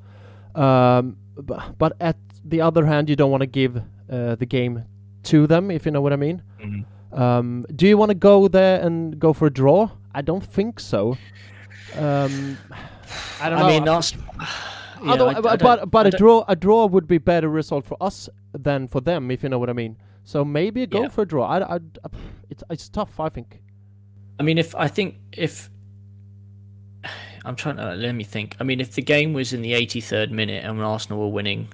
[0.54, 3.76] Um, but, but at the other hand, you don't want to give
[4.10, 4.84] uh, the game
[5.24, 6.42] to them, if you know what I mean.
[6.60, 6.84] Mhm.
[7.18, 9.88] Um, do you want to go there and go for a draw?
[10.14, 11.16] I don't think so.
[11.96, 12.58] Um,
[13.40, 13.66] I don't know.
[13.66, 14.12] I mean, that's.
[15.04, 17.96] Yeah, I- don't- but, but I a draw a draw would be better result for
[18.00, 19.96] us than for them, if you know what I mean.
[20.24, 21.08] So maybe go Yeah.
[21.08, 21.46] for a draw.
[21.46, 21.80] I, I, I-
[22.50, 23.18] it's it's tough.
[23.18, 23.60] I think.
[24.38, 25.70] I mean, if I think if
[27.44, 28.56] I'm trying to let me think.
[28.60, 31.68] I mean, if the game was in the 83rd minute and Arsenal were winning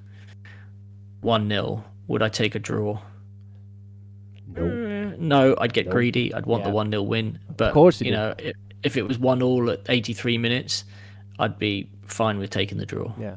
[1.21, 2.99] one 0 would I take a draw?
[4.57, 4.61] Uh,
[5.19, 5.91] no, I'd get No.
[5.91, 6.33] greedy.
[6.33, 7.39] I'd want the one 0 win.
[7.55, 8.53] But of course you you know, if,
[8.83, 10.85] if it was one all at 83 minutes,
[11.37, 13.13] I'd be fine with taking the draw.
[13.19, 13.35] Yeah.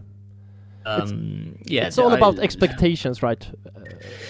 [0.85, 3.47] Um, yeah, it's all I- about expectations, right?
[3.67, 3.81] Uh,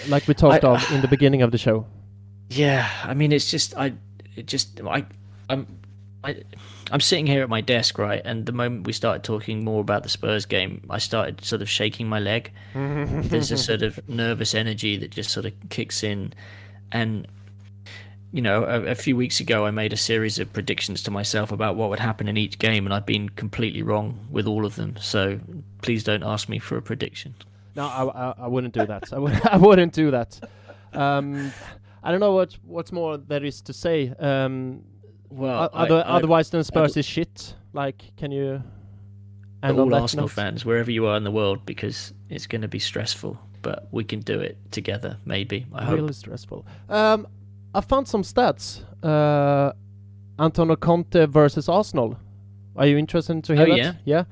[0.07, 1.85] like we talked I- of in the beginning of the show.
[2.49, 3.93] Yeah, I mean, it's just I,
[4.35, 5.05] it just I,
[5.49, 5.65] I'm,
[6.23, 6.43] I,
[6.91, 10.03] I'm sitting here at my desk, right, and the moment we started talking more about
[10.03, 12.51] the Spurs game, I started sort of shaking my leg.
[12.75, 16.33] There's a sort of nervous energy that just sort of kicks in,
[16.91, 17.27] and
[18.33, 21.51] you know, a, a few weeks ago, I made a series of predictions to myself
[21.51, 24.75] about what would happen in each game, and I've been completely wrong with all of
[24.75, 24.95] them.
[24.99, 25.39] So
[25.83, 27.35] please don't ask me for a prediction.
[27.75, 29.13] No, I, I, I wouldn't do that.
[29.13, 30.39] I, would, I wouldn't do that.
[30.93, 31.53] Um,
[32.03, 34.13] I don't know what what's more there is to say.
[34.19, 34.83] Um,
[35.29, 37.53] Well, other, I- otherwise than Spurs is shit.
[37.71, 38.63] Like, can you?
[39.61, 40.31] on all Arsenal note?
[40.31, 43.37] fans, wherever you are in the world, because it's going to be stressful.
[43.61, 45.65] But we can do it together, maybe.
[45.71, 45.95] I hope.
[45.95, 46.65] Really stressful.
[46.89, 47.27] Um,
[47.73, 48.81] I found some stats.
[49.03, 49.73] Uh,
[50.39, 52.17] Antonio Conte versus Arsenal.
[52.75, 53.97] Are you interested to hear Oh, that?
[54.05, 54.23] Yeah.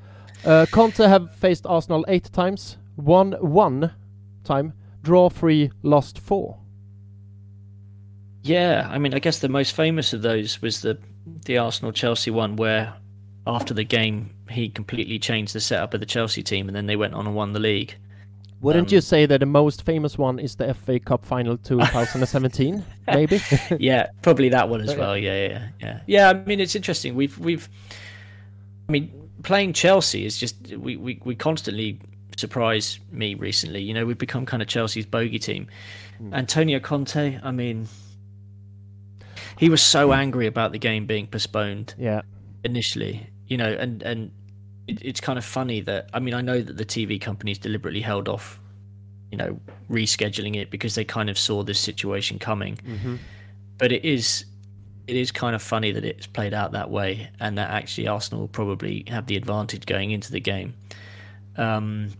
[0.46, 3.92] Uh, Conte have faced Arsenal eight times, won one
[4.44, 4.74] time,
[5.04, 6.58] draw three, lost four.
[8.44, 10.98] Yeah, I mean, I guess the most famous of those was the
[11.46, 12.96] the Arsenal Chelsea one, where
[13.46, 16.96] after the game he completely changed the setup of the Chelsea team, and then they
[16.96, 17.96] went on and won the league.
[18.62, 22.84] Wouldn't Um, you say that the most famous one is the FA Cup final 2017?
[23.08, 23.42] maybe.
[23.80, 25.18] yeah, probably that one as well.
[25.18, 26.00] Yeah, yeah, yeah.
[26.06, 27.16] Yeah, I mean, it's interesting.
[27.16, 27.68] We've we've,
[28.88, 29.12] I mean,
[29.44, 32.00] playing Chelsea is just we we we constantly
[32.38, 33.82] surprise me recently.
[33.82, 35.68] You know, we've become kind of Chelsea's bogey team.
[36.34, 37.88] Antonio Conte, I mean,
[39.58, 42.22] he was so angry about the game being postponed yeah.
[42.64, 43.28] initially.
[43.48, 44.32] You know, and and
[44.88, 48.02] it, it's kind of funny that I mean I know that the TV companies deliberately
[48.02, 48.60] held off,
[49.32, 49.60] you know,
[49.90, 53.16] rescheduling it because they kind of saw this situation coming hmm
[53.82, 54.45] but it is
[55.08, 58.41] it is kind of funny that it's played out that way and that actually Arsenal
[58.41, 60.76] will probably have the advantage going into the game.
[61.58, 62.12] Um,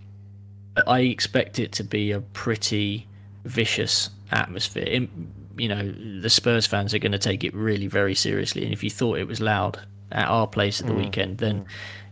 [0.88, 3.08] I expect it to be a pretty
[3.46, 4.84] vicious atmosphere.
[4.84, 8.74] In, you know, the Spurs fans are going to take it really very seriously, and
[8.74, 9.80] if you thought it was loud
[10.12, 11.66] at our place at the weekend, then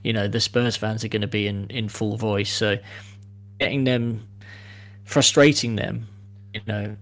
[0.03, 2.51] you know the Spurs fans are going to be in in full voice.
[2.51, 2.77] So
[3.59, 4.27] getting them,
[5.05, 6.07] frustrating them,
[6.53, 6.95] you know,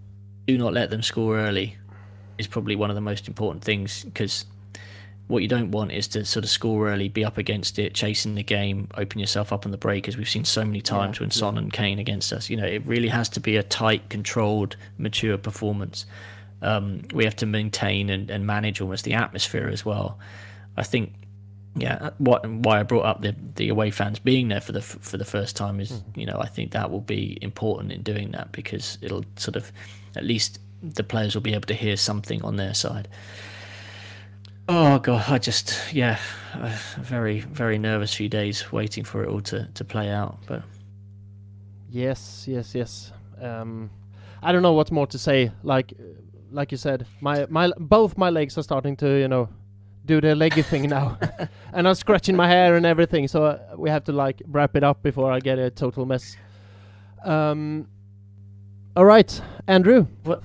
[0.48, 1.78] do not let them score early
[2.38, 4.46] is probably one of the most important things because
[5.28, 8.36] what you don't want is to sort of score early, be up against it, chasing
[8.36, 11.32] the game, open yourself up on the break, as we've seen so many times when
[11.32, 12.50] Son and Kane against us.
[12.50, 16.06] You know, it really has to be a tight, controlled, mature performance.
[16.62, 20.18] Um, we have to maintain and, and manage almost the atmosphere as well.
[20.78, 21.14] I think
[21.80, 25.18] yeah, what why I brought up the the away fans being there for the for
[25.18, 26.18] the first time is mm.
[26.18, 29.72] you know I think that will be important in doing that because it'll sort of
[30.16, 33.08] at least the players will be able to hear something on their side.
[34.70, 36.20] Oh god, I just yeah,
[36.56, 40.40] a very very nervous few days waiting for it all to to play out.
[40.48, 40.64] But
[41.90, 43.12] yes, yes, yes.
[43.42, 43.90] Um,
[44.42, 45.52] I don't know what more to say.
[45.64, 45.94] Like
[46.52, 49.50] like you said, my my both my legs are starting to you know
[50.08, 51.18] do the leggy thing now,
[51.74, 53.28] and I'm scratching my hair and everything.
[53.28, 56.36] So uh, we have to like wrap it up before I get a total mess.
[57.24, 57.88] Um.
[58.96, 60.08] All right, Andrew.
[60.26, 60.42] Well,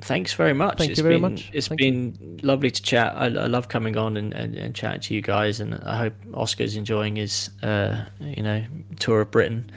[0.00, 0.78] thanks very much.
[0.78, 1.50] Thank it's you very been, much.
[1.52, 2.38] It's Thank been you.
[2.42, 3.14] lovely to chat.
[3.16, 6.14] I, I love coming on and, and, and, chatting to you guys, and I hope
[6.32, 8.64] Oskar's enjoying his, uh, you know,
[8.98, 9.70] tour of Britain.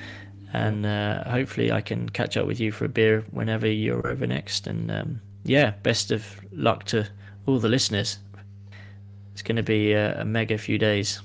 [0.54, 4.26] And uh, hopefully, I can catch up with you for a beer whenever you're over
[4.26, 4.68] next.
[4.68, 7.08] And um, yeah, best of luck to
[7.46, 8.20] all the listeners.
[9.38, 11.22] It's going to be a, a, mega few days.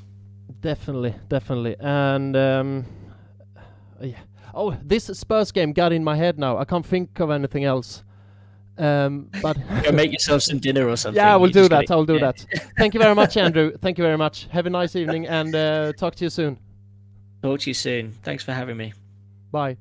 [0.61, 1.77] Definitely, definitely.
[1.81, 2.85] And um,
[4.03, 4.19] yeah.
[4.53, 6.59] Oh, this Spurs game got in my head now.
[6.59, 8.05] I can't think of anything else.
[8.77, 9.57] Um, but
[9.95, 11.17] make yourself some dinner or something.
[11.17, 11.91] Yeah, we'll do that.
[11.91, 12.33] I'll do yeah.
[12.33, 12.45] that.
[12.77, 13.73] Thank you very much, Andrew.
[13.81, 14.47] Thank you very much.
[14.49, 16.59] Have a nice evening, and uh, talk to you soon.
[17.43, 18.13] Talk to you soon.
[18.25, 18.93] Thanks for having me.
[19.51, 19.79] Bye.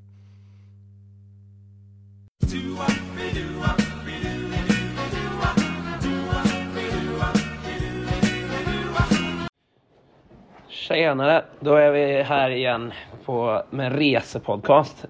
[10.93, 11.43] Tjenare!
[11.59, 12.93] Då är vi här igen
[13.25, 15.05] på, med resepodcast.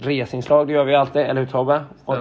[0.00, 1.84] Resinslag, det gör vi alltid, eller hur Tobbe?
[2.04, 2.16] Och,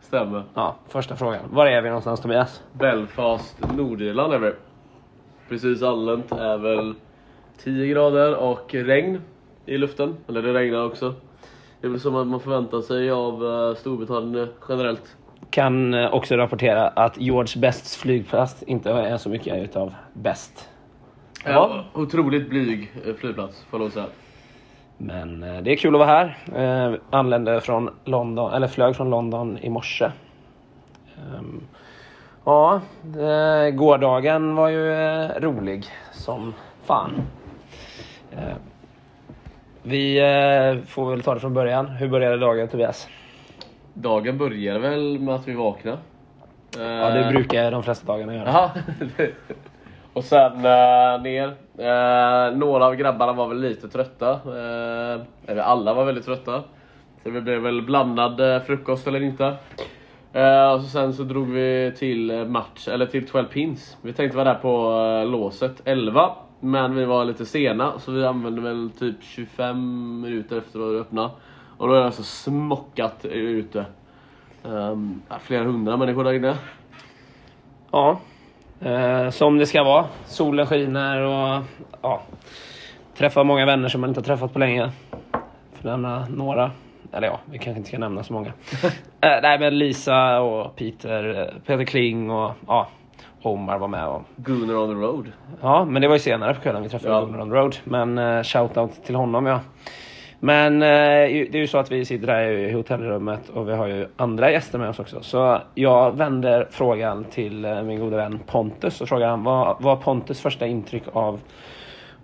[0.00, 0.42] Stämmer.
[0.54, 1.40] Ja, första frågan.
[1.50, 2.62] Var är vi någonstans Tobias?
[2.72, 4.52] Belfast, Nordirland är vi.
[5.48, 6.94] Precis allmänt är väl
[7.62, 9.20] 10 grader och regn
[9.66, 10.16] i luften.
[10.28, 11.14] Eller det regnar också.
[11.80, 15.16] Det är väl som att man förväntar sig av eh, Storbritannien generellt.
[15.50, 20.68] Kan eh, också rapportera att George Bests flygplats inte är så mycket utav bäst.
[21.44, 24.06] Ja, otroligt blyg eh, flygplats får jag lov att säga.
[24.98, 26.38] Men eh, det är kul att vara här.
[26.56, 30.10] Eh, anlände från London, eller flög från London i morse.
[31.38, 31.60] Um,
[32.44, 32.80] ja,
[33.18, 36.54] eh, gårdagen var ju eh, rolig som
[36.84, 37.22] fan.
[38.32, 38.56] Eh,
[39.82, 41.86] vi eh, får väl ta det från början.
[41.86, 43.08] Hur började dagen Tobias?
[43.94, 45.98] Dagen började väl med att vi vaknade.
[46.78, 48.48] Ja, det brukar de flesta dagarna göra.
[48.48, 48.70] Aha.
[50.12, 51.54] Och sen eh, ner.
[51.78, 54.30] Eh, några av grabbarna var väl lite trötta.
[54.30, 56.62] Eh, eller alla var väldigt trötta.
[57.22, 59.56] Så det blev väl blandad eh, frukost eller inte.
[60.32, 63.96] Eh, och så sen så drog vi till eh, match, eller till 12 pins.
[64.02, 66.30] Vi tänkte vara där på låset 11.
[66.60, 71.00] Men vi var lite sena så vi använde väl typ 25 minuter efter att det
[71.00, 71.30] öppnade.
[71.78, 73.84] Och då är det alltså smockat ute.
[74.62, 76.56] Um, flera hundra människor där inne.
[77.90, 78.20] Ja,
[78.84, 80.04] Eh, som det ska vara.
[80.26, 81.62] Solen skiner och
[82.02, 82.22] ja,
[83.16, 84.90] träffar många vänner som man inte har träffat på länge.
[85.72, 86.70] För nämna några.
[87.12, 88.48] Eller ja, vi kanske inte ska nämna så många.
[89.20, 92.88] eh, nej men Lisa och Peter, eh, Peter Kling och ja,
[93.42, 94.08] Omar var med.
[94.08, 94.22] Och...
[94.36, 95.32] Gunnar on the road.
[95.60, 97.20] Ja, men det var ju senare på kvällen vi träffade ja.
[97.20, 97.76] Gunnar on the road.
[97.84, 99.60] Men uh, shoutout till honom ja.
[100.44, 100.88] Men eh,
[101.28, 104.50] det är ju så att vi sitter här i hotellrummet och vi har ju andra
[104.50, 105.22] gäster med oss också.
[105.22, 109.96] Så jag vänder frågan till eh, min gode vän Pontus och frågar han vad var
[109.96, 111.40] Pontus första intryck av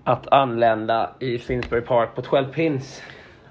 [0.05, 3.03] att anlända i Finsbury Park på 12 pins?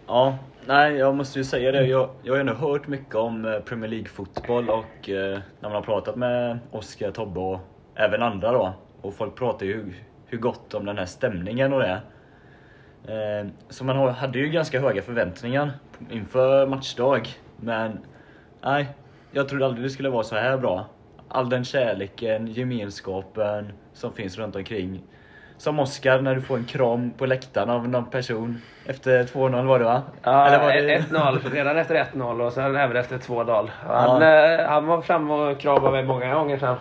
[0.07, 1.85] Ja, nej jag måste ju säga det.
[1.85, 5.71] Jag, jag har ju ändå hört mycket om eh, Premier League-fotboll och eh, när man
[5.71, 7.59] har pratat med Oskar, Tobbe och
[7.95, 8.73] även andra då.
[9.01, 9.93] Och folk pratar ju
[10.25, 12.01] hur gott om den här stämningen och det.
[13.07, 15.71] Eh, så man hade ju ganska höga förväntningar
[16.09, 17.29] inför matchdag.
[17.57, 17.99] Men
[18.63, 18.87] nej,
[19.31, 20.85] jag trodde aldrig det skulle vara så här bra.
[21.29, 25.03] All den kärleken, gemenskapen som finns runt omkring.
[25.57, 29.79] Som Oscar när du får en kram på läktaren av någon person efter 2-0 var
[29.79, 30.01] det va?
[30.23, 30.99] Ja, Eller var det...
[30.99, 31.51] 1-0.
[31.51, 33.69] Redan efter 1-0 och sen även efter 2-0.
[33.87, 34.59] Han, ja.
[34.59, 36.75] Eh, han var fram och kramade mig många gånger sen.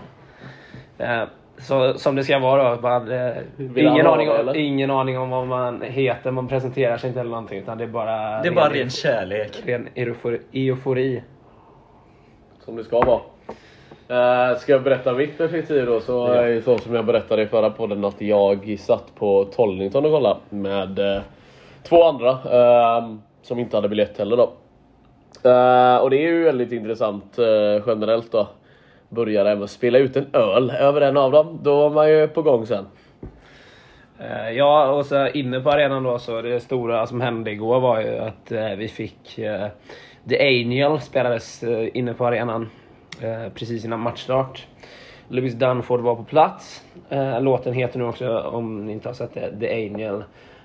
[1.58, 2.80] Så, som det ska vara då.
[2.80, 3.32] Man, eh,
[3.76, 7.58] ingen, aning om, ingen aning om vad man heter, man presenterar sig inte eller någonting.
[7.58, 8.42] Utan det är bara...
[8.42, 9.62] Det är bara ren kärlek.
[9.64, 9.88] Ren
[10.52, 11.22] eufori.
[12.64, 13.20] Som det ska vara.
[14.10, 16.34] Uh, ska jag berätta mitt perspektiv då så ja.
[16.34, 20.12] är det så som jag berättade i förra podden att jag satt på Tollington och
[20.12, 21.20] kollade med uh,
[21.82, 24.42] två andra uh, som inte hade biljett heller då.
[26.02, 27.38] och det är ju väldigt intressant
[27.86, 28.48] generellt då
[29.08, 32.42] började även spela ut en öl över en av dem, då var man ju på
[32.42, 32.86] gång sen.
[34.18, 38.00] Eh, ja, och så inne på arenan då så det stora som hände igår var
[38.00, 39.66] ju att eh, vi fick uh,
[40.28, 42.68] The Angel spelades inne på arenan
[43.54, 44.66] precis innan matchstart.
[45.28, 46.84] Louis Dunford var på plats.
[47.08, 50.24] Eh, låten heter nu också, om ni inte har sett det, The Angel.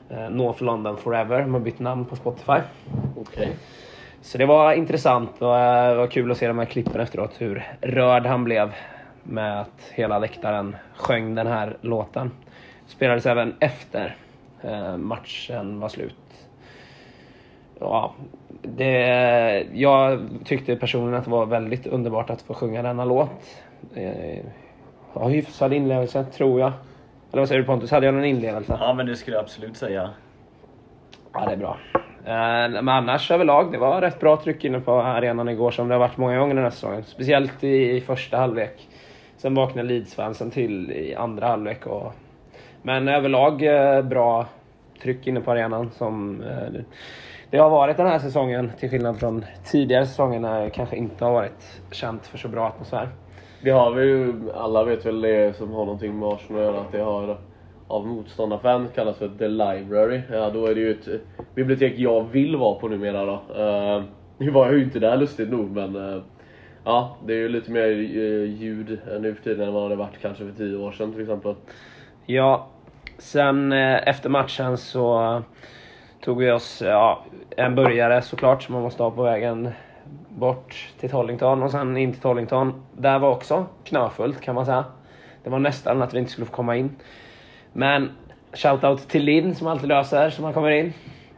[0.10, 1.42] Eh, North London Forever.
[1.42, 2.60] De har bytt namn på Spotify.
[3.18, 3.56] Okej.
[4.22, 7.31] Så det var intressant och eh, det var kul att se de här klippen efteråt.
[7.38, 8.73] Hur rörd han blev
[9.23, 12.31] med att hela läktaren sjöng den här låten.
[12.88, 14.15] Spelades även efter
[14.61, 16.15] eh, matchen var slut.
[17.80, 18.14] Ja,
[18.61, 23.64] det, jag tyckte personligen att det var väldigt underbart att få sjunga denna låt.
[23.95, 24.45] Eh,
[25.14, 26.72] ja, hyfsad inlevelse, tror jag.
[27.31, 27.91] Eller vad säger du Pontus?
[27.91, 28.77] Hade jag någon inlevelse?
[28.80, 30.10] Ja men det skulle jag absolut säga.
[31.34, 31.77] Ja, det är bra.
[32.26, 35.95] Eh, men annars överlag, det var rätt bra tryck inne på arenan igår som det
[35.95, 37.03] har varit många gånger den här säsongen.
[37.03, 38.88] Speciellt i, första halvlek.
[39.38, 41.85] Sen vaknade Leeds-fansen till i andra halvlek.
[41.85, 42.14] Och...
[42.81, 44.45] Men överlag eh, bra
[45.02, 46.81] tryck inne på arenan som eh,
[47.49, 51.26] det har varit den här säsongen till skillnad från tidigare säsonger när det kanske inte
[51.26, 53.10] har varit känt för så bra atmosfär.
[53.64, 56.81] Det har vi ju, alla vet väl det som har någonting med Arsenal att göra,
[56.81, 57.38] att det har
[57.92, 60.22] av motståndarfans kallas för The Library.
[60.32, 61.14] Ja, då är det ju ett eh,
[61.56, 63.34] bibliotek jag vill vara på numera då.
[63.34, 64.04] Uh,
[64.38, 66.22] nu var jag ju inte där lustigt nog men uh,
[66.84, 70.22] ja, det är ju lite mer uh, ljud nu för tiden än vad det varit
[70.22, 71.56] kanske för 10 år sedan till exempel.
[72.26, 72.68] Ja,
[73.18, 75.42] sen efter matchen så
[76.22, 77.26] tog vi oss ja,
[77.58, 79.70] en burgare såklart som man måste ha på vägen
[80.30, 82.84] bort till Tollington och sen in till Tollington.
[82.98, 84.86] Där var också knöfullt kan man säga.
[85.44, 86.96] Det var nästan att vi inte skulle få komma in.
[87.73, 88.11] Men
[88.53, 90.93] shoutout till Linn som alltid löser så man kommer in.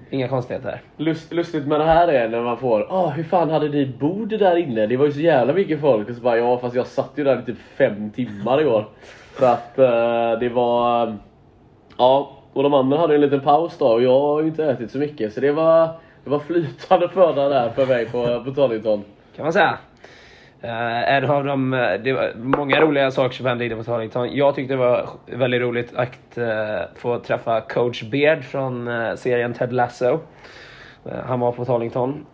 [0.10, 0.82] Inga konstigheter.
[0.98, 4.30] Lust, lustigt med det här är när man får ah hur fan hade ni bord
[4.30, 4.88] där inne?
[4.88, 6.10] Det var ju så jävla mycket folk.
[6.10, 8.86] Och så bara ja fast jag satt ju där i typ fem timmar igår.
[9.34, 11.08] För att eh, det var...
[11.08, 11.14] eh,
[11.98, 14.92] ja, och de andra hade en liten paus då och jag har ju inte ätit
[14.92, 15.34] så mycket.
[15.34, 15.90] Så det var,
[16.24, 19.04] det var flytande föda där för mig på, på Tollington.
[19.36, 19.78] kan man säga.
[20.64, 24.36] Uh, en av de, eh, det var många roliga saker som hände inne på Tollington.
[24.36, 26.46] Jag tyckte det var väldigt roligt att uh,
[26.96, 30.20] få träffa coach Beard från uh, serien Ted Lasso.
[31.26, 32.26] Han var på Tollington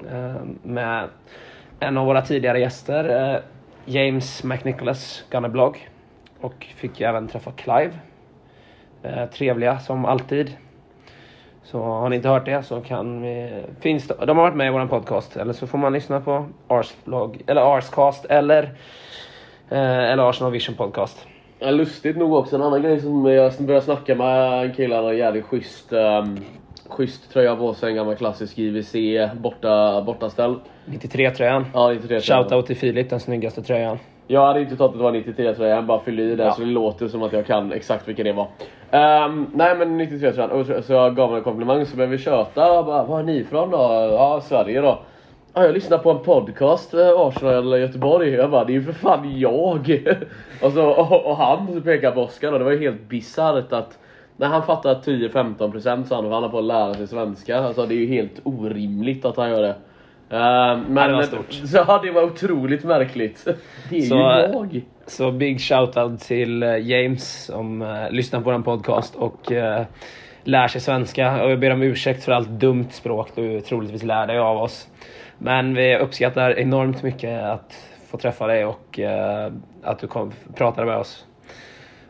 [0.63, 1.07] med
[1.79, 3.41] en av våra tidigare gäster,
[3.85, 5.89] James McNicholas, Gunnerblog.
[6.39, 7.91] Och fick även träffa Clive.
[9.33, 10.55] Trevliga som alltid.
[11.71, 13.63] Så har ni inte hört det så kan vi...
[13.79, 15.37] Finns det, de har varit med i vår podcast.
[15.37, 18.63] Eller så får man lyssna på Arsblog, eller Arscast eller,
[19.69, 21.27] eh, eller Arsenal Vision Podcast.
[21.59, 25.93] Ja, lustigt nog också, en annan grej som jag började snacka med killarna, jävligt schysst,
[25.93, 26.39] um,
[26.87, 28.95] schysst tröja på sig, en gammal klassisk IWC
[29.41, 30.59] borta, bortaställ.
[30.85, 31.65] 93-tröjan.
[31.73, 33.97] Ja, 93 Shoutout till Filip, den snyggaste tröjan.
[34.31, 36.51] Jag hade inte tagit att det var 93 tröja, jag bara fyllde i det Ja.
[36.51, 38.47] så det låter som att jag kan exakt vilken det var.
[38.91, 42.23] Ehm, nej men 93 tröjan, och så- jag gav mig en komplimang så började vi
[42.23, 42.67] köta.
[42.67, 43.77] Jag bara, var är ni ifrån då?
[44.11, 44.99] Ja, Sverige då.
[45.53, 48.29] Ja, jag lyssnar på en podcast, eh, Arsenal Göteborg.
[48.29, 50.01] Jag bara, det är ju för fan jag!
[50.63, 53.73] och, så, och, och han så pekade på Oskar och det var ju helt bisarrt
[53.73, 53.97] att
[54.37, 57.59] när han fattar 10-15% så han, han har på att lära sig svenska.
[57.59, 59.75] Alltså det är ju helt orimligt att han gör det.
[60.29, 61.61] Ehm, men det var stort.
[61.73, 63.47] Ja, det var otroligt märkligt.
[63.89, 64.81] Det är Så, ju eh, jag.
[65.07, 69.85] Så big shoutout till eh, James som eh, lyssnar på den podcast och eh,
[70.43, 71.43] lär sig svenska.
[71.43, 74.87] Och jag ber om ursäkt för allt dumt språk du troligtvis lär dig av oss.
[75.37, 79.51] Men vi uppskattar enormt mycket att få träffa dig och eh,
[79.83, 81.25] att du kom, pratade med oss.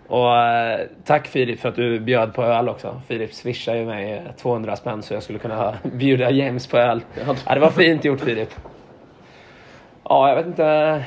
[0.10, 3.02] Och eh, tack Filip för att du bjöd på öl också.
[3.08, 7.02] Filip swishade ju mig eh, 200 spänn så jag skulle kunna bjuda James på öl.
[7.46, 8.50] Ja, det var fint gjort Filip.
[10.04, 11.04] Ja, jag vet inte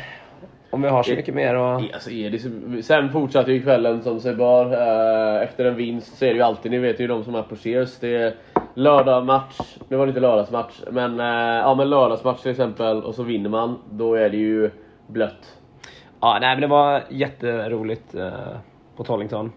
[0.71, 1.95] om vi har så mycket mer att...
[1.95, 2.49] Alltså, är det så...
[2.83, 4.73] Sen fortsatte ju kvällen som sig bör.
[4.73, 7.43] Eh, Efter en vinst så är det ju alltid, ni vet ju de som är
[7.43, 7.99] på Cheers.
[7.99, 8.35] Det är
[8.75, 9.59] lördag-match,
[9.89, 11.27] nu var det inte lördagsmatch, men, eh,
[11.59, 13.79] ja, men lördagsmatch till exempel och så vinner man.
[13.91, 14.71] Då är det ju
[15.07, 15.59] blött.
[16.21, 18.31] Ja, nej men det var jätteroligt eh,
[19.03, 19.53] på Tollington.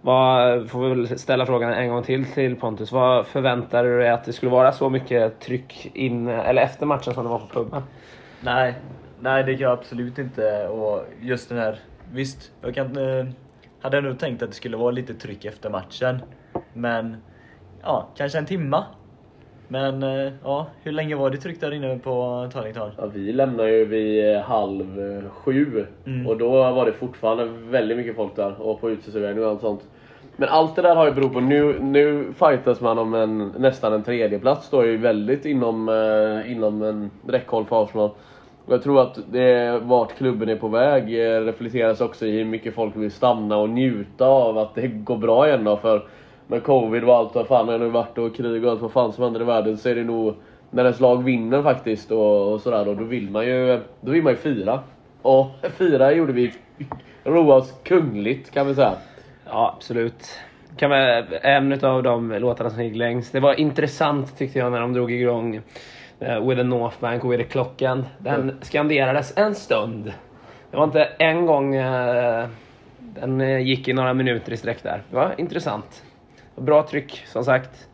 [0.00, 2.92] Vad, får vi väl ställa frågan en gång till till Pontus.
[2.92, 7.14] Vad förväntar du dig att det skulle vara så mycket tryck in, eller efter matchen
[7.14, 7.82] som det var på puben?
[8.40, 8.74] Nej,
[9.20, 10.68] nej det kan jag absolut inte.
[10.68, 11.78] Och just den här,
[12.12, 13.26] visst, jag kan, eh,
[13.80, 16.18] hade nog tänkt att det skulle vara lite tryck efter matchen.
[16.72, 17.16] Men,
[17.82, 18.84] ja, kanske en timma.
[19.68, 22.90] Men, eh, ja, hur länge var det tryck där inne på Tollington?
[22.98, 26.26] Ja, vi lämnade ju vid eh, halv eh, sju Mm.
[26.26, 29.80] och då var det fortfarande väldigt mycket folk där och på uteservering och allt sånt.
[30.36, 33.92] Men allt det där har ju berott på, nu, nu fightas man om en, nästan
[33.92, 35.88] en tredjeplats då är ju väldigt inom,
[36.46, 38.10] inom en räckhåll för Arsenal.
[38.66, 42.74] Och jag tror att det, vart klubben är på väg reflekteras också i hur mycket
[42.74, 45.76] folk vill stanna och njuta av att det går bra igen då.
[45.76, 46.02] För
[46.46, 49.12] med covid och allt vad fan det nu varit och krig och allt vad fan
[49.12, 50.34] som händer i världen så är det nog
[50.70, 54.22] när ens lag vinner faktiskt och, och sådär då, då vill man ju då vill
[54.22, 54.80] man ju fira.
[55.22, 55.46] Och
[55.78, 56.52] fyra gjorde vi
[57.24, 58.94] roa oss kungligt kan vi säga.
[59.46, 60.40] Ja, absolut.
[60.76, 63.32] Kan vara en av de låtarna som gick längst.
[63.32, 67.32] Det var intressant tyckte jag när de drog igång uh, With the North Bank och
[67.32, 68.06] With the Klockan.
[68.18, 70.12] Den skanderades en stund.
[70.70, 72.46] Det var inte en gång uh,
[72.98, 75.02] den uh, gick i några minuter i sträck där.
[75.10, 76.02] Det var intressant.
[76.56, 77.88] Bra tryck som sagt.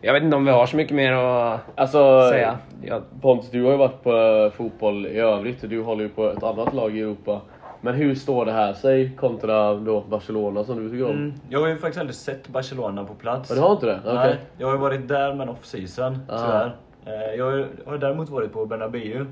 [0.00, 2.58] Jag vet inte om vi har så mycket mer att Alltså, säga.
[2.82, 6.08] Jag, Pontus, du har ju varit på eh, fotboll i övrigt och du håller ju
[6.08, 7.40] på ett annat lag i Europa.
[7.80, 11.10] Men hur står det här sig kontra då Barcelona som du tycker om?
[11.10, 11.32] Mm.
[11.48, 13.50] Jag har ju faktiskt aldrig sett Barcelona på plats.
[13.50, 14.00] Ja, du har inte det?
[14.14, 16.38] Nej, jag har ju varit där men off-season, Ah.
[16.38, 16.76] tyvärr.
[17.06, 19.26] Eh, Jag har- däremot varit på Bernabéu.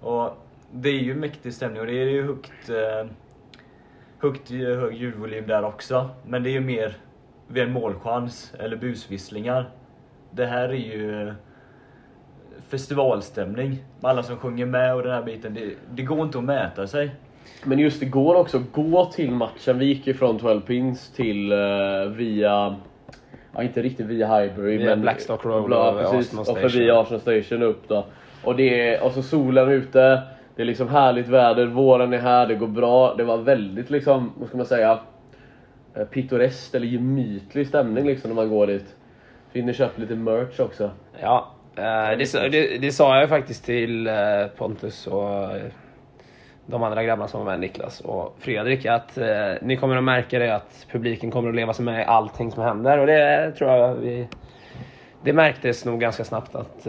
[0.00, 0.30] Och
[0.72, 3.06] det är ju mäktig stämning och det är ju högt, eh,
[4.18, 6.08] högt hög ljudvolym där också.
[6.26, 6.96] Men det är ju mer
[7.52, 9.70] vid en målchans eller busvisslingar.
[10.30, 11.32] Det här är ju
[12.68, 15.54] festivalstämning alla som sjunger med och den här biten.
[15.54, 17.10] Det, det går inte att mäta sig.
[17.64, 19.78] Men just igår också, gå till matchen.
[19.78, 21.58] Vi gick ju från 12 pins till eh,
[22.16, 22.76] via...
[23.54, 25.00] Ja, inte riktigt via Highbury, Via men...
[25.00, 26.38] Blackstock Road Ja, och precis.
[26.38, 26.90] Och förbi.
[26.90, 28.06] Arsenal Station upp då.
[28.44, 30.22] Och, det är, och så solen ute.
[30.56, 33.14] Det är liksom härligt väder, våren är här, det går bra.
[33.14, 34.98] Det var väldigt liksom, vad ska man säga?
[35.96, 38.94] Eh, Pittoreskt eller gemytlig stämning liksom när man går dit.
[39.52, 40.90] Finner köpt lite merch också.
[41.20, 44.14] Ja, eh, det, sa- det, det sa jag faktiskt till eh,
[44.56, 45.48] Pontus och
[46.66, 49.18] de andra grabbarna som var med, Niklas och Fredrik, att
[49.62, 52.62] ni kommer att märka det att publiken kommer att leva sig med i allting som
[52.62, 54.28] händer och det tror jag vi...
[55.24, 56.84] Det märktes nog ganska snabbt att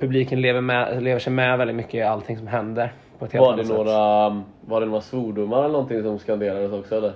[0.00, 2.92] publiken lever, med, lever sig med väldigt mycket i allting som händer.
[3.18, 3.76] På ett helt Var det, sätt.
[3.76, 4.28] några,
[4.60, 7.12] var det några svordomar eller någonting som skanderades också eller?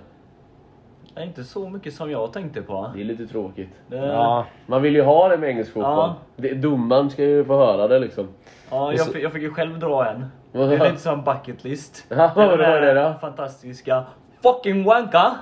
[1.21, 2.91] Det är inte så mycket som jag tänkte på.
[2.95, 3.69] Det är lite tråkigt.
[3.89, 6.11] Det, Ja, Man vill ju ha det med engelsk fotboll.
[6.37, 6.55] Ja.
[6.55, 8.29] Domaren ska ju få höra det liksom.
[8.71, 10.25] Ja, jag, så- fick, jag fick ju själv dra en.
[10.53, 12.07] Det är lite som bucket list.
[12.09, 13.15] Ja, vad var det då?
[13.21, 14.05] fantastiska
[14.43, 15.33] Fucking wanka!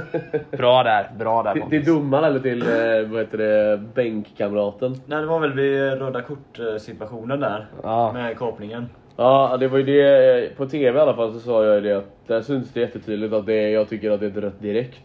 [0.50, 1.84] bra där, bra där Till, Pontus.
[1.84, 4.94] till domaren eller till eh, vad heter det, bänkkamraten?
[5.06, 7.66] Nej, det var väl vid röda kort situationen där.
[7.82, 8.12] Ja.
[8.12, 8.88] Med kapningen.
[9.16, 10.44] Ja, det var ju det.
[10.44, 12.80] eh, På TV i alla fall så sa jag ju det att där syns det
[12.80, 15.02] jättetydligt att det jag tycker att det är ett rött direkt.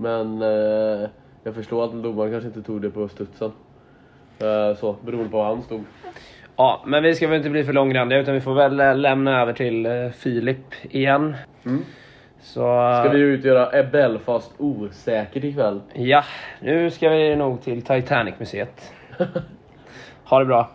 [0.00, 1.08] Men eh,
[1.44, 3.52] jag förstår att domaren kanske inte tog det på studsen.
[4.38, 5.84] Eh, så, beroende på var han stod.
[6.56, 9.40] Ja, men vi ska väl inte bli för långrandiga utan vi får väl eh, lämna
[9.40, 11.36] över till eh, Filip igen.
[11.66, 11.84] Mm.
[12.40, 12.60] Så...
[13.04, 15.80] Ska vi ut och göra är Belfast osäkert ikväll?
[15.94, 16.24] Ja,
[16.60, 18.92] nu ska vi nog till Titanic-museet.
[20.24, 20.70] ha det bra.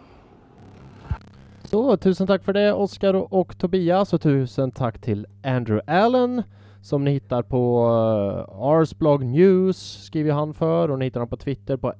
[1.64, 6.44] Så tusen tack för det Oskar och, och Tobias och tusen tack till Andrew Allen
[6.86, 11.30] som ni hittar på eh, uh, Arsblog News skriver han för och ni hittar honom
[11.30, 11.94] på Twitter på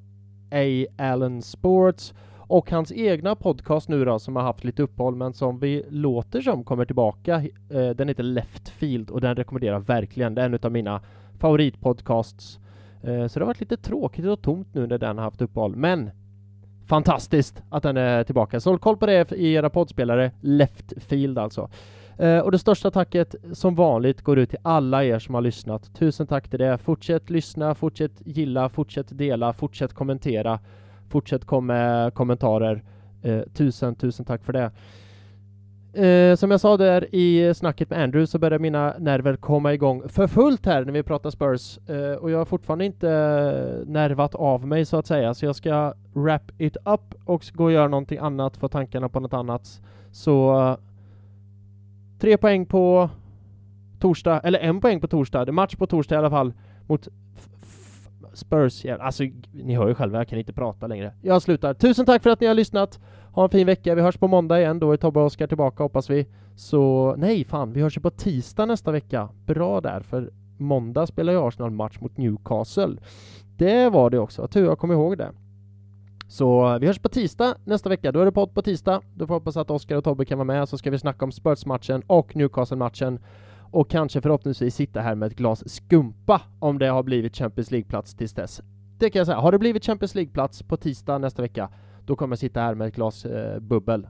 [0.52, 0.86] A.
[0.98, 5.60] Allen Sports och hans egna podcast nu då som har haft lite uppehåll men som
[5.60, 7.36] vi låter som kommer tillbaka.
[7.70, 10.36] Eh, den heter Left Field och den rekommenderar verkligen.
[10.36, 11.02] Det är en av mina
[11.40, 12.60] favoritpodcasts.
[13.04, 15.76] Eh, så det har varit lite tråkigt och tomt nu när den har haft uppehåll
[15.76, 16.12] men
[16.86, 18.60] Fantastiskt att den är tillbaka.
[18.60, 20.32] Så håll koll på det i era poddspelare.
[20.42, 21.70] Left Field alltså.
[22.18, 25.94] Eh, och det största tacket som vanligt går ut till alla er som har lyssnat.
[25.94, 26.78] Tusen tack till det.
[26.78, 30.60] Fortsätt lyssna, fortsätt gilla, fortsätt dela, fortsätt kommentera,
[31.10, 32.84] fortsätt kom med kommentarer.
[33.22, 34.72] Eh, tusen, tusen tack för det.
[35.96, 40.10] Eh, som jag sa där i snacket med Andrew så börjar mina nerver komma igång
[40.10, 43.08] för fullt här när vi pratar Spurs eh, och jag har fortfarande inte
[43.86, 47.72] nervat av mig så att säga så jag ska wrap it up och gå och
[47.72, 49.82] göra någonting annat, få tankarna på något annat.
[50.12, 50.78] Så
[52.26, 53.10] tre poäng på
[54.00, 56.54] torsdag, eller en poäng på torsdag, det är match på torsdag i alla fall
[56.88, 57.08] mot
[58.34, 58.86] Spurs.
[58.86, 61.14] Alltså ni hör ju själva, jag kan inte prata längre.
[61.22, 61.74] Jag slutar.
[61.74, 63.00] Tusen tack för att ni har lyssnat.
[63.32, 63.96] Ha en fin vecka.
[63.96, 64.80] Vi hörs på måndag igen.
[64.80, 66.28] Då är Tobbe och Oskar tillbaka hoppas vi.
[66.56, 69.30] Så nej, fan, vi hörs ju på tisdag nästa vecka.
[69.46, 72.98] Bra där, för måndag spelar ju Arsenal match mot Newcastle.
[73.58, 74.48] Det var det också.
[74.48, 75.32] Tur jag kom ihåg det.
[76.36, 78.12] Så vi hörs på tisdag nästa vecka.
[78.12, 79.02] Då är det podd på tisdag.
[79.14, 81.26] Då får jag hoppas att Oskar och Tobbe kan vara med så ska vi snacka
[81.26, 83.20] om Spurs-matchen och Newcastle-matchen
[83.72, 88.16] och kanske förhoppningsvis sitta här med ett glas skumpa om det har blivit Champions League-plats
[88.16, 88.62] tills dess.
[89.00, 89.38] Det kan jag säga.
[89.38, 91.70] Har det blivit Champions League-plats på tisdag nästa vecka,
[92.06, 94.08] då kommer jag sitta här med ett glas eh, bubbel.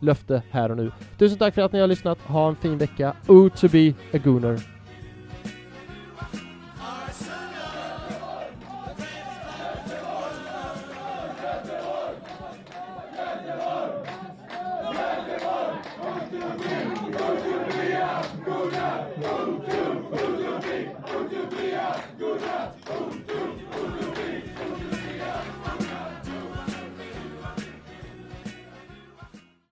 [0.00, 0.92] Löfte här och nu.
[1.18, 2.18] Tusen tack för att ni har lyssnat.
[2.18, 3.16] Ha en fin vecka.
[3.28, 4.77] O to be a gooner.